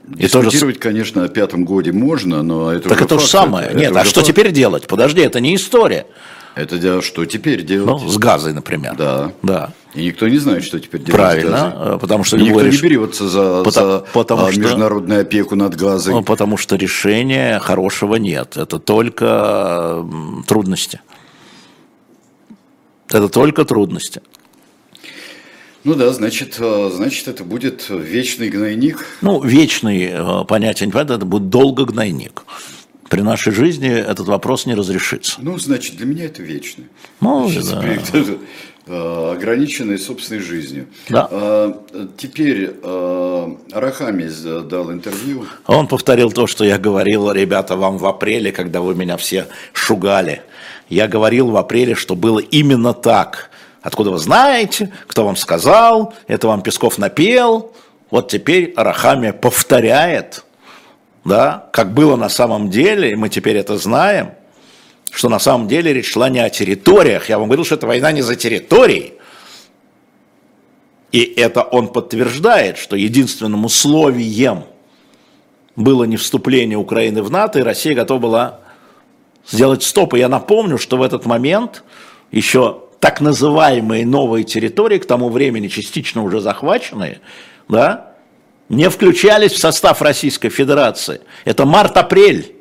Дискутировать, 0.06 0.74
же... 0.74 0.80
конечно, 0.80 1.24
о 1.24 1.28
пятом 1.28 1.64
годе 1.64 1.92
можно, 1.92 2.42
но 2.42 2.72
это 2.72 2.90
Так 2.90 3.00
это 3.00 3.14
факт, 3.14 3.22
же 3.22 3.28
самое. 3.28 3.68
Это, 3.68 3.78
Нет, 3.78 3.96
а 3.96 4.04
что 4.04 4.22
теперь 4.22 4.50
делать? 4.50 4.86
Подожди, 4.86 5.22
это 5.22 5.40
не 5.40 5.54
история. 5.54 6.06
Это 6.54 6.78
да, 6.78 7.02
что 7.02 7.24
теперь 7.26 7.62
делать? 7.62 8.02
Ну, 8.02 8.08
с 8.08 8.18
газой, 8.18 8.52
например. 8.52 8.94
Да. 8.96 9.32
Да. 9.42 9.72
И 9.94 10.06
никто 10.06 10.28
не 10.28 10.38
знает, 10.38 10.64
что 10.64 10.78
теперь 10.78 11.02
делать 11.02 11.20
Правильно, 11.20 11.74
э, 11.76 11.98
потому 12.00 12.24
что... 12.24 12.36
И 12.36 12.42
никто 12.42 12.60
реш... 12.60 12.74
не 12.74 12.88
берется 12.88 13.28
за, 13.28 13.62
потому, 13.64 13.86
за 13.86 14.04
потому 14.12 14.50
что... 14.50 14.60
международную 14.60 15.20
опеку 15.22 15.56
над 15.56 15.74
газой. 15.76 16.14
Ну, 16.14 16.22
потому 16.22 16.56
что 16.56 16.76
решения 16.76 17.58
хорошего 17.58 18.16
нет. 18.16 18.56
Это 18.56 18.78
только 18.78 20.06
трудности. 20.46 21.00
Это 23.08 23.28
только 23.28 23.64
трудности. 23.64 24.22
Ну 25.82 25.94
да, 25.94 26.12
значит, 26.12 26.56
э, 26.58 26.90
значит, 26.94 27.26
это 27.26 27.42
будет 27.42 27.86
вечный 27.88 28.50
гнойник. 28.50 29.06
Ну, 29.22 29.42
вечный, 29.42 30.10
э, 30.12 30.44
понятие 30.46 30.86
не 30.86 30.92
понятно, 30.92 31.14
это 31.14 31.24
будет 31.24 31.48
долго 31.48 31.86
гнойник. 31.86 32.42
При 33.10 33.20
нашей 33.20 33.52
жизни 33.52 33.90
этот 33.90 34.26
вопрос 34.28 34.64
не 34.64 34.74
разрешится. 34.74 35.40
Ну, 35.42 35.58
значит, 35.58 35.96
для 35.96 36.06
меня 36.06 36.24
это 36.24 36.42
вечно. 36.42 36.84
Ну, 37.20 37.50
да. 37.50 37.84
Э, 38.86 39.32
ограниченной 39.36 39.98
собственной 39.98 40.40
жизнью. 40.40 40.86
Да. 41.10 41.28
Теперь 42.16 42.70
Арахами 43.72 44.30
дал 44.62 44.90
интервью. 44.90 45.44
Он 45.66 45.86
повторил 45.86 46.32
то, 46.32 46.46
что 46.46 46.64
я 46.64 46.78
говорил, 46.78 47.30
ребята, 47.30 47.76
вам 47.76 47.98
в 47.98 48.06
апреле, 48.06 48.50
когда 48.52 48.80
вы 48.80 48.94
меня 48.94 49.18
все 49.18 49.46
шугали. 49.74 50.40
Я 50.88 51.06
говорил 51.06 51.50
в 51.50 51.56
апреле, 51.58 51.94
что 51.94 52.16
было 52.16 52.38
именно 52.38 52.94
так– 52.94 53.50
Откуда 53.82 54.10
вы 54.10 54.18
знаете? 54.18 54.92
Кто 55.06 55.24
вам 55.24 55.36
сказал? 55.36 56.12
Это 56.26 56.48
вам 56.48 56.62
Песков 56.62 56.98
напел. 56.98 57.72
Вот 58.10 58.28
теперь 58.28 58.72
Арахамия 58.76 59.32
повторяет, 59.32 60.44
да, 61.24 61.68
как 61.72 61.92
было 61.92 62.16
на 62.16 62.28
самом 62.28 62.70
деле, 62.70 63.12
и 63.12 63.14
мы 63.14 63.28
теперь 63.28 63.56
это 63.56 63.76
знаем, 63.76 64.32
что 65.10 65.28
на 65.28 65.38
самом 65.38 65.68
деле 65.68 65.92
речь 65.92 66.10
шла 66.12 66.28
не 66.28 66.38
о 66.38 66.50
территориях. 66.50 67.28
Я 67.28 67.38
вам 67.38 67.48
говорил, 67.48 67.64
что 67.64 67.74
это 67.74 67.86
война 67.86 68.12
не 68.12 68.22
за 68.22 68.36
территории. 68.36 69.14
И 71.12 71.20
это 71.22 71.62
он 71.62 71.88
подтверждает, 71.88 72.78
что 72.78 72.94
единственным 72.96 73.64
условием 73.64 74.64
было 75.74 76.04
не 76.04 76.16
вступление 76.16 76.78
Украины 76.78 77.22
в 77.22 77.30
НАТО, 77.30 77.58
и 77.58 77.62
Россия 77.62 77.94
готова 77.94 78.18
была 78.20 78.60
сделать 79.48 79.82
стоп. 79.82 80.14
И 80.14 80.18
я 80.18 80.28
напомню, 80.28 80.78
что 80.78 80.96
в 80.96 81.02
этот 81.02 81.26
момент 81.26 81.82
еще 82.30 82.84
так 83.00 83.20
называемые 83.20 84.06
новые 84.06 84.44
территории, 84.44 84.98
к 84.98 85.06
тому 85.06 85.30
времени 85.30 85.68
частично 85.68 86.22
уже 86.22 86.40
захваченные, 86.40 87.20
да, 87.68 88.09
не 88.70 88.88
включались 88.88 89.52
в 89.52 89.58
состав 89.58 90.00
Российской 90.00 90.48
Федерации. 90.48 91.20
Это 91.44 91.66
март-апрель. 91.66 92.54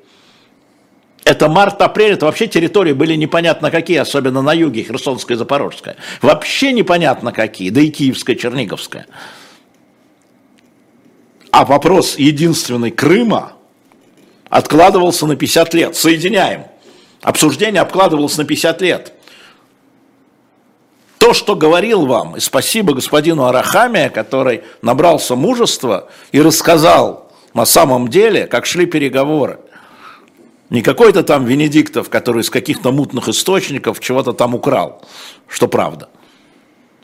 Это 1.24 1.48
март-апрель, 1.48 2.14
это 2.14 2.26
вообще 2.26 2.48
территории 2.48 2.94
были 2.94 3.14
непонятно 3.14 3.70
какие, 3.70 3.98
особенно 3.98 4.42
на 4.42 4.54
юге, 4.54 4.84
Херсонская 4.84 5.36
и 5.36 5.38
Запорожская. 5.38 5.98
Вообще 6.24 6.72
непонятно 6.72 7.32
какие, 7.32 7.70
да 7.70 7.82
и 7.82 7.92
Киевская, 7.92 8.36
Черниговская. 8.36 9.06
А 11.52 11.64
вопрос 11.64 12.18
единственный 12.18 12.90
Крыма 12.90 13.54
откладывался 14.50 15.28
на 15.28 15.36
50 15.36 15.74
лет. 15.76 15.96
Соединяем. 15.96 16.66
Обсуждение 17.22 17.82
откладывалось 17.84 18.36
на 18.38 18.46
50 18.46 18.82
лет 18.82 19.14
то, 21.20 21.34
что 21.34 21.56
говорил 21.56 22.06
вам, 22.06 22.38
и 22.38 22.40
спасибо 22.40 22.94
господину 22.94 23.44
Арахаме, 23.44 24.10
который 24.10 24.64
набрался 24.82 25.36
мужества 25.36 26.08
и 26.32 26.42
рассказал 26.42 27.30
на 27.54 27.66
самом 27.66 28.08
деле, 28.08 28.48
как 28.48 28.66
шли 28.66 28.86
переговоры. 28.86 29.60
Не 30.70 30.82
какой-то 30.82 31.24
там 31.24 31.46
Венедиктов, 31.46 32.10
который 32.10 32.42
из 32.42 32.50
каких-то 32.50 32.92
мутных 32.94 33.28
источников 33.28 34.00
чего-то 34.00 34.32
там 34.32 34.56
украл, 34.56 35.02
что 35.48 35.68
правда. 35.68 36.08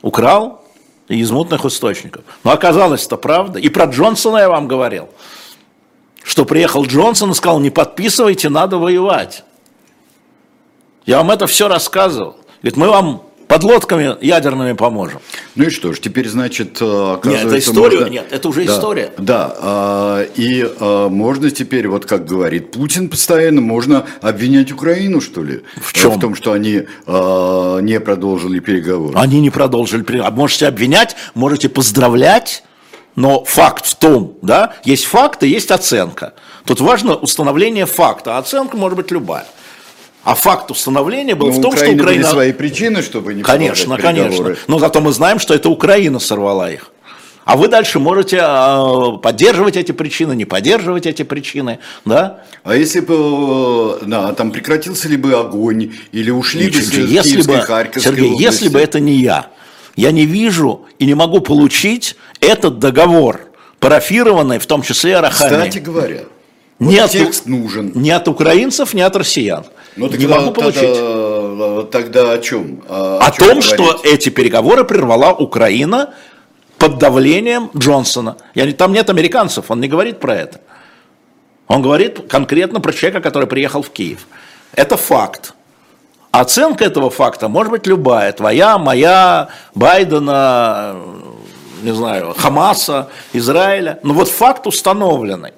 Украл 0.02 0.64
из 1.10 1.30
мутных 1.32 1.66
источников. 1.66 2.24
Но 2.46 2.52
оказалось 2.52 3.06
это 3.06 3.18
правда. 3.18 3.60
И 3.60 3.68
про 3.68 3.86
Джонсона 3.86 4.38
я 4.38 4.50
вам 4.50 4.70
говорил, 4.70 5.10
что 6.24 6.46
приехал 6.46 6.86
Джонсон 6.86 7.32
и 7.32 7.34
сказал, 7.34 7.60
не 7.60 7.70
подписывайте, 7.70 8.48
надо 8.48 8.78
воевать. 8.78 9.44
Я 11.06 11.18
вам 11.18 11.32
это 11.32 11.48
все 11.48 11.68
рассказывал. 11.68 12.38
Говорит, 12.62 12.78
мы 12.78 12.88
вам 12.88 13.24
Под 13.48 13.64
лодками 13.64 14.16
ядерными 14.26 14.74
поможем. 14.74 15.20
Ну 15.56 15.66
и 15.66 15.70
что 15.70 15.94
ж, 15.94 16.00
теперь, 16.00 16.28
значит, 16.28 16.78
э, 16.82 16.86
Нет, 16.86 17.18
оказывается... 17.20 17.48
это 17.48 17.60
история, 17.60 17.98
можно- 18.00 18.12
нет, 18.12 18.28
это 18.32 18.50
уже 18.50 18.66
Да, 18.66 18.74
история. 18.76 19.12
Да, 19.18 19.56
а, 19.60 20.22
и 20.36 20.68
а, 20.80 21.10
можно 21.10 21.52
теперь, 21.52 21.88
вот 21.88 22.06
как 22.06 22.26
говорит 22.26 22.72
Путин 22.72 23.08
постоянно, 23.08 23.62
можно 23.62 24.06
обвинять 24.22 24.72
Украину, 24.72 25.22
что 25.22 25.44
ли? 25.44 25.62
В 25.78 25.94
чем? 25.94 26.12
В 26.12 26.20
том, 26.20 26.36
что 26.36 26.54
они 26.54 26.84
не 27.08 28.00
продолжили 28.00 28.60
переговоры. 28.60 29.18
Они 29.18 29.40
не 29.42 29.50
продолжили. 29.52 30.02
при- 30.02 30.20
а 30.20 30.32
Можете 30.32 30.68
обвинять, 30.68 31.16
можете 31.36 31.70
поздравлять, 31.70 32.64
но 33.16 33.44
факт 33.46 33.86
в 33.86 33.96
том, 33.96 34.38
да, 34.42 34.74
есть 34.84 35.06
факт 35.06 35.44
и 35.44 35.48
есть 35.48 35.72
оценка. 35.72 36.34
Тут 36.66 36.82
важно 36.82 37.16
установление 37.16 37.86
факта, 37.86 38.36
а 38.36 38.40
оценка 38.40 38.76
может 38.76 38.98
быть 38.98 39.12
любая. 39.12 39.46
А 40.26 40.34
факт 40.34 40.72
установления 40.72 41.36
был 41.36 41.48
Но 41.48 41.54
в 41.54 41.60
у 41.60 41.62
том, 41.62 41.72
что 41.74 41.84
Украины 41.84 41.98
были 42.04 42.10
Украина... 42.18 42.30
свои 42.30 42.52
причины, 42.52 43.04
чтобы 43.04 43.36
не 43.36 43.44
Конечно, 43.44 43.96
конечно. 43.98 44.56
Но 44.68 44.80
зато 44.80 45.00
мы 45.00 45.14
знаем, 45.14 45.38
что 45.38 45.54
это 45.54 45.70
Украина 45.70 46.18
сорвала 46.18 46.72
их. 46.72 46.92
А 47.46 47.56
вы 47.56 47.68
дальше 47.68 48.00
можете 48.00 48.38
э, 48.38 49.18
поддерживать 49.22 49.78
эти 49.78 49.92
причины, 49.92 50.34
не 50.36 50.46
поддерживать 50.46 51.06
эти 51.06 51.22
причины, 51.22 51.78
да? 52.04 52.42
А 52.64 52.76
если 52.76 53.02
бы, 53.02 54.00
э, 54.02 54.06
да, 54.08 54.34
там 54.34 54.50
прекратился 54.50 55.08
ли 55.08 55.16
бы 55.16 55.34
огонь, 55.34 55.94
или 56.12 56.32
ушли 56.32 56.72
бы 56.72 56.82
с 56.82 56.92
Ничего, 56.92 57.06
если 57.06 57.42
бы, 57.44 57.62
Харьковской 57.62 58.02
Сергей, 58.02 58.30
области? 58.30 58.44
если 58.44 58.68
бы 58.70 58.80
это 58.80 59.00
не 59.00 59.18
я, 59.18 59.52
я 59.96 60.12
не 60.12 60.26
вижу 60.26 60.88
и 60.98 61.06
не 61.06 61.14
могу 61.14 61.40
получить 61.40 62.16
этот 62.40 62.80
договор, 62.80 63.42
парафированный, 63.80 64.58
в 64.58 64.66
том 64.66 64.82
числе 64.82 65.18
Арахами. 65.18 65.50
Кстати 65.50 65.78
говоря, 65.78 66.22
вот 66.80 66.92
не, 66.92 67.00
от, 67.00 67.12
текст 67.12 67.46
нужен. 67.46 67.92
не 67.96 68.12
от 68.12 68.28
украинцев, 68.28 68.94
не 68.94 69.02
от 69.02 69.16
россиян. 69.16 69.66
Ну, 69.96 70.08
не 70.08 70.18
тогда, 70.18 70.40
могу 70.40 70.52
получить. 70.52 70.82
Тогда, 70.82 71.84
тогда 71.84 72.32
о 72.34 72.38
чем? 72.40 72.84
О, 72.90 73.20
о 73.22 73.32
чем 73.32 73.48
том, 73.48 73.62
что 73.62 73.84
говорить? 73.84 74.06
эти 74.06 74.30
переговоры 74.30 74.84
прервала 74.84 75.34
Украина 75.34 76.14
под 76.78 76.98
давлением 76.98 77.70
Джонсона. 77.78 78.36
Я, 78.56 78.72
там 78.74 78.92
нет 78.92 79.10
американцев, 79.10 79.72
он 79.72 79.80
не 79.80 79.88
говорит 79.88 80.20
про 80.20 80.36
это. 80.36 80.60
Он 81.68 81.82
говорит 81.82 82.28
конкретно 82.28 82.82
про 82.82 82.92
человека, 82.92 83.22
который 83.22 83.48
приехал 83.48 83.82
в 83.82 83.90
Киев. 83.90 84.28
Это 84.74 84.98
факт. 84.98 85.54
Оценка 86.32 86.84
этого 86.84 87.10
факта 87.10 87.48
может 87.48 87.72
быть 87.72 87.88
любая. 87.88 88.34
Твоя, 88.34 88.78
моя, 88.78 89.48
Байдена, 89.74 90.96
э, 90.96 91.84
не 91.84 91.94
знаю, 91.94 92.36
Хамаса, 92.38 93.08
Израиля. 93.32 94.00
Но 94.04 94.14
вот 94.14 94.28
факт 94.28 94.68
установленный. 94.68 95.54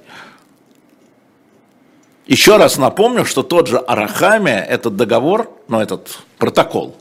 Еще 2.28 2.58
раз 2.58 2.78
напомню, 2.78 3.24
что 3.24 3.42
тот 3.42 3.68
же 3.68 3.78
Арахамия, 3.78 4.62
этот 4.62 4.98
договор, 4.98 5.50
ну 5.70 5.80
этот 5.80 6.20
протокол, 6.38 6.98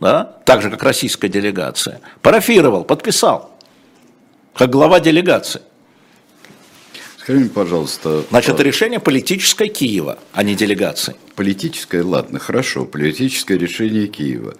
да, 0.00 0.36
так 0.46 0.62
же 0.62 0.70
как 0.70 0.82
российская 0.82 1.28
делегация, 1.28 2.00
парафировал, 2.22 2.84
подписал, 2.84 3.50
как 4.54 4.70
глава 4.70 5.00
делегации. 5.00 5.60
Скажи 7.18 7.38
мне, 7.38 7.50
пожалуйста, 7.50 8.24
Значит, 8.30 8.58
э, 8.58 8.64
решение 8.64 8.98
политическое 8.98 9.68
Киева, 9.68 10.18
а 10.32 10.42
не 10.42 10.56
делегации. 10.56 11.14
политическое, 11.36 12.02
ладно, 12.02 12.40
хорошо, 12.40 12.84
политическое 12.84 13.56
решение 13.56 14.08
Киева. 14.08 14.54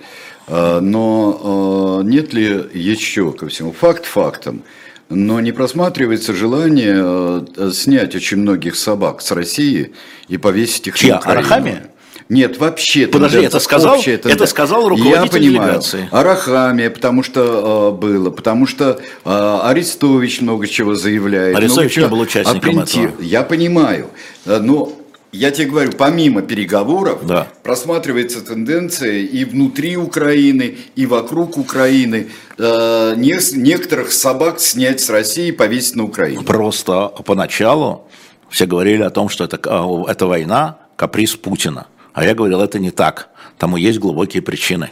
А, 0.48 0.80
Но 0.80 2.00
э, 2.02 2.08
нет 2.08 2.32
ли 2.32 2.64
еще 2.74 3.32
ко 3.32 3.48
всему, 3.48 3.72
факт 3.72 4.04
фактом, 4.06 4.62
но 5.08 5.40
не 5.40 5.52
просматривается 5.52 6.34
желание 6.34 7.44
э, 7.56 7.70
снять 7.72 8.14
очень 8.14 8.38
многих 8.38 8.76
собак 8.76 9.20
с 9.22 9.30
России 9.32 9.92
и 10.28 10.36
повесить 10.38 10.86
их 10.88 10.96
Чья, 10.96 11.14
на 11.14 11.18
Украину? 11.20 11.40
Арахамия? 11.40 11.88
Нет, 12.28 12.56
вообще. 12.58 13.08
Подожди, 13.08 13.40
это 13.40 13.58
сказал- 13.58 13.98
общая 13.98 14.12
это 14.14 14.22
тенденция. 14.24 14.46
сказал 14.46 14.82
Я 14.84 14.88
руководитель 14.88 15.30
понимаю. 15.38 15.68
делегации. 15.70 16.08
Арахамия, 16.10 16.88
потому 16.88 17.22
что 17.22 17.92
э, 17.94 18.00
было, 18.00 18.30
потому 18.30 18.66
что 18.66 19.00
э, 19.24 19.58
Арестович 19.64 20.40
много 20.40 20.66
чего 20.66 20.94
заявляет. 20.94 21.48
много 21.54 21.58
Арестович 21.66 21.92
чего 21.92 22.06
не 22.06 22.10
был 22.10 22.20
участником 22.20 22.78
этого. 22.80 23.12
Я 23.20 23.42
понимаю, 23.42 24.08
но 24.46 24.92
я 25.32 25.50
тебе 25.50 25.68
говорю, 25.70 25.92
помимо 25.92 26.42
переговоров 26.42 27.26
Да. 27.26 27.48
просматривается 27.62 28.42
тенденция 28.42 29.20
и 29.20 29.44
внутри 29.44 29.96
Украины, 29.96 30.76
и 30.94 31.06
вокруг 31.06 31.56
Украины 31.56 32.28
э, 32.58 33.14
не- 33.16 33.56
некоторых 33.58 34.12
собак 34.12 34.60
снять 34.60 35.00
с 35.00 35.08
России 35.08 35.48
и 35.48 35.52
повесить 35.52 35.96
на 35.96 36.04
Украину. 36.04 36.42
Просто 36.44 37.08
поначалу 37.24 38.06
все 38.50 38.66
говорили 38.66 39.02
о 39.02 39.10
том, 39.10 39.30
что 39.30 39.44
это, 39.44 39.58
а, 39.64 40.10
это 40.10 40.26
война, 40.26 40.76
каприз 40.96 41.34
Путина. 41.36 41.86
А 42.12 42.24
я 42.24 42.34
говорил, 42.34 42.60
это 42.60 42.78
не 42.78 42.90
так. 42.90 43.30
Тому 43.56 43.78
есть 43.78 43.98
глубокие 43.98 44.42
причины, 44.42 44.90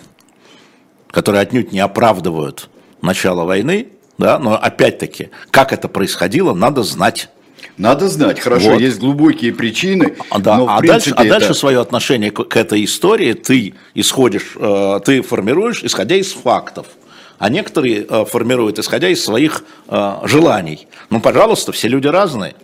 которые 1.11 1.43
отнюдь 1.43 1.71
не 1.71 1.81
оправдывают 1.81 2.71
начало 3.03 3.45
войны. 3.45 3.89
Да? 4.17 4.39
Но 4.39 4.55
опять-таки, 4.55 5.29
как 5.51 5.73
это 5.75 5.89
происходило, 5.89 6.55
надо 6.55 6.83
знать. 6.83 7.29
Надо 7.81 8.09
знать, 8.09 8.41
хорошо, 8.41 8.73
Вот. 8.73 8.81
есть 8.81 8.99
глубокие 8.99 9.53
причины, 9.55 10.17
А, 10.29 10.39
да, 10.39 10.57
но 10.59 10.67
в 10.67 10.69
а, 10.69 10.81
дальше, 10.81 10.89
принципе 11.11 11.15
а 11.17 11.25
это- 11.25 11.31
дальше 11.39 11.55
свое 11.55 11.81
отношение 11.81 12.31
к, 12.31 12.45
к 12.45 12.57
этой 12.57 12.85
истории 12.85 13.33
ты 13.33 13.75
исходишь, 13.95 14.53
э, 14.57 15.01
ты 15.05 15.23
формируешь, 15.23 15.83
исходя 15.83 16.17
из 16.17 16.33
фактов. 16.33 16.87
А 17.39 17.49
некоторые 17.49 18.05
э, 18.07 18.25
формируют, 18.27 18.79
исходя 18.79 19.09
из 19.09 19.25
своих 19.25 19.65
э, 19.89 20.13
желаний. 20.25 20.89
Ну, 21.09 21.21
пожалуйста, 21.21 21.73
все 21.73 21.89
люди 21.89 22.07
разные. 22.07 22.55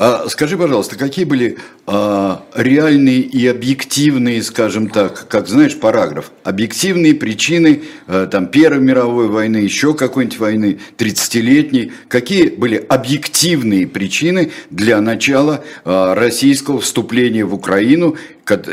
А 0.00 0.30
скажи, 0.30 0.56
пожалуйста, 0.56 0.96
какие 0.96 1.26
были 1.26 1.58
а, 1.86 2.46
реальные 2.54 3.20
и 3.20 3.46
объективные, 3.46 4.42
скажем 4.42 4.88
так, 4.88 5.28
как 5.28 5.46
знаешь, 5.46 5.78
параграф, 5.78 6.32
объективные 6.42 7.14
причины 7.14 7.82
а, 8.06 8.26
там 8.26 8.46
Первой 8.46 8.80
мировой 8.80 9.28
войны, 9.28 9.58
еще 9.58 9.92
какой-нибудь 9.92 10.38
войны, 10.38 10.78
30-летней, 10.96 11.92
какие 12.08 12.48
были 12.48 12.76
объективные 12.76 13.86
причины 13.86 14.52
для 14.70 15.02
начала 15.02 15.62
а, 15.84 16.14
российского 16.14 16.80
вступления 16.80 17.44
в 17.44 17.52
Украину 17.52 18.16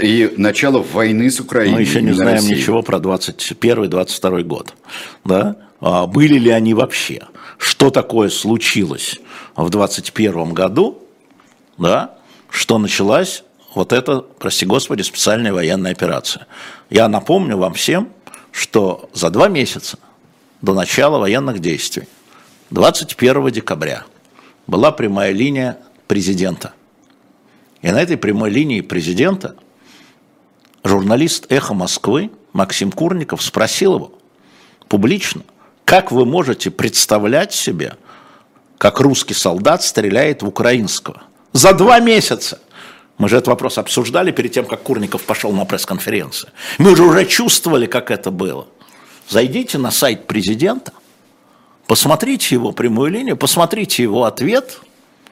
и 0.02 0.34
начала 0.38 0.82
войны 0.82 1.30
с 1.30 1.42
Украиной? 1.42 1.74
Мы 1.74 1.82
еще 1.82 2.02
не 2.02 2.14
знаем 2.14 2.36
России? 2.36 2.56
ничего 2.56 2.84
про 2.84 3.00
21-22 3.00 4.44
год. 4.44 4.74
Да? 5.26 5.58
А 5.82 6.08
были 6.08 6.40
ли 6.40 6.52
они 6.52 6.74
вообще? 6.74 7.24
Что 7.58 7.90
такое 7.90 8.30
случилось 8.30 9.20
в 9.58 9.70
21 9.70 10.54
году, 10.54 11.04
да? 11.78 12.16
что 12.50 12.78
началась 12.78 13.44
вот 13.76 13.94
эта, 13.94 14.22
прости 14.22 14.66
господи, 14.66 15.02
специальная 15.02 15.54
военная 15.54 15.92
операция. 15.92 16.48
Я 16.90 17.08
напомню 17.08 17.58
вам 17.58 17.74
всем, 17.74 18.10
что 18.52 19.10
за 19.14 19.30
два 19.30 19.50
месяца 19.50 20.00
до 20.62 20.74
начала 20.74 21.20
военных 21.20 21.60
действий, 21.60 22.08
21 22.72 23.52
декабря, 23.52 24.04
была 24.66 24.92
прямая 24.92 25.32
линия 25.32 25.78
президента. 26.08 26.74
И 27.82 27.92
на 27.92 28.02
этой 28.02 28.18
прямой 28.18 28.50
линии 28.50 28.82
президента 28.82 29.56
журналист 30.84 31.46
«Эхо 31.52 31.74
Москвы» 31.74 32.32
Максим 32.54 32.92
Курников 32.92 33.44
спросил 33.44 33.96
его 33.96 34.14
публично, 34.88 35.44
как 35.86 36.12
вы 36.12 36.26
можете 36.26 36.72
представлять 36.72 37.54
себе, 37.54 37.96
как 38.78 39.00
русский 39.00 39.34
солдат 39.34 39.84
стреляет 39.84 40.42
в 40.42 40.48
украинского? 40.48 41.24
За 41.54 41.74
два 41.74 42.00
месяца. 42.00 42.60
Мы 43.18 43.30
же 43.30 43.38
этот 43.38 43.48
вопрос 43.48 43.78
обсуждали 43.78 44.32
перед 44.32 44.52
тем, 44.52 44.66
как 44.66 44.84
Курников 44.84 45.24
пошел 45.24 45.52
на 45.52 45.66
пресс-конференцию. 45.66 46.52
Мы 46.78 46.96
же 46.96 47.04
уже 47.04 47.26
чувствовали, 47.26 47.88
как 47.88 48.12
это 48.12 48.30
было. 48.30 48.68
Зайдите 49.28 49.78
на 49.78 49.92
сайт 49.92 50.28
президента, 50.28 50.94
посмотрите 51.88 52.56
его 52.56 52.72
прямую 52.72 53.12
линию, 53.12 53.36
посмотрите 53.36 54.04
его 54.04 54.26
ответ 54.26 54.80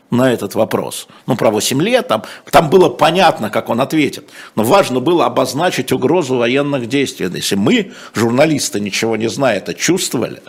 на 0.09 0.31
этот 0.31 0.55
вопрос. 0.55 1.07
Ну, 1.27 1.35
про 1.35 1.51
8 1.51 1.81
лет, 1.81 2.07
там, 2.07 2.23
там 2.51 2.69
было 2.69 2.89
понятно, 2.89 3.49
как 3.49 3.69
он 3.69 3.79
ответит. 3.81 4.29
Но 4.55 4.63
важно 4.63 4.99
было 4.99 5.25
обозначить 5.25 5.91
угрозу 5.91 6.37
военных 6.37 6.87
действий. 6.87 7.29
Если 7.33 7.55
мы, 7.55 7.93
журналисты, 8.13 8.79
ничего 8.79 9.15
не 9.15 9.29
зная, 9.29 9.57
это 9.57 9.73
чувствовали, 9.73 10.41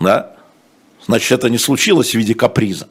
да, 0.00 0.34
значит, 1.06 1.32
это 1.32 1.50
не 1.50 1.58
случилось 1.58 2.12
в 2.12 2.14
виде 2.14 2.34
каприза. 2.34 2.88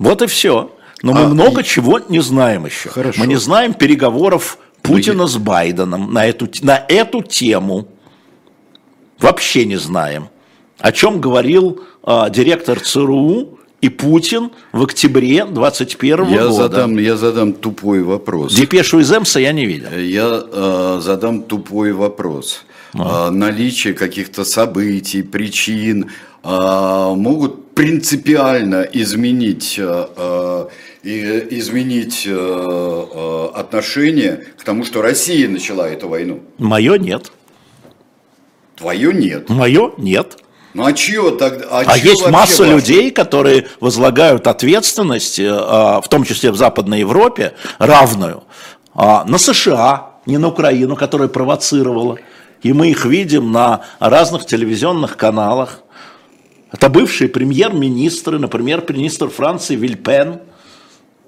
Вот 0.00 0.22
и 0.22 0.26
все. 0.26 0.72
Но 1.02 1.12
мы 1.12 1.20
А, 1.20 1.28
много 1.28 1.62
чего 1.62 2.00
не 2.08 2.20
знаем 2.20 2.66
еще. 2.66 2.88
Хорошо. 2.88 3.20
Мы 3.20 3.26
не 3.26 3.36
знаем 3.36 3.74
переговоров 3.74 4.58
Путина 4.82 5.26
с 5.26 5.36
Байденом 5.36 6.12
на 6.12 6.26
эту, 6.26 6.48
на 6.62 6.82
эту 6.88 7.22
тему. 7.22 7.86
Вообще 9.18 9.66
не 9.66 9.76
знаем. 9.76 10.28
О 10.78 10.90
чем 10.92 11.20
говорил 11.20 11.82
а, 12.02 12.30
директор 12.30 12.80
ЦРУ 12.80 13.58
и 13.82 13.88
Путин 13.90 14.50
в 14.72 14.82
октябре 14.82 15.44
21 15.44 16.28
Я 16.28 16.44
года. 16.44 16.52
задам, 16.52 16.98
я 16.98 17.16
задам 17.16 17.52
тупой 17.52 18.02
вопрос. 18.02 18.54
Депешу 18.54 19.00
из 19.00 19.12
Эмса 19.12 19.40
я 19.40 19.52
не 19.52 19.66
видел. 19.66 19.90
Я 19.92 20.42
э, 20.52 20.98
задам 21.02 21.42
тупой 21.42 21.92
вопрос. 21.92 22.64
Э, 22.94 23.30
наличие 23.30 23.94
каких-то 23.94 24.44
событий, 24.44 25.22
причин 25.22 26.10
э, 26.42 26.48
могут 26.48 27.74
принципиально 27.74 28.82
изменить 28.92 29.78
и 31.02 31.46
изменить 31.50 32.28
отношение 33.56 34.44
к 34.58 34.64
тому, 34.64 34.84
что 34.84 35.00
Россия 35.00 35.48
начала 35.48 35.88
эту 35.88 36.08
войну? 36.08 36.40
Мое 36.58 36.98
нет. 36.98 37.32
Твое 38.76 39.14
нет. 39.14 39.48
Мое 39.48 39.92
нет. 39.96 40.36
Ну 40.72 40.84
а 40.84 40.92
чье 40.92 41.32
тогда? 41.32 41.66
А, 41.70 41.84
а 41.86 41.96
есть 41.96 42.28
масса 42.30 42.62
важно? 42.62 42.76
людей, 42.76 43.10
которые 43.10 43.66
возлагают 43.80 44.46
ответственность, 44.46 45.38
э, 45.38 45.50
в 45.50 46.04
том 46.08 46.24
числе 46.24 46.52
в 46.52 46.56
Западной 46.56 47.00
Европе, 47.00 47.54
равную 47.78 48.44
на 48.94 49.38
США, 49.38 50.10
не 50.26 50.38
на 50.38 50.48
Украину, 50.48 50.96
которая 50.96 51.28
провоцировала. 51.28 52.18
И 52.62 52.72
мы 52.72 52.90
их 52.90 53.04
видим 53.04 53.52
на 53.52 53.82
разных 53.98 54.46
телевизионных 54.46 55.16
каналах. 55.16 55.80
Это 56.72 56.88
бывшие 56.88 57.28
премьер-министры, 57.28 58.38
например, 58.38 58.84
министр 58.88 59.28
Франции 59.28 59.76
Вильпен, 59.76 60.40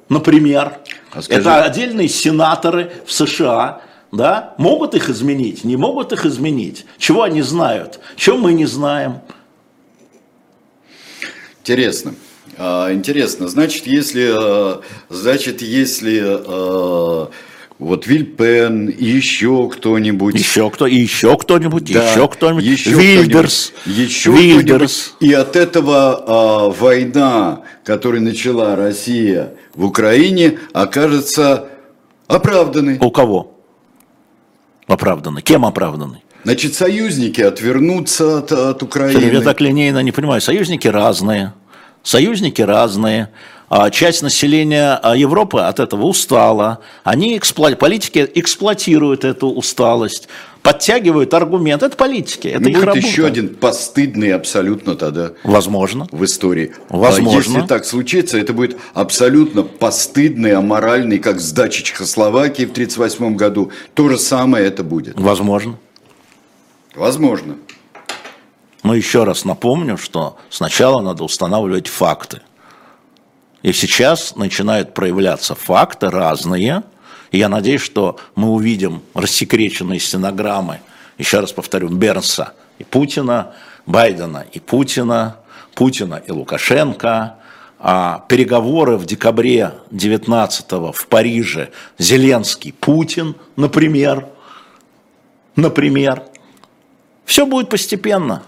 например. 0.09 0.79
А 1.13 1.23
скажи... 1.23 1.41
Это 1.41 1.65
отдельные 1.65 2.09
сенаторы 2.09 2.93
в 3.07 3.13
США, 3.13 3.81
да, 4.13 4.55
могут 4.59 4.95
их 4.95 5.09
изменить, 5.09 5.65
не 5.65 5.77
могут 5.77 6.13
их 6.13 6.27
изменить. 6.27 6.85
Чего 6.99 7.23
они 7.23 7.43
знают, 7.43 7.99
чего 8.17 8.37
мы 8.37 8.53
не 8.53 8.67
знаем. 8.67 9.21
Интересно. 11.61 12.15
А, 12.59 12.93
интересно. 12.93 13.49
Значит, 13.49 13.87
если, 13.87 14.79
э, 14.79 14.81
значит, 15.09 15.63
если 15.63 16.21
э, 16.23 17.27
вот 17.83 18.07
Вильпен, 18.07 18.89
еще 18.89 19.69
кто-нибудь. 19.69 20.35
Еще 20.35 20.71
кто, 20.71 20.87
еще 20.87 21.37
кто-нибудь, 21.37 21.93
да, 21.93 22.11
еще 22.11 22.29
кто-нибудь. 22.29 22.65
Еще 22.65 22.91
Вильдерс. 22.91 23.73
Еще 23.87 24.33
Вильдерс. 24.33 25.15
И 25.21 25.33
от 25.33 25.57
этого 25.57 26.25
а, 26.27 26.71
война, 26.71 27.63
которую 27.85 28.23
начала 28.23 28.77
Россия 28.77 29.55
в 29.75 29.85
Украине, 29.85 30.59
окажется 30.73 31.69
оправданной. 32.29 32.99
У 33.01 33.11
кого? 33.11 33.53
Оправданной. 34.87 35.43
Кем 35.43 35.65
оправданной? 35.65 36.23
Значит, 36.45 36.75
союзники 36.75 37.41
отвернутся 37.41 38.39
от, 38.39 38.53
от 38.53 38.83
Украины. 38.83 39.33
Я 39.33 39.41
так 39.43 39.61
линейно 39.61 40.03
не 40.03 40.13
понимаю. 40.13 40.41
Союзники 40.41 40.89
разные. 40.89 41.53
Союзники 42.03 42.63
разные. 42.63 43.29
А 43.75 43.89
часть 43.89 44.21
населения 44.21 45.01
а, 45.03 45.17
Европы 45.17 45.61
от 45.61 45.81
этого 45.81 46.05
устала. 46.05 46.81
Они, 47.05 47.39
экспло... 47.39 47.71
политики 47.71 48.31
эксплуатируют 48.35 49.25
эту 49.25 49.49
усталость, 49.49 50.29
подтягивают 50.63 51.33
аргумент. 51.33 51.83
Это 51.83 51.97
политики, 51.97 52.49
это 52.49 52.61
ну, 52.61 52.69
их 52.69 52.75
будет 52.75 52.85
работа. 52.85 53.07
еще 53.07 53.25
один 53.25 53.55
постыдный 53.55 54.35
абсолютно 54.35 54.95
тогда. 54.95 55.33
Возможно. 55.43 56.07
В 56.13 56.23
истории. 56.23 56.75
Возможно. 56.91 57.33
А 57.33 57.59
если 57.61 57.67
так 57.67 57.87
случится, 57.87 58.37
это 58.37 58.53
будет 58.53 58.77
абсолютно 58.93 59.63
постыдный, 59.63 60.53
аморальный, 60.53 61.19
как 61.19 61.41
сдача 61.41 61.83
Чехословакии 61.83 62.67
в 62.67 62.73
1938 62.73 63.37
году. 63.37 63.73
То 63.95 64.11
же 64.11 64.19
самое 64.19 64.67
это 64.67 64.85
будет. 64.85 65.19
Возможно. 65.19 65.79
Возможно. 66.95 67.57
Но 68.83 68.95
еще 68.95 69.25
раз 69.25 69.45
напомню, 69.45 69.97
что 69.97 70.37
сначала 70.51 71.01
надо 71.01 71.25
устанавливать 71.25 71.89
факты. 71.89 72.41
И 73.63 73.73
сейчас 73.73 74.35
начинают 74.35 74.93
проявляться 74.93 75.55
факты 75.55 76.11
разные. 76.11 76.83
И 77.31 77.39
я 77.39 77.49
надеюсь, 77.49 77.81
что 77.81 78.19
мы 78.35 78.51
увидим 78.51 79.03
рассекреченные 79.15 80.01
стенограммы, 80.01 80.81
еще 81.17 81.41
раз 81.41 81.53
повторю, 81.53 81.89
Бернса 81.89 82.55
и 82.79 82.85
Путина, 82.85 83.55
Байдена 83.87 84.45
и 84.53 84.59
Путина, 84.59 85.37
Путина 85.75 86.21
и 86.27 86.33
Лукашенко, 86.33 87.37
а 87.79 88.25
переговоры 88.29 88.97
в 88.97 89.07
декабре 89.07 89.73
19 89.91 90.73
в 90.93 91.07
Париже 91.09 91.71
Зеленский, 91.99 92.73
Путин, 92.73 93.37
например, 93.57 94.29
например. 95.57 96.23
Все 97.25 97.47
будет 97.47 97.69
постепенно. 97.69 98.43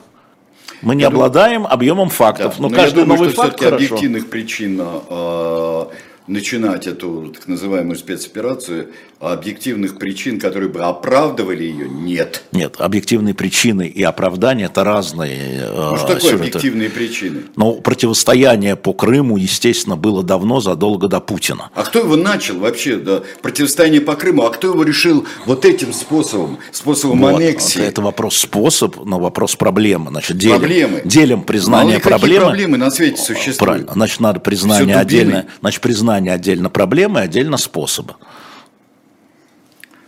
Мы 0.85 0.95
не 0.95 1.03
я 1.03 1.09
обладаем 1.09 1.63
думаю, 1.63 1.75
объемом 1.75 2.09
фактов. 2.11 2.55
Да, 2.57 2.63
но, 2.63 2.69
но 2.69 2.77
каждый 2.77 3.01
я 3.01 3.05
думаю, 3.05 3.19
новый 3.19 3.33
что 3.33 3.43
факт 3.43 3.57
все-таки 3.59 3.75
объективных 3.75 4.31
причин 4.31 4.81
э, 4.81 5.85
начинать 6.27 6.87
эту 6.87 7.33
так 7.35 7.49
называемую 7.49 7.97
спецоперацию, 7.97 8.89
а 9.21 9.33
объективных 9.33 9.99
причин, 9.99 10.39
которые 10.39 10.69
бы 10.69 10.81
оправдывали 10.81 11.63
ее, 11.63 11.89
нет. 11.89 12.43
Нет, 12.53 12.77
объективные 12.79 13.33
причины 13.35 13.87
и 13.87 14.03
оправдания 14.03 14.65
это 14.65 14.85
разные. 14.85 15.61
Э, 15.63 15.91
ну 15.93 15.97
что 15.97 16.07
такое 16.09 16.21
сюжеты. 16.21 16.49
объективные 16.49 16.91
причины? 16.91 17.43
Ну, 17.57 17.75
противостояние 17.81 18.77
по 18.77 18.93
Крыму, 18.93 19.37
естественно, 19.37 19.97
было 19.97 20.23
давно, 20.23 20.61
задолго 20.61 21.09
до 21.09 21.21
Путина. 21.21 21.71
А 21.75 21.85
кто 21.85 22.01
его 22.01 22.17
начал 22.17 22.59
вообще, 22.59 22.97
да, 22.97 23.23
противостояние 23.41 24.01
по 24.01 24.15
Крыму, 24.15 24.45
а 24.45 24.51
кто 24.51 24.69
его 24.69 24.83
решил 24.83 25.27
вот 25.47 25.65
этим 25.65 25.93
способом, 25.93 26.59
способом 26.73 27.21
вот, 27.21 27.37
аннексии? 27.37 27.83
Это 27.83 28.03
вопрос 28.03 28.37
способ, 28.37 29.05
но 29.05 29.19
вопрос 29.19 29.57
проблемы. 29.57 30.11
Значит, 30.11 30.37
делим, 30.37 30.59
проблемы. 30.59 31.03
делим 31.05 31.43
признание 31.45 31.99
Мало 31.99 32.19
проблемы. 32.19 32.47
проблемы 32.47 32.77
на 32.79 32.91
свете 32.91 33.23
существуют? 33.23 33.59
Правильно, 33.59 33.93
значит, 33.93 34.21
надо 34.21 34.41
признание 34.41 34.97
отдельно, 34.97 35.47
значит, 35.61 35.81
признание 35.81 36.14
знания 36.15 36.33
отдельно 36.33 36.71
проблемы, 36.71 37.21
отдельно 37.21 37.57
способа. 37.57 38.17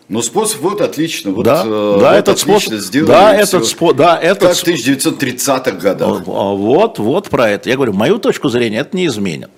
Ну, 0.09 0.23
способ 0.23 0.61
вот 0.61 0.81
отлично. 0.81 1.33
Вот, 1.33 1.45
да, 1.45 1.64
э, 1.66 1.99
да, 2.01 2.11
вот 2.11 2.19
этот 2.19 2.38
способ, 2.38 2.75
да, 3.07 3.35
этот 3.35 3.66
способ, 3.66 3.97
да, 3.97 4.16
этот 4.16 4.51
как 4.51 4.57
в 4.57 4.64
1930-х 4.64 5.73
годах. 5.73 6.23
Вот, 6.25 7.01
вот 7.01 7.29
про 7.29 7.51
это. 7.51 7.69
Я 7.69 7.75
говорю, 7.75 7.92
мою 7.92 8.19
точку 8.19 8.49
зрения 8.49 8.79
это 8.79 8.97
не 8.97 9.07
изменит. 9.07 9.51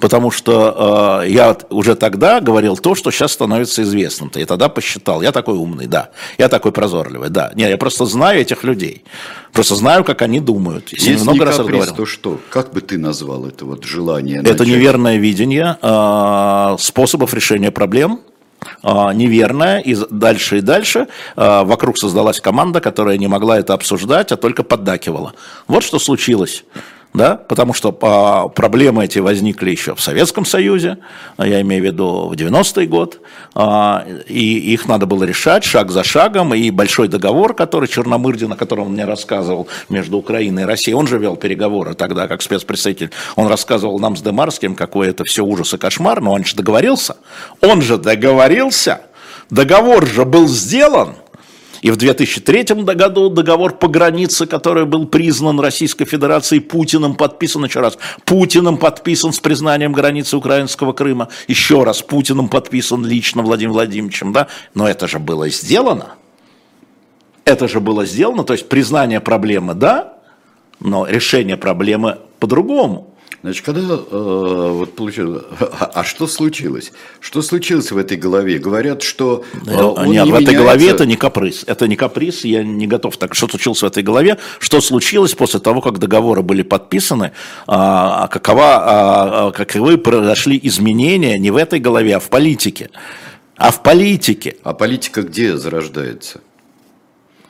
Потому 0.00 0.30
что 0.30 1.22
э, 1.22 1.28
я 1.30 1.56
уже 1.68 1.94
тогда 1.94 2.40
говорил 2.40 2.76
то, 2.76 2.94
что 2.94 3.10
сейчас 3.10 3.32
становится 3.32 3.82
известным. 3.82 4.30
-то. 4.30 4.40
И 4.40 4.44
тогда 4.44 4.68
посчитал, 4.68 5.22
я 5.22 5.32
такой 5.32 5.54
умный, 5.54 5.86
да. 5.86 6.08
Я 6.38 6.48
такой 6.48 6.72
прозорливый, 6.72 7.28
да. 7.28 7.52
Не, 7.54 7.68
я 7.68 7.76
просто 7.76 8.06
знаю 8.06 8.40
этих 8.40 8.64
людей. 8.64 9.04
Просто 9.52 9.74
знаю, 9.74 10.04
как 10.04 10.22
они 10.22 10.40
думают. 10.40 10.92
Если 10.92 11.16
много 11.22 11.38
не 11.38 11.44
раз 11.44 11.56
каприз, 11.56 11.86
то 11.96 12.06
что? 12.06 12.38
Как 12.50 12.72
бы 12.72 12.80
ты 12.80 12.98
назвал 12.98 13.46
это 13.46 13.64
вот 13.64 13.84
желание? 13.84 14.40
Это 14.40 14.50
начать? 14.50 14.66
неверное 14.68 15.16
видение 15.18 15.76
э, 15.82 16.76
способов 16.78 17.34
решения 17.34 17.70
проблем, 17.70 18.20
э, 18.82 19.12
неверное, 19.14 19.80
и 19.80 19.96
дальше 20.10 20.58
и 20.58 20.60
дальше 20.60 21.08
э, 21.36 21.64
вокруг 21.64 21.98
создалась 21.98 22.40
команда, 22.40 22.80
которая 22.80 23.18
не 23.18 23.28
могла 23.28 23.58
это 23.58 23.74
обсуждать, 23.74 24.32
а 24.32 24.36
только 24.36 24.62
поддакивала. 24.62 25.34
Вот 25.68 25.82
что 25.82 25.98
случилось 25.98 26.64
да, 27.12 27.36
потому 27.36 27.72
что 27.74 27.96
а, 28.02 28.48
проблемы 28.48 29.04
эти 29.04 29.18
возникли 29.18 29.70
еще 29.70 29.94
в 29.94 30.00
Советском 30.00 30.44
Союзе, 30.44 30.98
а, 31.36 31.46
я 31.46 31.60
имею 31.62 31.82
в 31.82 31.86
виду 31.86 32.28
в 32.28 32.32
90-й 32.34 32.86
год, 32.86 33.20
а, 33.54 34.06
и 34.28 34.72
их 34.72 34.86
надо 34.86 35.06
было 35.06 35.24
решать 35.24 35.64
шаг 35.64 35.90
за 35.90 36.04
шагом, 36.04 36.54
и 36.54 36.70
большой 36.70 37.08
договор, 37.08 37.54
который 37.54 37.88
Черномырдин, 37.88 38.52
о 38.52 38.56
котором 38.56 38.86
он 38.86 38.92
мне 38.92 39.04
рассказывал, 39.06 39.66
между 39.88 40.18
Украиной 40.18 40.62
и 40.62 40.66
Россией, 40.66 40.94
он 40.94 41.08
же 41.08 41.18
вел 41.18 41.36
переговоры 41.36 41.94
тогда, 41.94 42.28
как 42.28 42.42
спецпредставитель, 42.42 43.10
он 43.34 43.48
рассказывал 43.48 43.98
нам 43.98 44.16
с 44.16 44.22
Демарским, 44.22 44.76
какой 44.76 45.08
это 45.08 45.24
все 45.24 45.44
ужас 45.44 45.74
и 45.74 45.78
кошмар, 45.78 46.20
но 46.20 46.32
он 46.32 46.44
же 46.44 46.54
договорился, 46.54 47.16
он 47.60 47.82
же 47.82 47.98
договорился, 47.98 49.00
договор 49.50 50.06
же 50.06 50.24
был 50.24 50.46
сделан, 50.46 51.16
и 51.82 51.90
в 51.90 51.96
2003 51.96 52.64
году 52.84 53.30
договор 53.30 53.74
по 53.74 53.88
границе, 53.88 54.46
который 54.46 54.84
был 54.84 55.06
признан 55.06 55.58
Российской 55.60 56.04
Федерацией 56.04 56.60
Путиным, 56.60 57.14
подписан 57.14 57.64
еще 57.64 57.80
раз, 57.80 57.98
Путиным 58.24 58.76
подписан 58.76 59.32
с 59.32 59.40
признанием 59.40 59.92
границы 59.92 60.36
украинского 60.36 60.92
Крыма, 60.92 61.28
еще 61.48 61.82
раз 61.84 62.02
Путиным 62.02 62.48
подписан 62.48 63.04
лично 63.04 63.42
Владимиром 63.42 63.74
Владимировичем, 63.74 64.32
да, 64.32 64.48
но 64.74 64.88
это 64.88 65.08
же 65.08 65.18
было 65.18 65.48
сделано. 65.48 66.14
Это 67.44 67.66
же 67.66 67.80
было 67.80 68.04
сделано, 68.04 68.44
то 68.44 68.52
есть 68.52 68.68
признание 68.68 69.20
проблемы, 69.20 69.74
да, 69.74 70.18
но 70.80 71.06
решение 71.06 71.56
проблемы 71.56 72.18
по-другому. 72.38 73.14
Значит, 73.42 73.64
когда 73.64 73.94
э, 73.94 74.70
вот 74.72 74.94
получилось, 74.94 75.44
а, 75.58 75.90
а 75.94 76.04
что 76.04 76.26
случилось? 76.26 76.92
Что 77.20 77.40
случилось 77.40 77.90
в 77.90 77.96
этой 77.96 78.18
голове? 78.18 78.58
Говорят, 78.58 79.02
что 79.02 79.44
э, 79.66 79.74
он 79.74 80.10
Нет, 80.10 80.26
не 80.26 80.30
в 80.30 80.34
этой 80.34 80.48
меняется... 80.48 80.62
голове 80.62 80.90
это 80.90 81.06
не 81.06 81.16
каприз. 81.16 81.64
Это 81.66 81.88
не 81.88 81.96
каприз, 81.96 82.44
я 82.44 82.62
не 82.62 82.86
готов. 82.86 83.16
Так 83.16 83.34
что 83.34 83.48
случилось 83.48 83.80
в 83.80 83.86
этой 83.86 84.02
голове? 84.02 84.36
Что 84.58 84.82
случилось 84.82 85.34
после 85.34 85.58
того, 85.58 85.80
как 85.80 85.98
договоры 85.98 86.42
были 86.42 86.60
подписаны? 86.60 87.32
А, 87.66 88.28
какова, 88.28 88.76
а, 88.76 89.48
а, 89.48 89.52
каковы 89.52 89.96
произошли 89.96 90.60
изменения 90.62 91.38
не 91.38 91.50
в 91.50 91.56
этой 91.56 91.80
голове, 91.80 92.16
а 92.16 92.20
в 92.20 92.28
политике? 92.28 92.90
А 93.56 93.70
в 93.70 93.82
политике. 93.82 94.56
А 94.64 94.74
политика 94.74 95.22
где 95.22 95.56
зарождается? 95.56 96.42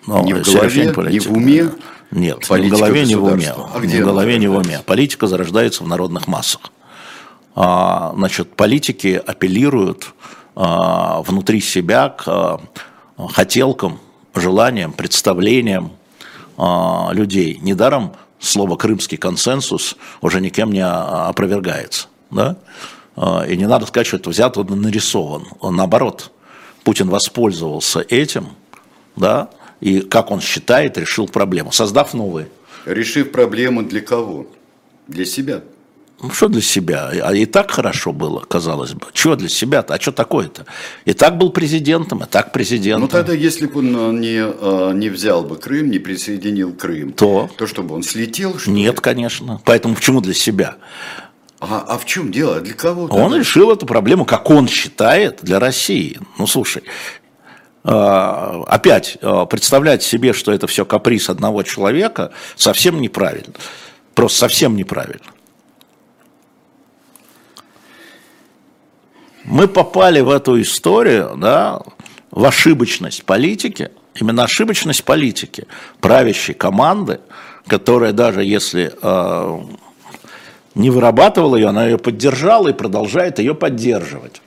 Ну, 0.07 0.25
не 0.25 0.35
в 0.35 0.43
голове, 0.45 0.95
не 1.11 1.19
в 1.19 1.33
уме? 1.33 1.71
Нет, 2.11 2.49
ни 2.51 2.69
в 2.69 2.71
голове, 2.71 3.05
ни 3.05 3.15
в 3.15 3.25
уме. 3.25 3.55
А 3.57 3.79
ни 3.79 4.01
в 4.01 4.05
голове, 4.05 4.39
ни 4.39 4.47
в 4.47 4.57
уме. 4.57 4.81
Политика 4.85 5.27
зарождается 5.27 5.85
в 5.85 5.89
народных 5.89 6.27
массах. 6.27 6.73
А, 7.55 8.13
значит, 8.17 8.55
политики 8.57 9.21
апеллируют 9.25 10.15
а, 10.55 11.23
внутри 11.23 11.61
себя 11.61 12.09
к 12.09 12.25
а, 12.27 12.61
хотелкам, 13.29 14.01
желаниям, 14.35 14.93
представлениям 14.93 15.93
людей. 17.13 17.59
Недаром 17.63 18.13
слово 18.39 18.77
«крымский 18.77 19.17
консенсус» 19.17 19.97
уже 20.21 20.41
никем 20.41 20.73
не 20.73 20.85
опровергается. 20.85 22.09
да, 22.31 22.57
а, 23.17 23.45
и 23.47 23.57
не 23.57 23.67
надо 23.67 23.87
сказать, 23.87 24.07
что 24.07 24.17
это 24.17 24.31
взят, 24.31 24.57
он 24.57 24.81
нарисован. 24.81 25.47
Наоборот, 25.63 26.33
Путин 26.85 27.09
воспользовался 27.09 28.01
этим, 28.01 28.49
да, 29.17 29.51
и, 29.81 30.01
как 30.01 30.31
он 30.31 30.41
считает, 30.41 30.99
решил 30.99 31.29
проблему, 31.29 31.73
создав 31.73 32.15
новые. 32.15 32.49
Решив 32.87 33.33
проблему 33.33 33.83
для 33.83 34.01
кого? 34.01 34.47
Для 35.09 35.25
себя. 35.25 35.63
Ну, 36.23 36.31
что 36.31 36.49
для 36.49 36.61
себя? 36.61 37.11
А 37.23 37.35
и 37.35 37.47
так 37.47 37.71
хорошо 37.71 38.13
было, 38.13 38.41
казалось 38.41 38.93
бы. 38.93 39.07
Чего 39.15 39.37
для 39.37 39.49
себя-то? 39.49 39.95
А 39.95 40.01
что 40.01 40.13
такое-то? 40.13 40.67
И 41.07 41.15
так 41.15 41.39
был 41.39 41.51
президентом, 41.51 42.23
и 42.23 42.27
так 42.27 42.53
президентом. 42.53 43.03
Ну 43.03 43.09
тогда, 43.09 43.33
если 43.33 43.67
бы 43.67 43.81
он 43.81 44.21
не, 44.21 44.43
а, 44.43 44.93
не 44.93 45.09
взял 45.09 45.43
бы 45.43 45.57
Крым, 45.57 45.91
не 45.91 45.99
присоединил 45.99 46.75
Крым, 46.75 47.13
то, 47.13 47.49
то 47.57 47.67
чтобы 47.67 47.95
он 47.95 48.03
слетел? 48.03 48.59
Что 48.59 48.71
Нет, 48.71 48.97
ли? 48.97 49.01
конечно. 49.01 49.63
Поэтому 49.65 49.95
почему 49.95 50.21
для 50.21 50.35
себя? 50.35 50.77
А, 51.59 51.85
а 51.89 51.99
в 51.99 52.05
чем 52.05 52.31
дело? 52.33 52.61
Для 52.61 52.75
кого? 52.75 53.05
Он 53.05 53.35
решил 53.35 53.71
эту 53.71 53.87
проблему, 53.87 54.27
как 54.27 54.51
он 54.51 54.69
считает, 54.69 55.41
для 55.43 55.59
России. 55.59 56.19
Ну, 56.39 56.47
слушай, 56.47 56.83
опять 57.83 59.17
а, 59.23 59.47
представлять 59.47 60.03
себе, 60.03 60.33
что 60.33 60.53
это 60.53 60.67
все 60.67 60.85
каприз 60.85 61.31
одного 61.31 61.63
человека, 61.63 62.33
совсем 62.57 63.01
неправильно. 63.01 63.55
Просто 64.15 64.39
совсем 64.39 64.77
неправильно. 64.77 65.27
мы 69.45 69.69
попали 69.69 70.21
в 70.21 70.31
эту 70.31 70.61
историю, 70.61 71.35
да, 71.37 71.83
в 72.31 72.45
ошибочность 72.45 73.25
политики, 73.25 73.91
именно 74.15 74.45
ошибочность 74.45 75.05
политики, 75.05 75.67
правящей 76.01 76.55
команды, 76.55 77.21
которая 77.67 78.13
даже 78.13 78.45
если 78.45 78.93
э, 79.01 79.61
не 80.75 80.91
вырабатывала 80.91 81.57
ее, 81.57 81.69
она 81.69 81.87
ее 81.87 81.99
поддержала 81.99 82.69
и 82.69 82.73
продолжает 82.73 83.39
ее 83.39 83.55
поддерживать. 83.55 84.41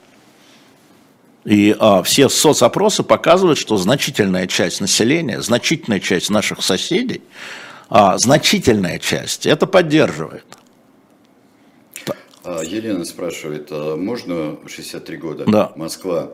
И 1.45 1.75
а, 1.77 2.03
все 2.03 2.29
соцопросы 2.29 3.03
показывают, 3.03 3.59
что 3.59 3.77
значительная 3.77 4.47
часть 4.47 4.79
населения, 4.79 5.41
значительная 5.41 5.99
часть 5.99 6.29
наших 6.29 6.63
соседей, 6.63 7.21
а, 7.89 8.17
значительная 8.17 8.97
часть 8.99 9.45
это 9.45 9.67
поддерживает. 9.67 10.45
А, 12.45 12.61
Елена 12.61 13.05
спрашивает, 13.05 13.67
а 13.71 13.95
можно 13.95 14.57
63 14.67 15.17
года, 15.17 15.45
да. 15.45 15.71
Москва, 15.75 16.31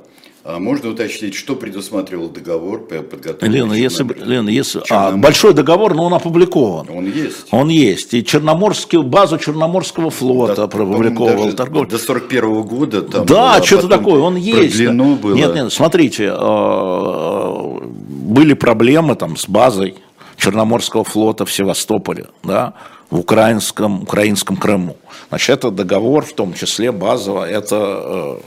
а 0.52 0.60
можно 0.60 0.90
уточнить, 0.90 1.36
что 1.36 1.56
предусматривал 1.56 2.30
договор 2.30 2.80
по 2.80 3.04
подготовке? 3.04 3.46
Лена, 3.46 3.74
если, 3.74 4.04
Лена, 4.24 4.50
если 4.50 4.82
а, 4.90 5.12
большой 5.12 5.54
договор, 5.54 5.94
но 5.94 6.06
он 6.06 6.16
опубликован. 6.16 6.88
Он 6.90 7.06
есть. 7.06 7.46
Он 7.52 7.70
есть. 7.70 8.16
И 8.16 8.26
Черноморский, 8.26 9.04
базу 9.04 9.38
Черноморского 9.38 10.10
флота 10.10 10.56
да, 10.56 10.64
опубликовал. 10.64 11.54
Торговля. 11.54 11.90
До 11.90 12.00
41 12.00 12.64
года 12.64 13.04
там 13.04 13.28
Да, 13.28 13.58
было, 13.58 13.66
что-то 13.66 13.88
такое, 13.90 14.22
он 14.22 14.38
есть. 14.38 14.84
Было. 14.84 15.36
Нет, 15.36 15.54
нет, 15.54 15.72
смотрите, 15.72 16.32
были 16.32 18.54
проблемы 18.54 19.16
там 19.16 19.38
с 19.38 19.48
базой 19.48 19.96
Черноморского 20.38 21.04
флота 21.04 21.46
в 21.46 21.52
Севастополе, 21.52 22.26
да, 22.44 22.74
в 23.12 23.20
украинском, 23.20 24.04
украинском 24.04 24.58
Крыму. 24.58 24.98
Значит, 25.30 25.50
этот 25.50 25.76
договор, 25.76 26.26
в 26.26 26.34
том 26.34 26.54
числе 26.54 26.92
базово, 26.92 27.48
это 27.48 27.76
э, 27.76 28.38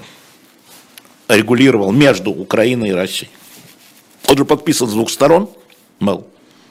регулировал 1.36 1.92
между 1.92 2.30
Украиной 2.30 2.90
и 2.90 2.92
Россией. 2.92 3.30
Он 4.28 4.36
же 4.36 4.44
подписан 4.44 4.88
с 4.88 4.92
двух 4.92 5.10
сторон 5.10 5.50
был. 6.00 6.26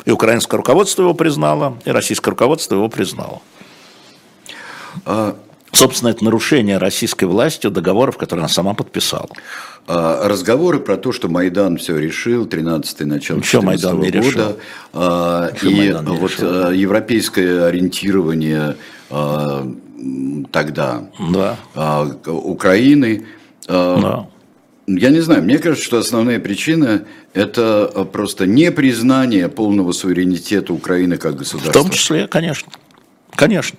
И 0.05 0.11
украинское 0.11 0.57
руководство 0.57 1.03
его 1.03 1.13
признало, 1.13 1.77
и 1.85 1.91
российское 1.91 2.31
руководство 2.31 2.75
его 2.75 2.89
признало. 2.89 3.41
А 5.05 5.37
Собственно, 5.73 6.09
это 6.09 6.23
нарушение 6.23 6.77
российской 6.77 7.25
властью 7.25 7.71
договоров, 7.71 8.17
которые 8.17 8.43
она 8.43 8.49
сама 8.49 8.73
подписала. 8.73 9.29
А, 9.87 10.27
разговоры 10.27 10.79
про 10.79 10.97
то, 10.97 11.13
что 11.13 11.29
Майдан 11.29 11.77
все 11.77 11.97
решил, 11.97 12.45
13-й 12.45 13.05
начало 13.05 13.37
Ничего 13.37 13.61
Майдан 13.61 13.99
не 13.99 14.11
года, 14.11 14.17
решил. 14.17 14.57
А, 14.93 15.47
и 15.61 15.75
Майдан 15.75 16.05
не 16.05 16.17
вот 16.17 16.31
решил. 16.31 16.71
Европейское 16.71 17.65
ориентирование 17.65 18.75
тогда 20.51 21.03
да. 21.19 22.07
Украины. 22.25 23.25
Да. 23.67 24.27
Я 24.87 25.09
не 25.09 25.19
знаю, 25.19 25.43
мне 25.43 25.59
кажется, 25.59 25.85
что 25.85 25.99
основная 25.99 26.39
причина– 26.39 27.05
это 27.33 28.07
просто 28.11 28.45
непризнание 28.45 29.47
полного 29.47 29.91
суверенитета 29.91 30.73
Украины 30.73 31.17
как 31.17 31.35
государства. 31.35 31.71
В 31.71 31.83
том 31.83 31.91
числе, 31.91 32.27
конечно. 32.27 32.71
Конечно. 33.35 33.77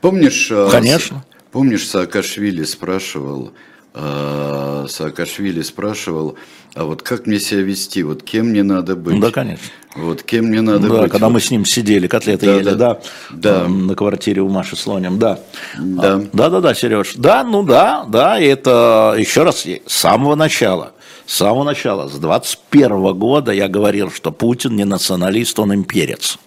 Помнишь, 0.00 0.52
Конечно. 0.70 1.24
Помнишь, 1.52 1.86
Саакашвили 1.86 2.64
спрашивал, 2.64 3.48
э, 3.48 3.71
Саакашвили 3.94 5.62
спрашивал, 5.62 6.36
а 6.74 6.84
вот 6.84 7.02
как 7.02 7.26
мне 7.26 7.38
себя 7.38 7.60
вести, 7.60 8.02
вот 8.02 8.22
кем 8.22 8.46
мне 8.46 8.62
надо 8.62 8.96
быть? 8.96 9.20
Да, 9.20 9.30
конечно. 9.30 9.66
Вот 9.94 10.22
кем 10.22 10.46
мне 10.46 10.62
надо 10.62 10.88
да, 10.88 11.02
быть? 11.02 11.10
когда 11.10 11.26
вот. 11.26 11.34
мы 11.34 11.40
с 11.40 11.50
ним 11.50 11.66
сидели, 11.66 12.06
котлеты 12.06 12.46
да, 12.46 12.54
ели, 12.54 12.64
да, 12.64 12.74
да, 12.74 13.00
да. 13.30 13.68
На 13.68 13.94
квартире 13.94 14.40
у 14.40 14.48
Маши 14.48 14.76
Слонем, 14.76 15.18
да. 15.18 15.38
Да. 15.78 16.14
А, 16.14 16.26
да, 16.32 16.48
да, 16.48 16.60
да, 16.62 16.74
Сереж. 16.74 17.12
Да, 17.16 17.44
ну 17.44 17.62
да, 17.62 18.06
да, 18.08 18.40
и 18.40 18.46
это 18.46 19.14
еще 19.18 19.42
раз, 19.42 19.66
с 19.66 19.80
самого 19.86 20.34
начала, 20.34 20.92
с 21.26 21.36
самого 21.36 21.64
начала, 21.64 22.08
с 22.08 22.14
21 22.14 23.12
года 23.18 23.52
я 23.52 23.68
говорил, 23.68 24.10
что 24.10 24.32
Путин 24.32 24.74
не 24.74 24.84
националист, 24.84 25.58
он 25.58 25.74
имперец. 25.74 26.38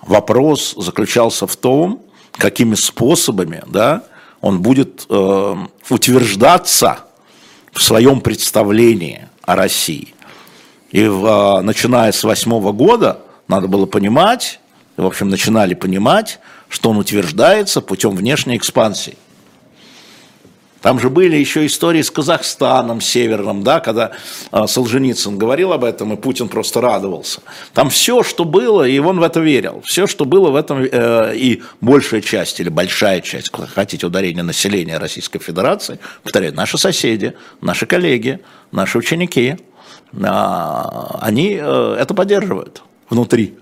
Вопрос 0.00 0.74
заключался 0.78 1.46
в 1.46 1.56
том, 1.56 2.02
какими 2.32 2.74
способами, 2.74 3.62
да, 3.66 4.04
он 4.42 4.60
будет 4.60 5.06
э, 5.08 5.56
утверждаться 5.88 6.98
в 7.72 7.80
своем 7.80 8.20
представлении 8.20 9.28
о 9.42 9.56
России. 9.56 10.14
И 10.90 11.06
в, 11.06 11.24
э, 11.24 11.62
начиная 11.62 12.12
с 12.12 12.22
восьмого 12.22 12.72
года 12.72 13.20
надо 13.48 13.68
было 13.68 13.86
понимать, 13.86 14.60
в 14.98 15.06
общем, 15.06 15.30
начинали 15.30 15.72
понимать, 15.72 16.38
что 16.68 16.90
он 16.90 16.98
утверждается 16.98 17.80
путем 17.80 18.14
внешней 18.14 18.56
экспансии. 18.56 19.16
Там 20.82 20.98
же 20.98 21.08
были 21.08 21.36
еще 21.36 21.64
истории 21.64 22.02
с 22.02 22.10
Казахстаном 22.10 23.00
северным, 23.00 23.62
да, 23.62 23.80
когда 23.80 24.10
э, 24.50 24.66
Солженицын 24.66 25.38
говорил 25.38 25.72
об 25.72 25.84
этом, 25.84 26.12
и 26.12 26.16
Путин 26.16 26.48
просто 26.48 26.80
радовался. 26.80 27.40
Там 27.72 27.88
все, 27.88 28.22
что 28.24 28.44
было, 28.44 28.86
и 28.86 28.98
он 28.98 29.20
в 29.20 29.22
это 29.22 29.40
верил. 29.40 29.82
Все, 29.86 30.06
что 30.06 30.24
было 30.24 30.50
в 30.50 30.56
этом, 30.56 30.82
э, 30.82 31.36
и 31.36 31.62
большая 31.80 32.20
часть, 32.20 32.60
или 32.60 32.68
большая 32.68 33.20
часть, 33.20 33.50
хотите, 33.74 34.06
ударения 34.06 34.42
населения 34.42 34.98
Российской 34.98 35.38
Федерации, 35.38 35.98
повторяю, 36.24 36.54
наши 36.54 36.76
соседи, 36.78 37.34
наши 37.60 37.86
коллеги, 37.86 38.40
наши 38.72 38.98
ученики, 38.98 39.56
э, 40.12 40.26
они 41.20 41.58
э, 41.60 41.96
это 42.00 42.12
поддерживают 42.12 42.82
внутри. 43.08 43.54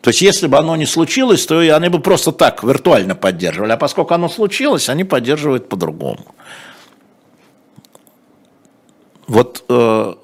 То 0.00 0.08
есть, 0.08 0.22
если 0.22 0.46
бы 0.46 0.56
оно 0.56 0.76
не 0.76 0.86
случилось, 0.86 1.44
то 1.44 1.58
они 1.58 1.88
бы 1.88 2.00
просто 2.00 2.32
так 2.32 2.64
виртуально 2.64 3.14
поддерживали. 3.14 3.72
А 3.72 3.76
поскольку 3.76 4.14
оно 4.14 4.28
случилось, 4.28 4.88
они 4.88 5.04
поддерживают 5.04 5.68
по-другому. 5.68 6.24
Вот 9.26 9.62
э, 9.68 10.14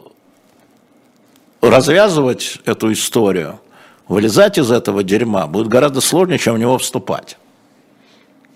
развязывать 1.60 2.58
эту 2.64 2.92
историю, 2.92 3.60
вылезать 4.08 4.58
из 4.58 4.70
этого 4.70 5.02
дерьма 5.02 5.46
будет 5.46 5.68
гораздо 5.68 6.00
сложнее, 6.00 6.38
чем 6.38 6.54
в 6.54 6.58
него 6.58 6.78
вступать. 6.78 7.36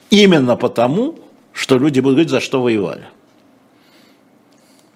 Именно 0.08 0.56
потому, 0.56 1.18
что 1.52 1.78
люди 1.78 2.00
будут 2.00 2.16
говорить, 2.16 2.30
за 2.30 2.40
что 2.40 2.62
воевали. 2.62 3.06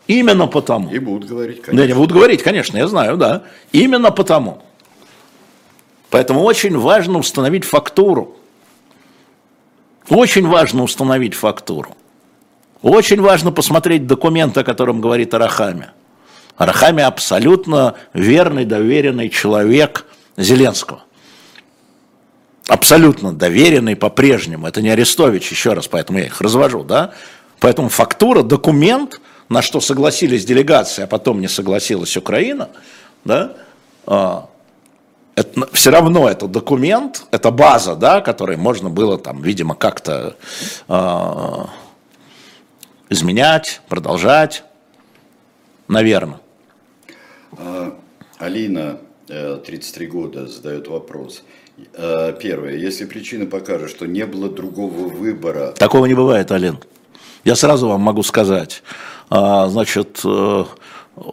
Именно 0.06 0.46
потому. 0.46 0.90
И 0.90 0.98
будут 0.98 1.28
говорить, 1.28 1.62
конечно. 1.62 1.82
Да, 1.82 1.86
не 1.86 1.94
будут 1.94 2.12
говорить, 2.12 2.42
конечно, 2.42 2.76
я 2.78 2.88
знаю, 2.88 3.16
да. 3.16 3.42
Именно 3.72 4.10
потому. 4.10 4.62
Поэтому 6.14 6.42
очень 6.44 6.78
важно 6.78 7.18
установить 7.18 7.64
фактуру. 7.64 8.36
Очень 10.08 10.46
важно 10.46 10.84
установить 10.84 11.34
фактуру. 11.34 11.96
Очень 12.82 13.20
важно 13.20 13.50
посмотреть 13.50 14.06
документ, 14.06 14.56
о 14.56 14.62
котором 14.62 15.00
говорит 15.00 15.34
Арахами. 15.34 15.88
Арахами 16.56 17.02
абсолютно 17.02 17.96
верный, 18.12 18.64
доверенный 18.64 19.28
человек 19.28 20.06
Зеленского. 20.36 21.02
Абсолютно 22.68 23.32
доверенный 23.32 23.96
по-прежнему. 23.96 24.68
Это 24.68 24.82
не 24.82 24.90
Арестович, 24.90 25.50
еще 25.50 25.72
раз, 25.72 25.88
поэтому 25.88 26.20
я 26.20 26.26
их 26.26 26.40
развожу, 26.40 26.84
да? 26.84 27.12
Поэтому 27.58 27.88
фактура, 27.88 28.44
документ, 28.44 29.20
на 29.48 29.62
что 29.62 29.80
согласились 29.80 30.44
делегации, 30.44 31.02
а 31.02 31.06
потом 31.08 31.40
не 31.40 31.48
согласилась 31.48 32.16
Украина, 32.16 32.68
да, 33.24 33.54
а, 34.06 34.48
это, 35.37 35.68
все 35.72 35.91
равно 35.91 36.28
это 36.28 36.47
документ, 36.47 37.24
это 37.30 37.51
база, 37.51 37.95
да, 37.97 38.20
которой 38.20 38.57
можно 38.57 38.91
было 38.91 39.18
там, 39.18 39.43
видимо, 39.43 39.74
как-то 39.74 40.37
э, 40.89 41.64
изменять, 43.11 43.80
продолжать, 43.89 44.64
наверное. 45.89 46.41
А, 47.59 47.97
Алина 48.39 48.99
33 49.26 50.07
года, 50.07 50.47
задает 50.47 50.89
вопрос. 50.89 51.43
Э, 51.95 52.37
Первое. 52.41 52.76
Если 52.76 53.05
причина 53.05 53.47
покажет, 53.47 53.91
что 53.91 54.07
не 54.07 54.26
было 54.26 54.49
другого 54.49 55.09
выбора... 55.09 55.72
Такого 55.72 56.07
не 56.07 56.14
бывает, 56.14 56.51
Ален. 56.53 56.78
Я 57.45 57.57
сразу 57.57 57.89
вам 57.89 58.01
могу 58.01 58.22
сказать. 58.22 58.82
А, 59.30 59.68
значит, 59.68 60.20
э, 60.24 60.64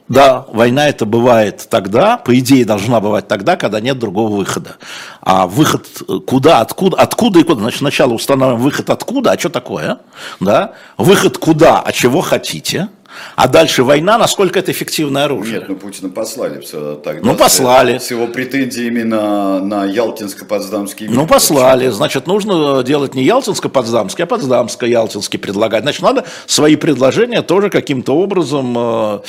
да, 0.08 0.46
война 0.52 0.88
это 0.88 1.06
бывает 1.06 1.68
тогда, 1.70 2.18
по 2.18 2.38
идее 2.38 2.66
должна 2.66 3.00
бывать 3.00 3.28
тогда, 3.28 3.56
когда 3.56 3.80
нет 3.80 3.98
другого 3.98 4.36
выхода. 4.36 4.76
А 5.22 5.48
выход 5.48 5.88
куда, 6.28 6.62
откуда, 6.62 6.98
откуда 6.98 7.40
и 7.40 7.44
куда? 7.44 7.62
Значит, 7.62 7.80
сначала 7.80 8.14
устанавливаем 8.14 8.62
выход 8.62 8.90
откуда, 8.90 9.32
а 9.32 9.40
что 9.40 9.50
такое? 9.50 10.00
Да? 10.40 10.74
Выход 10.98 11.38
куда, 11.38 11.82
а 11.82 11.92
чего 11.92 12.22
хотите? 12.22 12.90
А 13.36 13.48
дальше 13.48 13.84
война, 13.84 14.18
насколько 14.18 14.60
это 14.60 14.72
эффективное 14.72 15.26
оружие? 15.26 15.60
Нет, 15.60 15.70
ну 15.70 15.76
Путина 15.76 16.10
послали 16.10 16.62
тогда. 17.04 17.22
Ну, 17.24 17.36
послали. 17.36 17.98
С, 17.98 18.12
его 18.12 18.28
претензиями 18.28 19.04
на, 19.04 19.60
на 19.60 19.86
Ялтинско-Потсдамский 19.86 21.08
Ну, 21.10 21.28
послали. 21.28 21.90
Значит, 21.90 22.28
нужно 22.28 22.84
делать 22.84 23.16
не 23.16 23.24
Ялтинско-Потсдамский, 23.26 24.24
а 24.24 24.26
Потсдамско-Ялтинский 24.26 25.38
предлагать. 25.40 25.84
Значит, 25.84 26.02
надо 26.02 26.26
свои 26.46 26.76
предложения 26.76 27.42
тоже 27.42 27.70
каким-то 27.70 28.16
образом... 28.16 28.76
Э, 28.78 29.20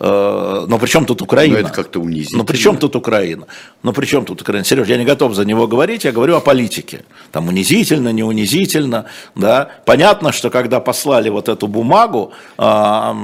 э, 0.00 0.64
но 0.68 0.78
при 0.78 0.86
чем 0.86 1.04
тут 1.04 1.22
Украина? 1.22 1.58
Ну, 1.58 1.66
это 1.66 1.72
как-то 1.72 2.00
унизительно. 2.00 2.38
Но 2.38 2.44
при 2.44 2.56
чем 2.56 2.76
тут 2.76 2.96
Украина? 2.96 3.46
Но 3.82 3.92
при 3.92 4.06
чем 4.06 4.24
тут 4.24 4.40
Украина? 4.40 4.64
Сереж, 4.64 4.88
я 4.88 4.96
не 4.96 5.04
готов 5.04 5.34
за 5.34 5.44
него 5.44 5.66
говорить, 5.66 6.04
я 6.04 6.12
говорю 6.12 6.36
о 6.36 6.40
политике. 6.40 7.04
Там 7.32 7.48
унизительно, 7.48 8.12
не 8.12 8.22
унизительно, 8.22 9.06
да. 9.34 9.68
Понятно, 9.84 10.32
что 10.32 10.50
когда 10.50 10.80
послали 10.80 11.28
вот 11.28 11.48
эту 11.48 11.66
бумагу, 11.66 12.32
э, 12.58 12.62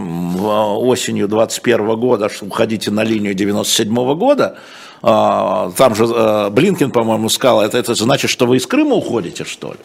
осенью 0.05 1.29
21 1.29 1.97
года, 1.97 2.29
что 2.29 2.47
уходите 2.47 2.91
на 2.91 3.05
линию 3.05 3.35
97 3.35 4.15
года, 4.15 4.59
а, 5.03 5.71
там 5.77 5.95
же 5.95 6.05
э, 6.05 6.51
Блинкин, 6.51 6.91
по-моему, 6.91 7.29
сказал, 7.29 7.61
это, 7.61 7.77
это 7.77 7.95
значит, 7.95 8.31
что 8.31 8.47
вы 8.47 8.57
из 8.57 8.67
Крыма 8.67 8.95
уходите, 8.95 9.45
что 9.45 9.73
ли? 9.73 9.79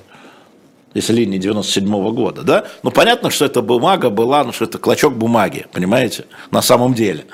Если 0.93 1.13
линия 1.13 1.37
97 1.37 1.85
-го 1.85 2.11
года, 2.11 2.43
да? 2.43 2.65
Ну, 2.83 2.91
понятно, 2.91 3.29
что 3.29 3.45
эта 3.45 3.61
бумага 3.61 4.09
была, 4.09 4.43
ну, 4.43 4.53
что 4.53 4.65
это 4.65 4.77
клочок 4.77 5.13
бумаги, 5.13 5.65
понимаете, 5.71 6.25
на 6.51 6.61
самом 6.61 6.93
деле. 6.93 7.25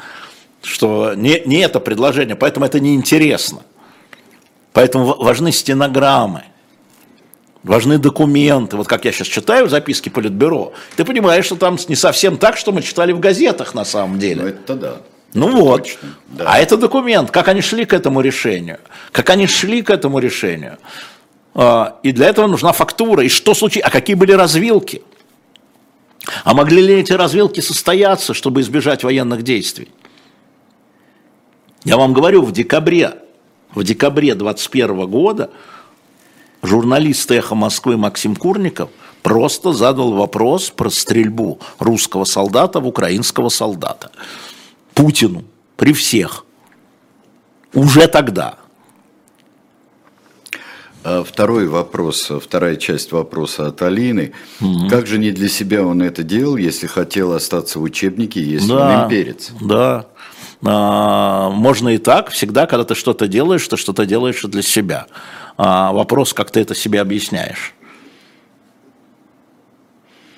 Что 0.62 1.14
не, 1.16 1.42
не 1.46 1.58
это 1.58 1.80
предложение, 1.80 2.36
поэтому 2.36 2.66
это 2.66 2.80
неинтересно. 2.80 3.60
Поэтому 4.74 5.16
важны 5.16 5.52
стенограммы 5.52 6.44
важны 7.66 7.98
документы. 7.98 8.78
Вот 8.78 8.88
как 8.88 9.06
я 9.06 9.12
сейчас 9.12 9.28
читаю 9.28 9.68
записки 9.68 10.10
Политбюро, 10.10 10.74
ты 10.96 11.04
понимаешь, 11.04 11.46
что 11.46 11.56
там 11.56 11.78
не 11.88 11.96
совсем 11.96 12.38
так, 12.38 12.58
что 12.58 12.72
мы 12.72 12.82
читали 12.82 13.12
в 13.12 13.20
газетах 13.20 13.74
на 13.74 13.84
самом 13.86 14.20
деле. 14.20 14.42
Ну, 14.44 14.48
это 14.48 14.76
да. 14.76 14.98
Ну 15.34 15.50
это 15.50 15.58
вот. 15.58 15.84
Точно, 15.84 16.10
да. 16.28 16.46
А 16.48 16.60
это 16.60 16.78
документ, 16.78 17.32
как 17.32 17.48
они 17.48 17.62
шли 17.62 17.86
к 17.86 17.94
этому 17.94 18.22
решению. 18.22 18.80
Как 19.12 19.30
они 19.32 19.48
шли 19.48 19.82
к 19.82 19.90
этому 19.90 20.20
решению. 20.20 20.78
А, 21.56 22.00
и 22.04 22.12
для 22.12 22.28
этого 22.28 22.48
нужна 22.48 22.72
фактура. 22.72 23.24
И 23.24 23.30
что 23.30 23.54
случилось? 23.54 23.88
А 23.88 23.92
какие 23.92 24.16
были 24.16 24.32
развилки? 24.32 25.02
А 26.44 26.54
могли 26.54 26.82
ли 26.82 26.94
эти 26.96 27.14
развилки 27.14 27.60
состояться, 27.60 28.34
чтобы 28.34 28.62
избежать 28.62 29.04
военных 29.04 29.44
действий? 29.44 29.90
Я 31.84 31.98
вам 31.98 32.14
говорю, 32.14 32.44
в 32.44 32.52
декабре, 32.52 33.14
в 33.74 33.84
декабре 33.84 34.34
21 34.36 35.08
года 35.08 35.52
журналист 36.66 37.30
«Эхо 37.32 37.56
Москвы» 37.56 37.98
Максим 37.98 38.36
Курников 38.36 38.90
просто 39.22 39.74
задал 39.74 40.14
вопрос 40.14 40.70
про 40.70 40.90
стрельбу 40.90 41.60
русского 41.80 42.26
солдата 42.26 42.80
в 42.80 42.88
украинского 42.88 43.50
солдата. 43.50 44.12
Путину 44.94 45.44
при 45.78 45.94
всех. 45.94 46.46
Уже 47.74 48.08
тогда. 48.08 48.56
А 51.04 51.24
второй 51.24 51.68
вопрос, 51.68 52.32
вторая 52.42 52.78
часть 52.78 53.12
вопроса 53.12 53.68
от 53.68 53.82
Алины. 53.82 54.34
Угу. 54.60 54.90
Как 54.90 55.06
же 55.06 55.20
не 55.20 55.32
для 55.32 55.50
себя 55.50 55.86
он 55.86 56.02
это 56.02 56.24
делал, 56.24 56.58
если 56.58 56.88
хотел 56.88 57.34
остаться 57.34 57.80
в 57.80 57.84
учебнике, 57.84 58.42
если 58.42 58.70
да, 58.70 59.02
он 59.02 59.06
имперец? 59.06 59.52
Да, 59.62 60.08
а, 60.64 61.50
можно 61.52 61.90
и 61.90 61.98
так, 61.98 62.30
всегда, 62.30 62.66
когда 62.66 62.86
ты 62.86 62.96
что-то 62.96 63.28
делаешь, 63.28 63.68
ты 63.68 63.78
что-то 63.78 64.06
делаешь 64.06 64.42
для 64.42 64.62
себя. 64.64 65.06
А, 65.58 65.92
вопрос, 65.94 66.34
как 66.34 66.52
ты 66.52 66.60
это 66.60 66.76
себе 66.76 67.02
объясняешь. 67.02 67.74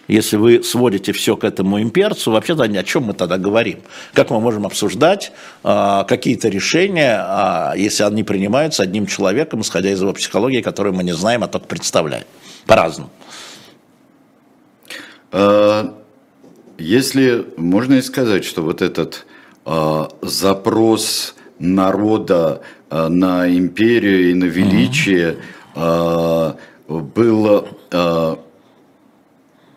Если 0.07 0.37
вы 0.37 0.63
сводите 0.63 1.11
все 1.11 1.35
к 1.35 1.43
этому 1.43 1.81
имперцу, 1.81 2.31
вообще-то 2.31 2.63
о 2.63 2.83
чем 2.83 3.03
мы 3.03 3.13
тогда 3.13 3.37
говорим? 3.37 3.81
Как 4.13 4.29
мы 4.29 4.39
можем 4.39 4.65
обсуждать 4.65 5.33
э, 5.65 6.03
какие-то 6.07 6.47
решения, 6.47 7.21
э, 7.21 7.77
если 7.77 8.03
они 8.03 8.23
принимаются 8.23 8.83
одним 8.83 9.05
человеком, 9.05 9.61
исходя 9.61 9.89
из 9.89 9.99
его 10.01 10.13
психологии, 10.13 10.61
которую 10.61 10.95
мы 10.95 11.03
не 11.03 11.13
знаем, 11.13 11.43
а 11.43 11.47
только 11.49 11.67
представляем? 11.67 12.23
По-разному. 12.65 13.09
Если 16.77 17.45
можно 17.57 17.95
и 17.95 18.01
сказать, 18.01 18.45
что 18.45 18.61
вот 18.61 18.81
этот 18.81 19.25
запрос 20.21 21.35
народа 21.59 22.61
Э, 22.89 23.09
на 23.09 23.49
империю 23.49 24.31
и 24.31 24.33
на 24.33 24.45
величие 24.45 25.37
mm 25.75 26.57
был, 26.87 27.67
э, 27.91 28.35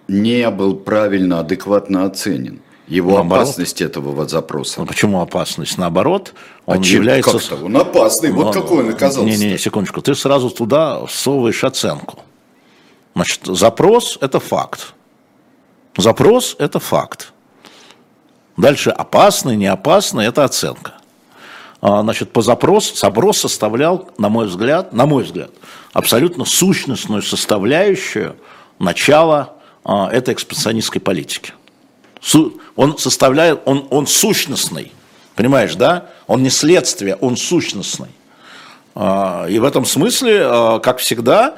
не 0.06 0.50
был 0.50 0.76
правильно, 0.76 1.40
адекватно 1.40 2.04
оценен. 2.04 2.60
Его 2.86 3.14
Наоборот. 3.14 3.48
опасность 3.48 3.80
этого 3.82 4.12
вот 4.12 4.30
запроса. 4.30 4.80
Ну, 4.80 4.86
почему 4.86 5.20
опасность? 5.20 5.76
Наоборот, 5.76 6.34
он 6.66 6.78
а 6.78 6.86
является... 6.86 7.32
Как-то 7.32 7.64
он 7.64 7.76
опасный, 7.76 8.30
вот 8.30 8.46
Но... 8.46 8.52
Ну, 8.52 8.62
какой 8.62 8.84
он 8.84 8.90
оказался. 8.90 9.28
Не-не, 9.28 9.58
секундочку, 9.58 10.00
ты 10.02 10.14
сразу 10.14 10.50
туда 10.50 11.04
всовываешь 11.06 11.64
оценку. 11.64 12.20
Значит, 13.16 13.40
запрос– 13.44 14.16
это 14.20 14.38
факт. 14.38 14.94
Запрос– 15.96 16.54
это 16.60 16.78
факт. 16.78 17.32
Дальше 18.56 18.90
опасный, 18.90 19.56
не 19.56 19.66
опасный– 19.66 20.26
это 20.26 20.44
оценка. 20.44 20.99
А, 21.80 22.02
значит, 22.02 22.32
по 22.32 22.42
запрос, 22.42 22.98
запрос 22.98 23.38
составлял, 23.38 24.10
на 24.18 24.28
мой 24.28 24.46
взгляд, 24.46 24.92
на 24.92 25.06
мой 25.06 25.24
взгляд, 25.24 25.50
абсолютно 25.92 26.44
сущностную 26.44 27.22
составляющую 27.22 28.36
начала 28.78 29.54
а, 29.84 30.10
этой 30.10 30.34
экспансионистской 30.34 31.00
политики. 31.00 31.52
Он 32.76 32.98
составляет, 32.98 33.62
он, 33.64 33.86
он 33.88 34.06
сущностный, 34.06 34.92
понимаешь, 35.36 35.74
да? 35.74 36.10
Он 36.26 36.42
не 36.42 36.50
следствие, 36.50 37.16
он 37.16 37.38
сущностный. 37.38 38.08
А, 38.94 39.46
и 39.48 39.58
в 39.58 39.64
этом 39.64 39.86
смысле, 39.86 40.80
как 40.82 40.98
всегда, 40.98 41.54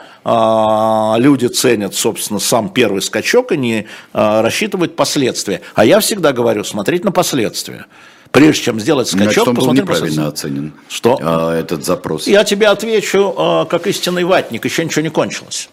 люди 1.18 1.46
ценят, 1.46 1.96
собственно, 1.96 2.38
сам 2.38 2.68
первый 2.68 3.02
скачок 3.02 3.50
и 3.50 3.56
не 3.56 3.88
рассчитывают 4.12 4.94
последствия. 4.94 5.62
А 5.74 5.84
я 5.84 5.98
всегда 5.98 6.32
говорю, 6.32 6.62
смотреть 6.62 7.02
на 7.02 7.10
последствия 7.10 7.86
прежде 8.32 8.64
чем 8.64 8.80
сделать 8.80 9.08
скачок, 9.08 9.24
Значит, 9.24 9.48
он 9.48 9.54
был 9.54 9.72
неправильно 9.72 10.26
оценен. 10.26 10.72
Что? 10.88 11.18
А, 11.20 11.54
этот 11.56 11.84
запрос. 11.84 12.26
Я 12.26 12.44
тебе 12.44 12.68
отвечу, 12.68 13.34
а, 13.36 13.64
как 13.66 13.86
истинный 13.86 14.24
ватник, 14.24 14.64
еще 14.64 14.84
ничего 14.84 15.02
не 15.02 15.10
кончилось. 15.10 15.68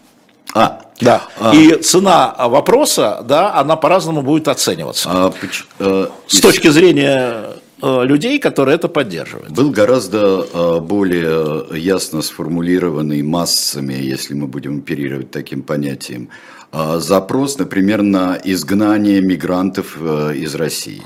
А, 0.54 0.82
да. 1.00 1.22
А. 1.38 1.54
И 1.54 1.76
цена 1.82 2.34
вопроса, 2.38 3.24
да, 3.24 3.54
она 3.54 3.76
по-разному 3.76 4.22
будет 4.22 4.48
оцениваться. 4.48 5.08
А, 5.10 5.34
а, 5.78 6.10
С 6.26 6.40
точки 6.40 6.68
зрения 6.68 7.50
а, 7.80 8.02
людей, 8.02 8.38
которые 8.38 8.74
это 8.74 8.88
поддерживают. 8.88 9.50
Был 9.50 9.70
гораздо 9.70 10.46
а, 10.52 10.80
более 10.80 11.78
ясно 11.78 12.20
сформулированный 12.20 13.22
массами, 13.22 13.94
если 13.94 14.34
мы 14.34 14.46
будем 14.46 14.78
оперировать 14.78 15.30
таким 15.30 15.62
понятием, 15.62 16.28
запрос, 16.72 17.58
например, 17.58 18.02
на 18.02 18.38
изгнание 18.44 19.20
мигрантов 19.20 19.96
из 20.00 20.54
России 20.54 21.02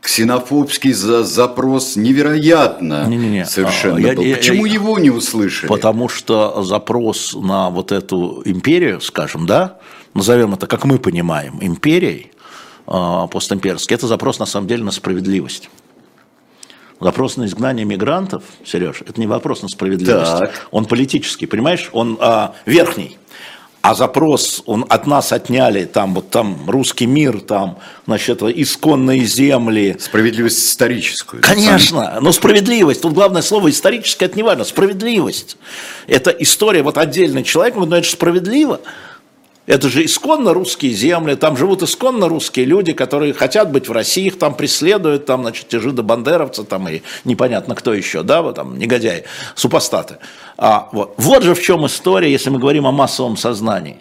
ксенофобский 0.00 0.92
за 0.92 1.24
запрос 1.24 1.96
невероятно 1.96 3.06
не, 3.06 3.16
не, 3.16 3.28
не. 3.28 3.44
совершенно 3.44 3.98
я, 3.98 4.14
был. 4.14 4.22
Я, 4.22 4.36
Почему 4.36 4.64
я, 4.64 4.74
его 4.74 4.98
не 4.98 5.10
услышали? 5.10 5.68
Потому 5.68 6.08
что 6.08 6.62
запрос 6.62 7.34
на 7.34 7.70
вот 7.70 7.92
эту 7.92 8.42
империю, 8.44 9.00
скажем, 9.00 9.46
да, 9.46 9.78
назовем 10.14 10.54
это, 10.54 10.66
как 10.66 10.84
мы 10.84 10.98
понимаем, 10.98 11.58
империей, 11.60 12.32
э, 12.86 13.28
постимперский, 13.30 13.94
это 13.94 14.06
запрос 14.06 14.38
на 14.38 14.46
самом 14.46 14.66
деле 14.66 14.84
на 14.84 14.90
справедливость. 14.90 15.68
Вопрос 17.00 17.36
на 17.36 17.46
изгнание 17.46 17.86
мигрантов, 17.86 18.42
Сереж, 18.64 19.02
это 19.06 19.20
не 19.20 19.28
вопрос 19.28 19.62
на 19.62 19.68
справедливость. 19.68 20.38
Так. 20.38 20.68
Он 20.72 20.84
политический, 20.84 21.46
понимаешь? 21.46 21.90
Он 21.92 22.18
а, 22.20 22.56
верхний 22.66 23.18
а 23.88 23.94
запрос 23.94 24.62
он 24.66 24.84
от 24.90 25.06
нас 25.06 25.32
отняли, 25.32 25.86
там 25.86 26.14
вот 26.14 26.28
там 26.28 26.68
русский 26.68 27.06
мир, 27.06 27.40
там, 27.40 27.78
значит, 28.06 28.42
исконные 28.42 29.24
земли. 29.24 29.96
Справедливость 29.98 30.58
историческую. 30.58 31.40
Конечно, 31.40 32.18
но 32.20 32.30
справедливость, 32.32 33.00
тут 33.00 33.14
главное 33.14 33.40
слово 33.40 33.70
историческое, 33.70 34.26
это 34.26 34.36
не 34.36 34.42
важно, 34.42 34.64
справедливость. 34.64 35.56
Это 36.06 36.30
история, 36.32 36.82
вот 36.82 36.98
отдельный 36.98 37.42
человек, 37.44 37.76
но 37.76 37.96
это 37.96 38.06
справедливо. 38.06 38.82
Это 39.68 39.90
же 39.90 40.06
исконно 40.06 40.54
русские 40.54 40.92
земли, 40.92 41.34
там 41.34 41.54
живут 41.58 41.82
исконно 41.82 42.26
русские 42.26 42.64
люди, 42.64 42.94
которые 42.94 43.34
хотят 43.34 43.70
быть 43.70 43.86
в 43.86 43.92
России, 43.92 44.28
их 44.28 44.38
там 44.38 44.54
преследуют, 44.54 45.26
там, 45.26 45.42
значит, 45.42 45.68
те 45.68 45.78
жидобандеровцы, 45.78 46.64
там 46.64 46.88
и 46.88 47.02
непонятно 47.26 47.74
кто 47.74 47.92
еще, 47.92 48.22
да, 48.22 48.40
вот 48.40 48.54
там 48.54 48.78
негодяи, 48.78 49.24
супостаты. 49.54 50.16
А, 50.56 50.88
вот. 50.92 51.12
вот 51.18 51.42
же 51.42 51.54
в 51.54 51.60
чем 51.60 51.84
история, 51.84 52.32
если 52.32 52.48
мы 52.48 52.58
говорим 52.58 52.86
о 52.86 52.92
массовом 52.92 53.36
сознании. 53.36 53.98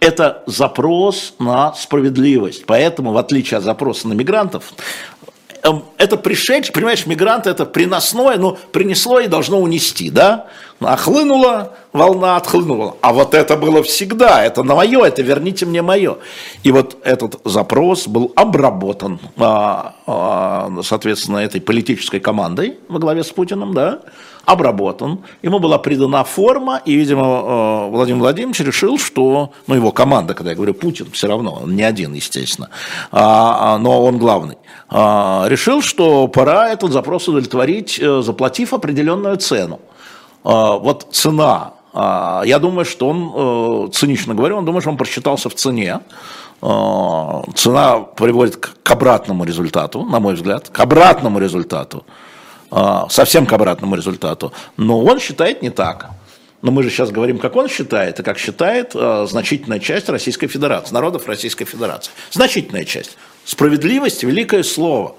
Это 0.00 0.42
запрос 0.44 1.34
на 1.38 1.72
справедливость. 1.72 2.66
Поэтому, 2.66 3.12
в 3.12 3.16
отличие 3.16 3.56
от 3.58 3.64
запроса 3.64 4.06
на 4.06 4.12
мигрантов, 4.12 4.74
это 5.96 6.16
пришедший, 6.16 6.72
понимаешь, 6.72 7.06
мигрант 7.06 7.46
это 7.46 7.64
приносное, 7.66 8.36
ну, 8.36 8.56
принесло 8.72 9.20
и 9.20 9.26
должно 9.26 9.60
унести, 9.60 10.10
да? 10.10 10.46
Охлынула 10.80 11.76
волна, 11.92 12.36
отхлынула. 12.36 12.96
А 13.00 13.12
вот 13.12 13.34
это 13.34 13.56
было 13.56 13.82
всегда, 13.82 14.44
это 14.44 14.62
на 14.62 14.74
мое, 14.74 15.04
это 15.04 15.22
верните 15.22 15.66
мне 15.66 15.82
мое. 15.82 16.18
И 16.62 16.70
вот 16.70 16.98
этот 17.02 17.40
запрос 17.44 18.06
был 18.06 18.32
обработан, 18.36 19.18
а, 19.36 19.94
а, 20.06 20.70
соответственно, 20.82 21.38
этой 21.38 21.60
политической 21.60 22.20
командой 22.20 22.78
во 22.88 22.98
главе 22.98 23.24
с 23.24 23.30
Путиным, 23.30 23.74
да? 23.74 24.00
Обработан, 24.44 25.18
ему 25.42 25.58
была 25.58 25.78
придана 25.78 26.24
форма, 26.24 26.80
и, 26.84 26.94
видимо, 26.94 27.22
э, 27.22 27.90
Владимир 27.90 28.20
Владимирович 28.20 28.60
решил, 28.60 28.98
что, 28.98 29.52
ну, 29.66 29.74
его 29.74 29.92
команда, 29.92 30.34
когда 30.34 30.50
я 30.50 30.56
говорю 30.56 30.74
Путин, 30.74 31.10
все 31.12 31.28
равно, 31.28 31.60
он 31.62 31.76
не 31.76 31.82
один, 31.82 32.14
естественно, 32.14 32.70
а, 33.12 33.74
а, 33.74 33.78
но 33.78 34.04
он 34.04 34.18
главный, 34.18 34.56
а, 34.88 35.46
решил, 35.48 35.82
что 35.82 36.28
пора 36.28 36.70
этот 36.70 36.92
запрос 36.92 37.28
удовлетворить, 37.28 37.98
э, 38.00 38.22
заплатив 38.22 38.72
определенную 38.72 39.36
цену. 39.36 39.80
Вот 40.44 41.08
цена, 41.12 41.72
я 41.92 42.58
думаю, 42.60 42.84
что 42.84 43.08
он, 43.08 43.32
э, 43.34 43.92
цинично 43.92 44.34
говорю, 44.34 44.56
он 44.56 44.64
думает, 44.64 44.82
что 44.82 44.90
он 44.90 44.96
просчитался 44.96 45.48
в 45.50 45.54
цене, 45.54 46.00
цена 46.60 47.98
приводит 48.16 48.56
к 48.56 48.90
обратному 48.90 49.44
результату, 49.44 50.04
на 50.04 50.20
мой 50.20 50.34
взгляд, 50.34 50.68
к 50.68 50.80
обратному 50.80 51.38
результату. 51.38 52.04
А, 52.70 53.08
совсем 53.08 53.46
к 53.46 53.52
обратному 53.52 53.96
результату. 53.96 54.52
Но 54.76 55.02
он 55.02 55.20
считает 55.20 55.62
не 55.62 55.70
так. 55.70 56.10
Но 56.60 56.72
мы 56.72 56.82
же 56.82 56.90
сейчас 56.90 57.10
говорим, 57.10 57.38
как 57.38 57.54
он 57.56 57.68
считает, 57.68 58.18
и 58.18 58.22
как 58.22 58.36
считает 58.36 58.90
э, 58.94 59.26
значительная 59.28 59.78
часть 59.78 60.08
Российской 60.08 60.48
Федерации, 60.48 60.92
народов 60.92 61.28
Российской 61.28 61.64
Федерации. 61.64 62.10
Значительная 62.32 62.84
часть. 62.84 63.16
Справедливость– 63.44 64.22
великое 64.24 64.64
слово. 64.64 65.14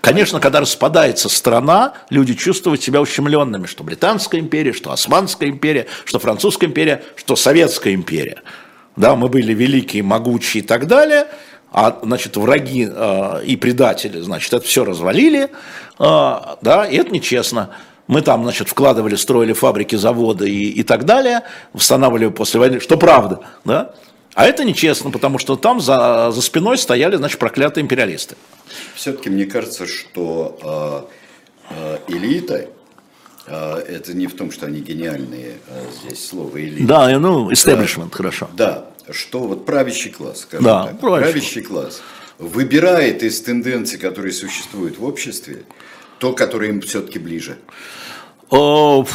Конечно, 0.00 0.38
когда 0.38 0.60
распадается 0.60 1.28
страна, 1.28 1.94
люди 2.08 2.34
чувствуют 2.34 2.82
себя 2.82 3.00
ущемленными, 3.00 3.66
что 3.66 3.82
Британская 3.82 4.38
империя, 4.38 4.72
что 4.72 4.92
Османская 4.92 5.48
империя, 5.48 5.86
что 6.04 6.20
Французская 6.20 6.66
империя, 6.66 7.02
что 7.16 7.34
Советская 7.34 7.92
империя. 7.92 8.42
Да, 8.94 9.16
мы 9.16 9.28
были 9.28 9.52
великие, 9.52 10.04
могучие 10.04 10.62
и 10.62 10.66
так 10.66 10.86
далее– 10.86 11.26
а, 11.72 11.98
значит, 12.02 12.36
враги 12.36 12.86
э, 12.90 13.44
и 13.44 13.56
предатели, 13.56 14.20
значит, 14.20 14.52
это 14.52 14.64
все 14.64 14.84
развалили, 14.84 15.44
э, 15.44 15.48
да, 15.98 16.86
и 16.86 16.96
это 16.96 17.10
нечестно. 17.10 17.70
Мы 18.08 18.20
там, 18.20 18.42
значит, 18.42 18.68
вкладывали, 18.68 19.14
строили 19.14 19.54
фабрики, 19.54 19.96
заводы 19.96 20.50
и, 20.50 20.68
и 20.70 20.82
так 20.82 21.06
далее, 21.06 21.42
восстанавливали 21.72 22.28
после 22.30 22.60
войны, 22.60 22.80
что 22.80 22.98
правда, 22.98 23.40
да, 23.64 23.94
а 24.34 24.44
это 24.44 24.64
нечестно, 24.64 25.10
потому 25.10 25.38
что 25.38 25.56
там 25.56 25.80
за, 25.80 26.30
за 26.30 26.42
спиной 26.42 26.76
стояли, 26.76 27.16
значит, 27.16 27.38
проклятые 27.38 27.82
империалисты. 27.82 28.36
Все-таки 28.94 29.30
мне 29.30 29.46
кажется, 29.46 29.86
что 29.86 31.08
э, 31.70 31.74
э, 31.74 31.98
элита, 32.08 32.68
это 33.44 34.14
не 34.14 34.28
в 34.28 34.36
том, 34.36 34.52
что 34.52 34.66
они 34.66 34.80
гениальные, 34.80 35.56
здесь 36.00 36.28
слово 36.28 36.62
элита. 36.62 36.86
Да, 36.86 37.18
ну, 37.18 37.50
да, 37.50 38.08
хорошо. 38.12 38.48
Да, 38.54 38.91
что 39.10 39.40
вот 39.40 39.66
правящий 39.66 40.10
класс, 40.10 40.42
скажем 40.42 40.64
да, 40.64 40.84
так, 40.86 41.00
правящий. 41.00 41.32
правящий 41.32 41.62
класс 41.62 42.02
выбирает 42.38 43.22
из 43.22 43.40
тенденций, 43.40 43.98
которые 43.98 44.32
существуют 44.32 44.98
в 44.98 45.04
обществе, 45.04 45.62
то, 46.18 46.32
которое 46.32 46.70
им 46.70 46.80
все-таки 46.80 47.18
ближе. 47.18 47.58
О, 48.50 49.06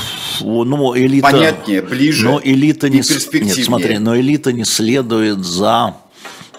ну, 0.42 0.98
элита, 0.98 1.30
Понятнее, 1.30 1.84
ближе 1.84 2.26
но 2.26 2.42
элита 2.44 2.90
не. 2.90 2.98
Нет, 2.98 3.66
смотри, 3.66 4.00
но 4.00 4.18
элита 4.18 4.52
не 4.52 4.66
следует 4.66 5.46
за 5.46 5.96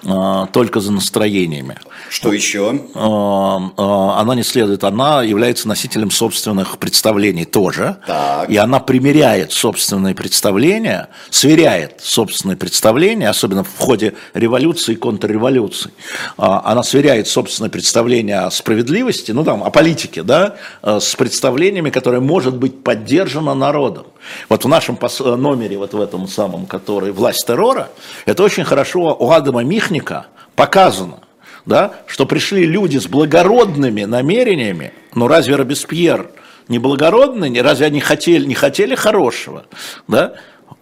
а, 0.04 0.46
только 0.46 0.78
за 0.78 0.92
настроениями. 0.92 1.78
Что 2.10 2.32
еще? 2.32 2.80
А, 2.94 3.70
а, 3.76 4.20
она 4.20 4.34
не 4.34 4.42
следует, 4.42 4.84
она 4.84 5.22
является 5.22 5.68
носителем 5.68 6.10
собственных 6.10 6.78
представлений 6.78 7.44
тоже. 7.44 7.98
Так. 8.06 8.48
И 8.50 8.56
она 8.56 8.80
примеряет 8.80 9.52
собственные 9.52 10.14
представления, 10.14 11.08
сверяет 11.30 12.00
собственные 12.00 12.56
представления, 12.56 13.28
особенно 13.28 13.64
в 13.64 13.78
ходе 13.78 14.14
революции 14.34 14.92
и 14.92 14.96
контрреволюции. 14.96 15.92
Она 16.36 16.82
сверяет 16.82 17.28
собственные 17.28 17.70
представления 17.70 18.40
о 18.40 18.50
справедливости, 18.50 19.32
ну 19.32 19.44
там, 19.44 19.62
о 19.62 19.70
политике, 19.70 20.22
да, 20.22 20.56
с 20.82 21.14
представлениями, 21.14 21.90
которые 21.90 22.20
может 22.20 22.56
быть 22.56 22.82
поддержано 22.82 23.54
народом. 23.54 24.06
Вот 24.48 24.64
в 24.64 24.68
нашем 24.68 24.98
номере, 25.20 25.78
вот 25.78 25.94
в 25.94 26.00
этом 26.00 26.26
самом, 26.28 26.66
который 26.66 27.12
«Власть 27.12 27.46
террора», 27.46 27.90
это 28.26 28.42
очень 28.42 28.64
хорошо 28.64 29.16
у 29.18 29.30
Адама 29.30 29.62
Михника 29.62 30.26
показано, 30.54 31.20
да, 31.68 31.92
что 32.06 32.24
пришли 32.24 32.64
люди 32.64 32.96
с 32.96 33.06
благородными 33.06 34.04
намерениями, 34.04 34.94
но 35.14 35.28
разве 35.28 35.54
Робеспьер 35.54 36.30
не 36.66 36.78
благородный, 36.78 37.60
разве 37.60 37.86
они 37.86 38.00
хотели, 38.00 38.46
не 38.46 38.54
хотели 38.54 38.94
хорошего, 38.94 39.66
да, 40.08 40.32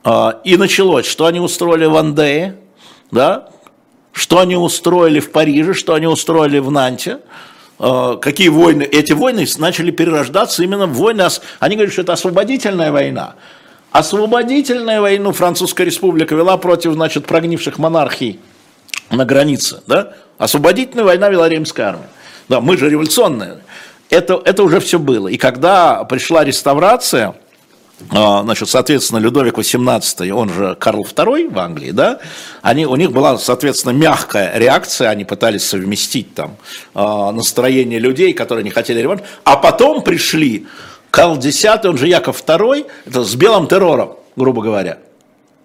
а, 0.04 0.40
и 0.44 0.56
началось, 0.56 1.06
что 1.06 1.26
они 1.26 1.40
устроили 1.40 1.86
в 1.86 1.96
Андее, 1.96 2.56
да, 3.10 3.48
что 4.12 4.38
они 4.38 4.54
устроили 4.54 5.18
в 5.18 5.32
Париже, 5.32 5.74
что 5.74 5.94
они 5.94 6.06
устроили 6.06 6.60
в 6.60 6.70
Нанте, 6.70 7.18
а, 7.80 8.14
какие 8.16 8.48
войны, 8.48 8.84
эти 8.84 9.12
войны 9.12 9.44
начали 9.58 9.90
перерождаться 9.90 10.62
именно 10.62 10.86
в 10.86 10.96
войны, 10.96 11.26
они 11.58 11.74
говорят, 11.74 11.92
что 11.92 12.02
это 12.02 12.12
освободительная 12.12 12.92
война. 12.92 13.34
Освободительную 13.90 15.00
войну 15.00 15.32
Французская 15.32 15.84
республика 15.84 16.36
вела 16.36 16.56
против, 16.58 16.92
значит, 16.92 17.26
прогнивших 17.26 17.78
монархий 17.78 18.38
на 19.10 19.24
границе, 19.24 19.82
да? 19.86 20.12
Освободительная 20.38 21.04
война 21.04 21.28
вела 21.28 21.48
римская 21.48 21.88
армия. 21.88 22.08
Да, 22.48 22.60
мы 22.60 22.76
же 22.76 22.88
революционные. 22.88 23.58
Это, 24.10 24.40
это 24.44 24.62
уже 24.62 24.80
все 24.80 24.98
было. 24.98 25.28
И 25.28 25.36
когда 25.36 26.04
пришла 26.04 26.44
реставрация, 26.44 27.34
а, 28.10 28.42
значит, 28.42 28.68
соответственно, 28.68 29.18
Людовик 29.18 29.58
XVIII, 29.58 30.30
он 30.30 30.50
же 30.50 30.76
Карл 30.78 31.04
II 31.04 31.52
в 31.52 31.58
Англии, 31.58 31.90
да, 31.92 32.20
они, 32.62 32.86
у 32.86 32.94
них 32.96 33.10
была, 33.10 33.38
соответственно, 33.38 33.92
мягкая 33.92 34.56
реакция, 34.58 35.08
они 35.08 35.24
пытались 35.24 35.66
совместить 35.66 36.34
там 36.34 36.56
а, 36.94 37.32
настроение 37.32 37.98
людей, 37.98 38.32
которые 38.34 38.64
не 38.64 38.70
хотели 38.70 39.00
реванш, 39.00 39.22
а 39.44 39.56
потом 39.56 40.02
пришли 40.02 40.66
Карл 41.10 41.36
X, 41.36 41.64
он 41.84 41.96
же 41.96 42.06
Яков 42.06 42.44
II, 42.44 42.86
это 43.06 43.24
с 43.24 43.34
белым 43.34 43.66
террором, 43.66 44.16
грубо 44.36 44.62
говоря, 44.62 44.98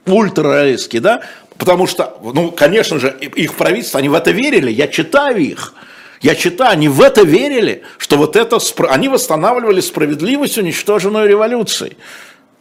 ультрароялистский, 0.05 0.99
да, 0.99 1.21
потому 1.57 1.87
что, 1.87 2.19
ну, 2.33 2.51
конечно 2.51 2.99
же, 2.99 3.15
их 3.19 3.55
правительство, 3.55 3.99
они 3.99 4.09
в 4.09 4.13
это 4.13 4.31
верили, 4.31 4.71
я 4.71 4.87
читаю 4.87 5.37
их, 5.37 5.73
я 6.21 6.35
читаю, 6.35 6.71
они 6.71 6.87
в 6.87 7.01
это 7.01 7.23
верили, 7.23 7.83
что 7.97 8.17
вот 8.17 8.35
это, 8.35 8.59
они 8.89 9.09
восстанавливали 9.09 9.81
справедливость, 9.81 10.57
уничтоженную 10.57 11.27
революцией, 11.27 11.97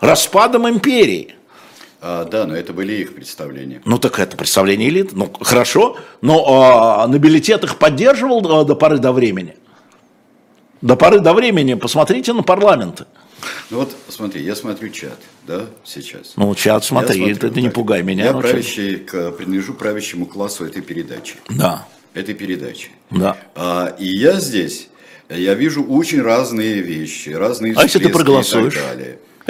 распадом 0.01 0.69
империи. 0.69 1.35
А, 2.03 2.25
да, 2.25 2.47
но 2.47 2.57
это 2.57 2.73
были 2.73 2.95
их 2.95 3.15
представления. 3.15 3.83
Ну 3.85 3.99
так 3.99 4.19
это 4.19 4.37
представление 4.37 4.89
элит. 4.89 5.13
Ну 5.13 5.31
хорошо, 5.43 5.99
но 6.23 6.45
а, 6.49 7.07
нобилитет 7.07 7.63
их 7.65 7.77
поддерживал 7.77 8.61
а, 8.61 8.65
до 8.65 8.75
поры 8.75 8.99
до 8.99 9.13
времени. 9.13 9.57
До 10.81 10.97
поры 10.97 11.21
до 11.21 11.35
времени 11.35 11.75
посмотрите 11.75 12.33
на 12.33 12.43
парламенты. 12.43 13.05
Ну 13.71 13.79
вот, 13.79 13.95
смотри, 14.09 14.43
я 14.43 14.55
смотрю 14.55 14.91
чат, 14.91 15.19
да, 15.47 15.67
сейчас. 15.85 16.35
Ну, 16.37 16.55
чат 16.55 16.85
смотри, 16.85 17.17
смотрю, 17.17 17.37
ты, 17.37 17.51
ты 17.51 17.63
не 17.63 17.71
пугай 17.71 18.03
меня. 18.03 18.27
Я 18.27 18.33
правящий, 18.33 18.97
к, 18.97 19.33
принадлежу 19.33 19.75
правящему 19.75 20.27
классу 20.27 20.65
этой 20.65 20.83
передачи. 20.83 21.37
Да 21.49 21.87
этой 22.15 22.35
передачи. 22.35 22.91
Да. 23.11 23.37
А, 23.55 23.95
и 23.99 24.07
я 24.07 24.41
здесь, 24.41 24.89
я 25.29 25.55
вижу 25.55 25.85
очень 25.85 26.21
разные 26.23 26.81
вещи, 26.81 27.31
разные 27.31 27.75
А 27.77 27.83
если 27.83 27.99
ты 27.99 28.09
проголосуешь? 28.09 28.79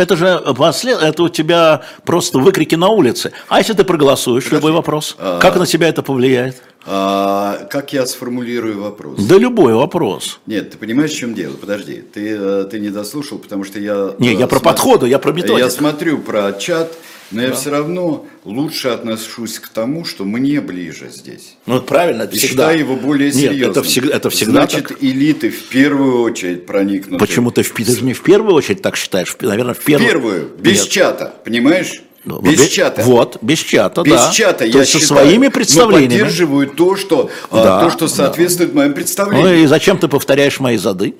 Это 0.01 0.16
же 0.16 0.42
послед... 0.57 1.03
это 1.03 1.22
у 1.24 1.28
тебя 1.28 1.82
просто 2.07 2.38
выкрики 2.38 2.74
на 2.74 2.88
улице. 2.88 3.32
А 3.48 3.59
если 3.59 3.74
ты 3.74 3.84
проголосуешь, 3.84 4.44
Подожди. 4.44 4.57
любой 4.57 4.72
вопрос, 4.72 5.14
а... 5.18 5.38
как 5.38 5.57
на 5.57 5.66
тебя 5.66 5.88
это 5.88 6.03
повлияет? 6.03 6.57
А, 6.86 7.66
как 7.70 7.92
я 7.92 8.07
сформулирую 8.07 8.80
вопрос? 8.80 9.22
Да 9.22 9.36
любой 9.36 9.74
вопрос. 9.74 10.40
Нет, 10.46 10.70
ты 10.70 10.78
понимаешь, 10.78 11.11
в 11.11 11.16
чем 11.18 11.34
дело? 11.34 11.53
Подожди, 11.53 11.96
ты, 11.96 12.34
э, 12.38 12.64
ты 12.70 12.80
не 12.80 12.88
дослушал, 12.88 13.38
потому 13.38 13.64
что 13.64 13.78
я... 13.78 14.14
Не, 14.18 14.32
я 14.32 14.46
про 14.46 14.61
подходы, 14.61 15.07
я 15.07 15.18
про 15.18 15.32
методику. 15.32 15.59
Я 15.59 15.68
смотрю 15.68 16.18
про 16.18 16.55
чат, 16.55 16.90
но 17.31 17.41
да. 17.41 17.47
я 17.49 17.53
все 17.53 17.70
равно 17.70 18.26
лучше 18.45 18.89
отношусь 18.89 19.59
к 19.59 19.68
тому, 19.68 20.05
что 20.05 20.24
мне 20.24 20.61
ближе 20.61 21.09
здесь. 21.11 21.57
Ну, 21.66 21.81
правильно, 21.81 22.22
это 22.22 22.37
всегда. 22.37 22.49
считаю 22.49 22.78
его 22.78 22.97
более 22.97 23.33
серьезным. 23.33 23.59
Нет, 23.59 23.70
это 23.70 23.83
всегда, 23.83 24.16
это 24.16 24.31
всегда 24.31 24.53
Значит, 24.53 24.89
так. 24.89 25.03
элиты 25.03 25.51
в 25.51 25.64
первую 25.68 26.22
очередь 26.22 26.66
проникнуты. 26.66 27.18
Почему 27.18 27.51
ты, 27.51 27.62
в, 27.62 27.72
ты 27.72 27.85
же 27.85 28.05
не 28.05 28.14
в 28.14 28.22
первую 28.22 28.55
очередь 28.55 28.83
так 28.83 28.97
считаешь? 28.97 29.37
Наверное, 29.41 29.74
в 29.74 29.78
первую. 29.78 30.09
В 30.09 30.12
первую, 30.12 30.51
без 30.59 30.81
Нет. 30.81 30.89
чата, 30.89 31.35
понимаешь? 31.45 32.03
Ну, 32.23 32.39
Без 32.43 32.59
бе- 32.59 32.68
чата. 32.68 33.03
Вот, 33.03 33.39
без 33.41 33.59
чата, 33.61 34.03
Без 34.03 34.12
да. 34.27 34.31
чата, 34.31 34.59
То 34.59 34.64
я 34.66 34.81
есть 34.81 34.93
со 34.93 34.99
считаю, 34.99 35.21
своими 35.25 35.47
но 35.47 35.51
представлениями. 35.53 36.11
поддерживаю 36.18 36.68
то, 36.68 36.95
что, 36.97 37.31
а, 37.51 37.64
Да, 37.64 37.81
то, 37.85 37.91
что 37.91 38.09
соответствует 38.09 38.75
моим 38.75 38.91
Ну 38.91 38.95
представлениям. 38.95 39.55
и 39.55 39.66
зачем 39.66 39.97
ты 39.97 40.07
повторяешь 40.07 40.61
мои 40.61 40.77
зады? 40.77 41.14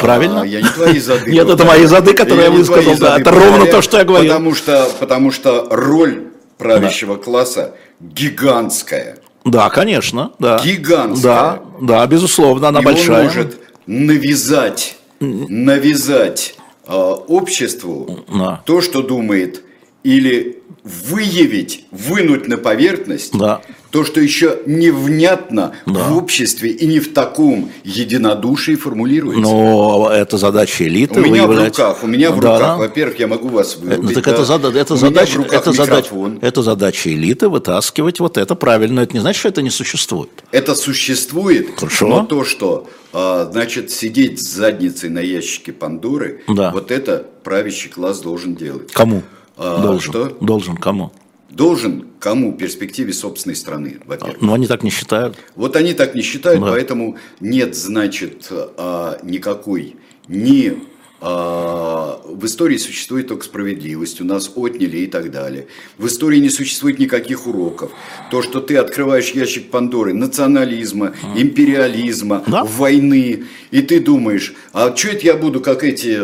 Правильно? 0.00 0.42
А, 0.42 0.44
Я 0.46 0.60
не 0.60 0.68
твои 0.68 0.98
зады. 1.00 1.30
Нет, 1.30 1.48
это 1.48 1.64
мои 1.64 1.86
зады, 1.86 2.12
которые 2.12 2.44
я 2.46 2.50
высказал, 2.50 2.96
да, 2.98 3.18
это 3.18 3.30
ровно 3.30 3.64
то, 3.66 3.80
что 3.80 3.96
я 3.98 4.04
говорил. 4.04 4.28
Потому 4.30 4.54
что, 4.54 4.88
потому 5.00 5.30
что 5.32 5.66
роль 5.70 6.24
правящего 6.58 7.16
класса 7.16 7.74
гигантская. 8.00 9.18
Да, 9.46 9.70
конечно, 9.70 10.32
да. 10.38 10.58
Гигантская. 10.62 11.22
Да, 11.22 11.60
да, 11.80 12.06
безусловно, 12.06 12.68
она 12.68 12.80
И 12.80 12.84
большая. 12.84 13.20
он 13.20 13.24
может 13.24 13.58
навязать, 13.86 14.96
навязать 15.20 16.54
а, 16.86 17.12
обществу 17.14 18.24
Да. 18.32 18.62
то, 18.66 18.80
что 18.82 19.02
думает, 19.02 19.62
или 20.04 20.58
выявить, 20.84 21.84
вынуть 21.90 22.48
на 22.48 22.56
поверхность 22.56 23.36
Да. 23.36 23.60
то, 23.90 24.04
что 24.04 24.20
еще 24.20 24.58
невнятно 24.64 25.74
Да. 25.86 25.92
в 26.08 26.16
обществе 26.16 26.70
и 26.70 26.86
не 26.86 26.98
в 27.00 27.12
таком 27.12 27.70
единодушии 27.84 28.74
формулируется. 28.76 29.42
Но 29.42 30.08
это 30.10 30.38
задача 30.38 30.84
элиты. 30.86 31.20
у 31.20 31.24
меня 31.24 31.44
в 31.44 31.48
выявлять. 31.48 31.76
руках, 31.78 32.02
у 32.04 32.06
меня 32.06 32.30
в 32.30 32.40
Да, 32.40 32.54
руках, 32.58 32.78
во-первых, 32.78 33.18
я 33.18 33.26
могу 33.26 33.48
вас 33.48 33.76
Э, 33.76 33.80
вырубить. 33.80 34.02
Ну, 34.02 34.10
так 34.14 34.24
да. 34.24 34.30
это, 34.32 34.44
зада- 34.44 34.78
это 34.78 34.96
задача, 34.96 35.40
в 35.42 35.52
это, 35.52 35.72
задача, 35.72 36.14
это 36.40 36.62
задача 36.62 37.10
элиты 37.12 37.48
вытаскивать 37.48 38.20
вот 38.20 38.38
это 38.38 38.54
правильно. 38.54 39.00
Это 39.00 39.14
не 39.14 39.20
значит, 39.20 39.40
что 39.40 39.48
это 39.48 39.62
не 39.62 39.70
существует. 39.70 40.30
Это 40.52 40.74
существует, 40.74 41.68
Хорошо. 41.76 42.06
но 42.08 42.24
то, 42.24 42.44
что 42.44 42.88
а, 43.12 43.48
значит 43.50 43.90
сидеть 43.90 44.38
с 44.40 44.46
задницей 44.54 45.08
на 45.08 45.20
ящике 45.20 45.72
Пандоры, 45.72 46.42
Да. 46.46 46.70
вот 46.72 46.90
это 46.90 47.26
правящий 47.42 47.88
класс 47.90 48.20
должен 48.20 48.54
делать. 48.54 48.92
Кому? 48.92 49.22
А, 49.58 49.82
Должен. 49.82 50.12
что? 50.12 50.36
Должен 50.40 50.76
кому? 50.76 51.12
Должен 51.50 52.06
кому 52.20 52.52
перспективе 52.52 53.12
собственной 53.12 53.56
страны, 53.56 53.98
во-первых. 54.06 54.40
Ну, 54.40 54.52
они 54.54 54.66
так 54.66 54.82
не 54.84 54.90
считают. 54.90 55.36
Вот 55.56 55.74
они 55.76 55.92
так 55.94 56.14
не 56.14 56.22
считают, 56.22 56.60
Да. 56.60 56.70
поэтому 56.70 57.16
нет, 57.40 57.74
значит, 57.74 58.48
а, 58.50 59.18
никакой 59.22 59.96
ни 60.28 60.78
а, 61.20 62.20
в 62.26 62.46
истории 62.46 62.76
существует 62.76 63.26
только 63.26 63.44
справедливость, 63.44 64.20
у 64.20 64.24
нас 64.24 64.52
отняли 64.54 64.98
и 64.98 65.06
так 65.08 65.32
далее. 65.32 65.66
В 65.96 66.06
истории 66.06 66.38
не 66.38 66.48
существует 66.50 67.00
никаких 67.00 67.48
уроков. 67.48 67.90
То, 68.30 68.40
что 68.40 68.60
ты 68.60 68.76
открываешь 68.76 69.30
ящик 69.32 69.68
Пандоры 69.70 70.14
национализма, 70.14 71.14
империализма, 71.34 72.44
Да. 72.46 72.62
войны, 72.62 73.44
и 73.72 73.82
ты 73.82 73.98
думаешь, 73.98 74.54
а 74.72 74.94
что 74.94 75.08
это 75.08 75.26
я 75.26 75.34
буду, 75.36 75.60
как 75.60 75.82
эти 75.82 76.20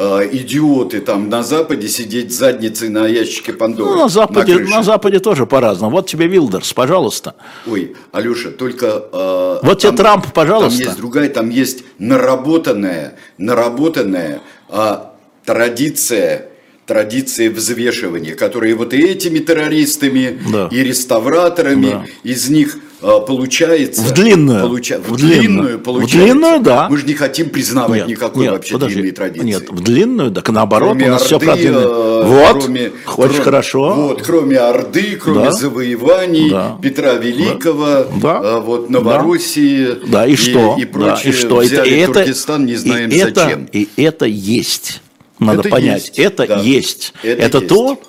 а, 0.00 0.20
идиоты 0.24 1.00
там 1.00 1.28
на 1.28 1.42
Западе 1.42 1.88
сидеть 1.88 2.32
задницей 2.32 2.88
на 2.88 3.06
ящике 3.08 3.52
Пандоры? 3.52 3.90
Ну, 3.90 3.96
на 3.98 4.08
Западе, 4.08 4.54
крыше? 4.54 4.70
на 4.70 4.82
Западе 4.84 5.18
тоже 5.18 5.44
по-разному. 5.44 5.90
Вот 5.96 6.06
тебе 6.06 6.28
Вилдерс, 6.28 6.72
пожалуйста. 6.72 7.34
Ой, 7.66 7.96
Алеша, 8.12 8.50
только... 8.50 8.86
э, 9.12 9.58
Вот 9.62 9.80
тебе 9.80 9.92
Трамп, 9.92 10.32
пожалуйста. 10.32 10.78
Там 10.78 10.86
есть 10.88 10.98
другая, 11.00 11.28
там 11.28 11.50
есть 11.50 11.84
наработанная, 11.98 13.16
наработанная 13.38 14.40
а, 14.68 15.14
традиция, 15.44 16.48
традиция 16.86 17.50
взвешивания, 17.50 18.34
которые 18.36 18.74
вот 18.76 18.94
и 18.94 18.98
этими 18.98 19.40
террористами, 19.40 20.38
Да. 20.52 20.68
и 20.70 20.84
реставраторами, 20.84 21.90
Да. 21.90 22.04
из 22.22 22.48
них 22.48 22.78
получается... 23.00 24.02
В 24.02 24.12
длинную. 24.12 24.64
получа- 24.66 24.98
в 25.00 25.12
В 25.12 25.16
длинную. 25.16 25.40
длинную 25.40 25.78
В 25.78 25.82
получается. 25.82 26.18
длинную, 26.18 26.60
да. 26.60 26.88
Мы 26.90 26.98
же 26.98 27.06
не 27.06 27.14
хотим 27.14 27.50
признавать 27.50 28.06
никакой 28.08 28.48
вообще 28.48 28.72
подожди. 28.72 28.94
длинной 28.96 29.12
традиции. 29.12 29.46
Нет, 29.46 29.70
в 29.70 29.80
длинную, 29.82 30.30
так 30.32 30.48
наоборот, 30.50 30.90
Кроме 30.90 31.06
у 31.06 31.10
нас 31.10 31.22
все 31.22 31.36
Орды, 31.36 31.46
про 31.46 31.56
длинную. 31.56 31.88
э, 31.88 32.22
Вот, 32.24 32.62
кроме- 32.64 32.90
хочешь 33.04 33.30
кроме- 33.36 33.44
хорошо. 33.44 33.94
Вот, 33.94 34.22
кроме 34.22 34.58
Орды, 34.58 35.16
кроме 35.22 35.44
Да. 35.44 35.52
завоеваний, 35.52 36.50
Да. 36.50 36.78
Петра 36.82 37.14
Великого, 37.14 38.06
Да. 38.20 38.40
э, 38.42 38.60
вот 38.60 38.90
Новороссии 38.90 39.88
Да, 40.08 40.26
и 40.26 40.36
что? 40.36 40.76
и, 40.78 40.84
Да, 40.84 40.90
прочее, 40.92 41.32
и 41.32 41.36
что? 41.36 41.56
взяли 41.58 41.88
и 41.90 41.94
это, 41.98 42.12
Туркестан, 42.14 42.66
не 42.66 42.76
знаем 42.76 43.10
и 43.10 43.16
это, 43.16 43.40
зачем. 43.42 43.68
И 43.72 43.88
это 43.96 44.24
есть. 44.26 45.02
Надо 45.38 45.60
Это 45.60 45.68
понять. 45.68 46.06
есть, 46.08 46.18
это 46.18 46.46
да. 46.48 46.56
есть. 46.60 47.12
Это 47.22 47.42
Это, 47.42 47.58
есть. 47.58 47.68
то, 47.68 48.00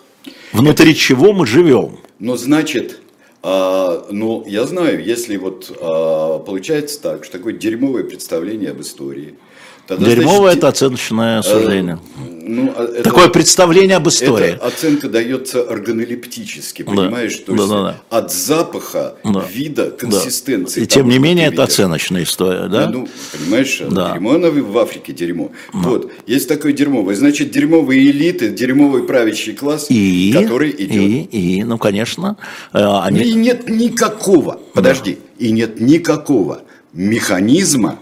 внутри 0.52 0.96
чего 0.96 1.32
мы 1.32 1.46
живем. 1.46 1.98
Но 2.20 2.36
значит, 2.38 3.00
а, 3.42 4.08
ну, 4.12 4.44
я 4.46 4.66
знаю, 4.66 5.04
если 5.04 5.38
вот 5.38 5.72
а, 5.82 6.40
получается 6.40 7.02
так, 7.02 7.24
что 7.24 7.38
такое 7.38 7.54
дерьмовое 7.54 8.04
представление 8.04 8.72
об 8.72 8.82
истории. 8.82 9.36
Тогда, 9.90 10.06
Дерьмовое 10.06 10.40
значит, 10.52 10.58
это 10.60 10.68
оценочное 10.70 11.42
суждение. 11.42 12.00
ну, 12.48 12.74
а, 12.78 12.84
это- 12.86 13.04
Такое 13.04 13.28
представление 13.30 13.98
об 13.98 14.08
истории. 14.08 14.54
Эта 14.54 14.66
оценка 14.68 15.10
дается 15.10 15.62
органолептически, 15.64 16.84
Да. 16.84 16.92
понимаешь? 16.92 17.36
То 17.38 17.54
Да, 17.54 17.58
есть 17.58 17.70
да, 17.70 17.82
да. 17.84 18.18
от 18.18 18.32
запаха, 18.32 19.16
Да. 19.24 19.44
вида, 19.52 19.86
Да. 19.86 19.92
консистенции. 19.92 20.84
И 20.84 20.86
тем 20.88 21.02
того, 21.02 21.10
не 21.12 21.16
что 21.16 21.24
менее, 21.24 21.46
это 21.48 21.56
видишь. 21.64 21.74
оценочная 21.74 22.24
история, 22.24 22.68
да? 22.68 22.88
Ну, 22.90 23.08
понимаешь, 23.38 23.82
Да. 23.90 24.14
дерьмо, 24.14 24.34
оно 24.36 24.52
в 24.52 24.78
Африке 24.78 25.12
дерьмо. 25.12 25.52
Вот, 25.74 26.12
есть 26.28 26.48
такое 26.48 26.72
дерьмовое. 26.74 27.16
Значит, 27.16 27.50
дерьмовые 27.52 28.10
элиты, 28.12 28.50
дерьмовый 28.50 29.04
правящий 29.04 29.54
класс, 29.54 29.88
и, 29.90 30.32
который 30.34 30.70
идет. 30.72 30.92
и, 30.92 31.58
и, 31.58 31.64
ну, 31.64 31.78
конечно, 31.80 32.38
э, 32.74 32.80
они... 33.04 33.22
И 33.22 33.34
нет 33.34 33.68
никакого, 33.68 34.60
подожди, 34.76 35.18
и 35.40 35.52
нет 35.52 35.80
никакого 35.80 36.62
механизма 36.94 38.00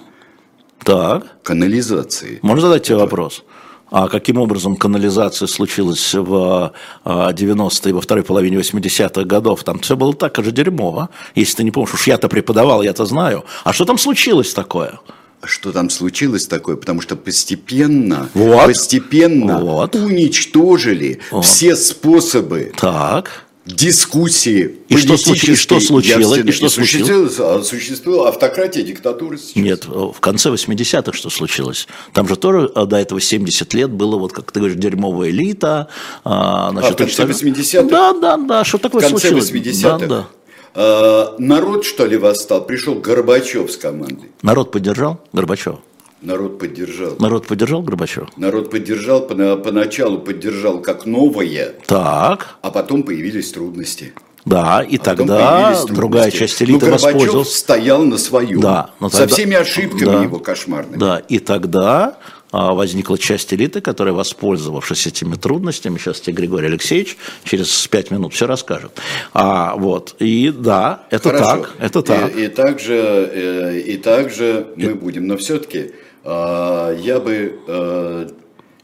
Так, 0.87 1.43
канализации. 1.43 2.39
можно 2.41 2.61
задать 2.61 2.83
тебе 2.83 2.95
вопрос? 2.97 3.43
А 3.91 4.07
каким 4.07 4.37
образом 4.37 4.75
канализация 4.77 5.47
случилась 5.47 6.13
в 6.13 6.73
а, 7.03 7.31
90-е, 7.33 7.93
во 7.93 7.99
второй 8.01 8.23
половине 8.23 8.57
80-х 8.57 9.23
годов? 9.25 9.63
Там 9.65 9.79
все 9.79 9.97
было 9.97 10.13
так 10.13 10.37
же 10.43 10.51
дерьмово. 10.51 11.09
Если 11.35 11.57
ты 11.57 11.63
не 11.63 11.71
помнишь, 11.71 11.93
уж 11.93 12.07
я-то 12.07 12.29
преподавал, 12.29 12.81
я-то 12.83 13.05
знаю. 13.05 13.43
А 13.65 13.73
что 13.73 13.83
там 13.85 13.97
случилось 13.97 14.53
такое? 14.53 14.99
Что 15.43 15.71
там 15.71 15.89
случилось 15.89 16.47
такое? 16.47 16.77
Потому 16.77 17.01
что 17.01 17.15
постепенно, 17.15 18.29
Вот. 18.33 18.65
постепенно 18.67 19.59
Вот. 19.59 19.95
уничтожили 19.95 21.19
Вот. 21.31 21.45
все 21.45 21.75
способы 21.75 22.71
Так. 22.77 23.46
Дискуссии 23.67 24.75
И 24.89 24.97
что 24.97 25.17
случи- 25.17 25.51
и 25.51 25.55
что 25.55 25.79
случилось? 25.79 26.37
И 26.45 26.49
что 26.49 27.55
а, 27.57 27.63
существовала 27.63 28.29
автократия, 28.29 28.83
диктатура 28.83 29.37
сейчас. 29.37 29.55
Нет, 29.55 29.85
в 29.85 30.19
конце 30.19 30.49
80-х 30.49 31.13
что 31.15 31.29
случилось? 31.29 31.87
Там 32.13 32.27
же 32.27 32.35
тоже 32.35 32.71
а, 32.75 32.85
до 32.85 32.97
этого 32.97 33.19
70 33.21 33.73
лет 33.73 33.89
было, 33.91 34.17
вот 34.17 34.31
как 34.33 34.51
ты 34.51 34.59
говоришь, 34.59 34.77
дерьмовая 34.77 35.29
элита. 35.29 35.89
А, 36.23 36.71
значит, 36.71 36.93
в 36.93 36.95
конце 36.97 37.23
очень- 37.25 37.49
80-х? 37.53 37.83
Да, 37.89 38.13
да, 38.13 38.37
да, 38.37 38.63
что 38.63 38.77
В 38.77 38.81
такое 38.81 39.01
конце 39.01 39.17
случилось? 39.19 39.51
80-х 39.51 39.97
Да, 39.99 40.07
да. 40.07 40.27
а, 40.73 41.35
народ, 41.37 41.85
что 41.85 42.05
ли, 42.05 42.17
восстал? 42.17 42.65
Пришел 42.65 42.95
Горбачев 42.95 43.71
с 43.71 43.77
командой. 43.77 44.29
Народ 44.41 44.71
поддержал 44.71 45.19
Горбачева? 45.33 45.79
Народ 46.21 46.57
поддержал. 46.59 47.15
Народ 47.19 47.45
поддержал 47.47 47.81
Горбачева? 47.83 48.27
Народ 48.37 48.71
поддержал, 48.71 49.27
пона- 49.27 49.55
поначалу 49.55 50.17
поддержал 50.19 50.81
как 50.81 51.05
новое, 51.05 51.75
Так, 51.85 52.57
а 52.61 52.71
потом 52.71 53.03
появились 53.03 53.51
трудности. 53.51 54.13
да, 54.43 54.81
и 54.81 54.97
А 54.97 54.99
тогда 54.99 55.83
другая 55.85 56.31
часть 56.31 56.59
Ну, 56.61 56.65
элиты 56.65 56.85
Горбачев 56.87 57.03
воспользовалась. 57.13 57.55
стоял 57.55 58.03
на 58.03 58.17
своем. 58.17 58.59
Да, 58.59 58.89
но 58.99 59.09
со 59.09 59.19
тогда- 59.19 59.33
всеми 59.35 59.55
ошибками 59.55 60.05
Да. 60.05 60.23
его 60.23 60.39
кошмарными. 60.39 60.99
Да, 60.99 61.19
и 61.19 61.37
тогда 61.39 62.17
а, 62.49 62.73
возникла 62.73 63.17
часть 63.17 63.53
элиты, 63.53 63.81
которая, 63.81 64.13
воспользовавшись 64.13 65.05
этими 65.05 65.35
трудностями, 65.35 65.97
сейчас 65.97 66.21
тебе 66.21 66.37
Григорий 66.37 66.67
Алексеевич 66.67 67.17
через 67.43 67.85
пять 67.89 68.09
минут 68.09 68.33
все 68.33 68.47
расскажет. 68.47 68.93
А, 69.33 69.75
вот, 69.75 70.15
и 70.19 70.51
да, 70.57 71.03
это 71.09 71.29
Хорошо. 71.29 71.43
так, 71.43 71.73
это 71.79 72.01
так. 72.01 72.35
И, 72.37 72.45
и 72.45 72.47
также, 72.47 72.95
э, 72.95 73.79
и 73.81 73.97
также 73.97 74.67
мы 74.77 74.95
будем. 74.95 75.27
Но 75.27 75.35
все-таки 75.35 75.91
я 76.31 77.19
бы 77.19 77.59
э, 77.67 78.29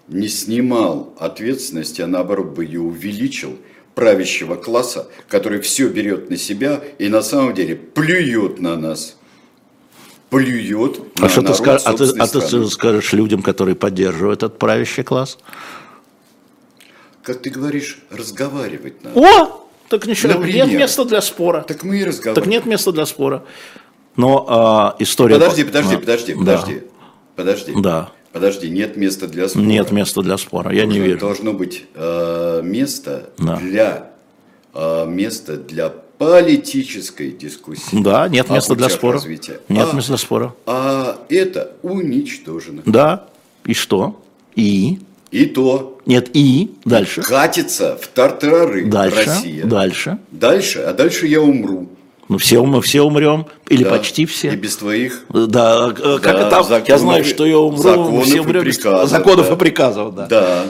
не 0.07 0.27
снимал 0.27 1.13
ответственности, 1.19 2.01
а 2.01 2.07
наоборот 2.07 2.47
бы 2.47 2.63
ее 2.65 2.79
увеличил 2.81 3.57
правящего 3.95 4.55
класса, 4.55 5.07
который 5.27 5.59
все 5.61 5.87
берет 5.87 6.29
на 6.29 6.37
себя 6.37 6.81
и 6.99 7.09
на 7.09 7.21
самом 7.21 7.53
деле 7.53 7.75
плюет 7.75 8.59
на 8.59 8.75
нас. 8.77 9.17
Плюет 10.29 10.99
А 11.19 11.21
на 11.23 11.29
что 11.29 11.41
ты, 11.43 11.53
скажешь, 11.53 11.83
а, 11.85 11.91
ты, 11.91 11.97
собственной 12.07 12.25
а 12.25 12.27
ты 12.27 12.41
страны. 12.41 12.67
скажешь 12.67 13.13
людям, 13.13 13.43
которые 13.43 13.75
поддерживают 13.75 14.41
этот 14.41 14.57
правящий 14.57 15.03
класс? 15.03 15.37
Как 17.21 17.41
ты 17.41 17.49
говоришь, 17.51 17.99
разговаривать 18.09 19.03
надо. 19.03 19.19
О! 19.19 19.67
Так 19.89 20.07
ничего, 20.07 20.33
Например. 20.33 20.65
нет 20.67 20.79
места 20.79 21.05
для 21.05 21.21
спора. 21.21 21.61
Так 21.67 21.83
мы 21.83 21.97
и 21.97 21.99
Так 21.99 22.07
разговариваем. 22.09 22.49
нет 22.49 22.65
места 22.65 22.91
для 22.91 23.05
спора. 23.05 23.43
Но 24.15 24.45
а, 24.49 24.95
история... 24.97 25.35
Подожди, 25.35 25.63
подожди, 25.65 25.93
Да. 25.95 25.99
подожди, 25.99 26.33
Да. 26.33 26.39
подожди. 26.39 26.81
Подожди. 27.35 27.73
Да. 27.77 28.11
Подожди, 28.31 28.69
нет 28.69 28.97
места 28.97 29.27
для 29.27 29.47
спора. 29.47 29.63
Нет 29.63 29.91
места 29.91 30.21
для 30.21 30.37
спора, 30.37 30.71
я 30.73 30.85
не 30.85 30.93
Должно- 30.97 31.05
верю. 31.05 31.19
Должно 31.19 31.53
быть 31.53 31.85
э, 31.93 32.61
место 32.63 33.29
Да. 33.37 33.57
для 33.57 34.09
э, 34.73 35.05
место 35.07 35.57
для 35.57 35.93
политической 36.17 37.31
дискуссии. 37.31 38.01
Да, 38.01 38.27
нет 38.27 38.49
места 38.49 38.75
для 38.75 38.89
спора. 38.89 39.13
развития. 39.13 39.59
Нет 39.69 39.87
а, 39.91 39.95
места 39.95 40.11
для 40.11 40.17
спора. 40.17 40.55
а 40.65 41.19
это 41.29 41.73
уничтожено. 41.83 42.81
Да. 42.85 43.27
И 43.65 43.73
что? 43.73 44.19
И? 44.55 44.99
И 45.31 45.45
то. 45.45 45.99
Нет, 46.05 46.29
и 46.33 46.71
дальше. 46.85 47.21
Катится 47.21 47.97
в 48.01 48.07
тартарары 48.07 48.85
Дальше, 48.85 49.25
Россия. 49.25 49.65
дальше. 49.65 50.17
Дальше, 50.31 50.79
а 50.79 50.93
дальше 50.93 51.27
я 51.27 51.41
умру. 51.41 51.87
Ну, 52.33 52.39
все 52.39 52.65
мы 52.65 52.81
все 52.81 53.03
умрем, 53.03 53.45
или 53.69 53.83
Да. 53.83 53.91
почти 53.91 54.25
все. 54.25 54.53
И 54.53 54.55
без 54.55 54.75
твоих 54.77 55.21
Да, 55.29 55.93
э, 55.95 56.17
как 56.19 56.35
Да, 56.35 56.47
это? 56.47 56.55
Я 56.55 56.63
законов 56.63 56.99
знаю, 56.99 57.23
и- 57.23 57.27
что 57.27 57.45
я 57.45 57.59
умру, 57.59 57.77
законов 57.77 58.25
все 58.25 58.37
и 58.37 58.39
умрем 58.39 58.63
без 58.63 58.77
приказов, 58.77 59.09
законов 59.11 59.47
да. 59.49 59.53
и 59.53 59.57
приказов, 59.57 60.15
да. 60.15 60.25
Да. 60.25 60.63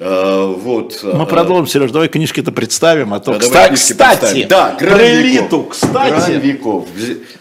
А, 0.00 0.46
вот. 0.52 0.98
Мы 1.04 1.22
а, 1.22 1.26
продолжим, 1.26 1.68
Сереж, 1.68 1.92
давай 1.92 2.08
книжки-то 2.08 2.50
представим, 2.50 3.14
а 3.14 3.20
то, 3.20 3.30
да, 3.30 3.38
кста- 3.38 3.42
давай 3.52 3.68
книжки 3.68 3.92
кстати, 3.92 4.18
представим. 4.18 4.48
да, 4.48 4.76
грань 4.80 5.00
элиту, 5.20 5.56
веков. 5.58 5.68
кстати. 5.68 6.10
Грань 6.10 6.40
веков. 6.40 6.88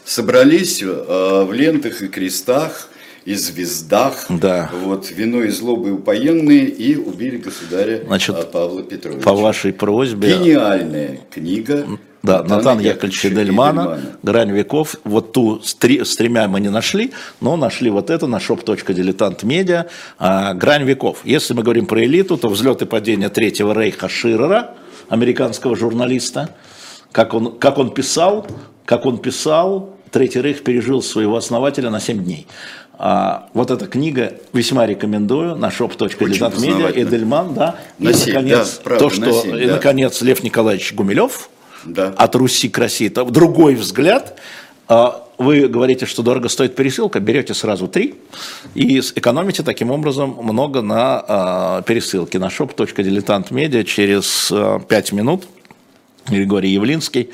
Собрались 0.05 0.83
э, 0.83 1.45
в 1.47 1.51
лентах 1.51 2.03
и 2.03 2.07
крестах 2.09 2.89
и 3.25 3.33
звездах. 3.33 4.25
Да. 4.29 4.69
Вот, 4.83 5.09
вино 5.09 5.41
и 5.41 5.49
злобы 5.49 5.93
упоенные 5.93 6.65
и 6.65 6.95
убили 6.95 7.37
государя 7.37 8.03
Значит, 8.05 8.35
а, 8.37 8.43
Павла 8.43 8.83
Петровича. 8.83 9.23
По 9.23 9.33
вашей 9.33 9.73
просьбе, 9.73 10.27
Гениальная 10.37 11.21
книга. 11.33 11.87
Да, 12.23 12.41
Натана 12.41 12.55
Натан 12.55 12.79
Яковлевича 12.79 13.29
Дельмана, 13.29 13.99
«Грань 14.23 14.51
веков». 14.51 14.95
Вот 15.03 15.33
ту 15.33 15.61
с, 15.61 15.75
три- 15.75 16.05
с 16.05 16.15
тремя 16.15 16.47
мы 16.47 16.61
не 16.61 16.69
нашли, 16.69 17.11
но 17.41 17.57
нашли 17.57 17.89
вот 17.89 18.09
это 18.09 18.27
на 18.27 18.37
shop.diletant.media 18.37 19.87
а, 20.19 20.53
«Грань 20.53 20.83
веков». 20.83 21.19
Если 21.25 21.53
мы 21.53 21.63
говорим 21.63 21.85
про 21.85 22.03
элиту, 22.05 22.37
то 22.37 22.47
взлет 22.47 22.81
и 22.81 22.85
падение 22.85 23.27
Третьего 23.27 23.73
Рейха 23.73 24.07
Ширера, 24.07 24.75
американского 25.09 25.75
журналиста, 25.75 26.49
как 27.11 27.33
он, 27.33 27.57
как 27.59 27.77
он 27.77 27.93
писал, 27.93 28.47
как 28.85 29.05
он 29.05 29.17
писал, 29.17 29.93
Третий 30.09 30.41
Рейх 30.41 30.63
пережил 30.63 31.01
своего 31.01 31.35
основателя 31.35 31.89
на 31.89 31.99
7 31.99 32.23
дней. 32.23 32.47
А, 32.93 33.49
вот 33.53 33.69
эта 33.69 33.85
книга 33.87 34.35
весьма 34.53 34.85
рекомендую 34.85 35.57
на 35.57 35.67
shop.diletant.media. 35.67 37.01
Эдельман, 37.01 37.53
да. 37.53 37.75
И, 37.99 38.05
На 38.05 38.11
наконец, 38.11 38.75
да, 38.77 38.81
правда, 38.83 39.03
то, 39.03 39.09
что, 39.09 39.25
на 39.25 39.33
семь, 39.33 39.57
и, 39.59 39.65
да. 39.65 39.73
наконец, 39.73 40.21
Лев 40.21 40.41
Николаевич 40.41 40.93
Гумилев 40.93 41.49
Да. 41.85 42.13
от 42.17 42.35
Руси 42.35 42.69
к 42.69 42.77
России. 42.77 43.07
Это 43.07 43.25
другой 43.25 43.75
взгляд. 43.75 44.39
А, 44.87 45.27
Вы 45.37 45.67
говорите, 45.67 46.05
что 46.05 46.23
дорого 46.23 46.49
стоит 46.49 46.75
пересылка, 46.75 47.19
берете 47.19 47.53
сразу 47.53 47.87
три 47.87 48.15
и 48.75 48.99
экономите 48.99 49.63
таким 49.63 49.91
образом 49.91 50.37
много 50.41 50.81
на 50.81 51.23
а, 51.27 51.81
пересылке. 51.81 52.39
На 52.39 52.47
shop.diletant.media 52.47 53.83
через 53.83 54.51
а, 54.51 54.79
пять 54.79 55.11
минут 55.11 55.45
Григорий 56.27 56.71
Явлинский. 56.71 57.29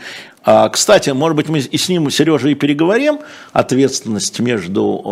Кстати, 0.71 1.11
может 1.11 1.35
быть, 1.35 1.49
мы 1.49 1.59
и 1.59 1.77
с 1.77 1.89
ним, 1.89 2.09
Сережей, 2.09 2.55
переговорим. 2.55 3.19
Ответственность 3.51 4.39
между 4.39 5.03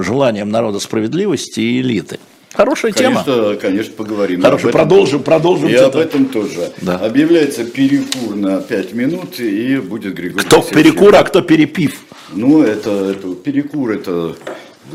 желанием 0.00 0.48
народа 0.48 0.80
справедливости 0.80 1.60
и 1.60 1.80
элиты. 1.80 2.18
Хорошая 2.52 2.92
тема. 2.92 3.24
Конечно, 3.24 3.56
конечно, 3.56 3.92
поговорим. 3.94 4.42
Хорошо, 4.42 4.68
Об 4.68 4.72
продолжим, 4.72 5.22
продолжим 5.22 5.68
И 5.68 5.74
об 5.74 5.96
этом 5.96 6.26
тоже. 6.26 6.72
Да. 6.82 6.96
Объявляется 6.96 7.64
перекур 7.64 8.36
на 8.36 8.60
5 8.60 8.92
минут, 8.92 9.40
и 9.40 9.78
будет 9.78 10.14
Григорий 10.14 10.46
Кто 10.46 10.56
Алексеевич 10.56 10.84
перекур, 10.84 11.14
а 11.14 11.22
кто 11.24 11.40
перепив. 11.40 12.02
Ну, 12.32 12.62
это, 12.62 12.90
это 13.10 13.34
перекур, 13.34 13.92
это 13.92 14.36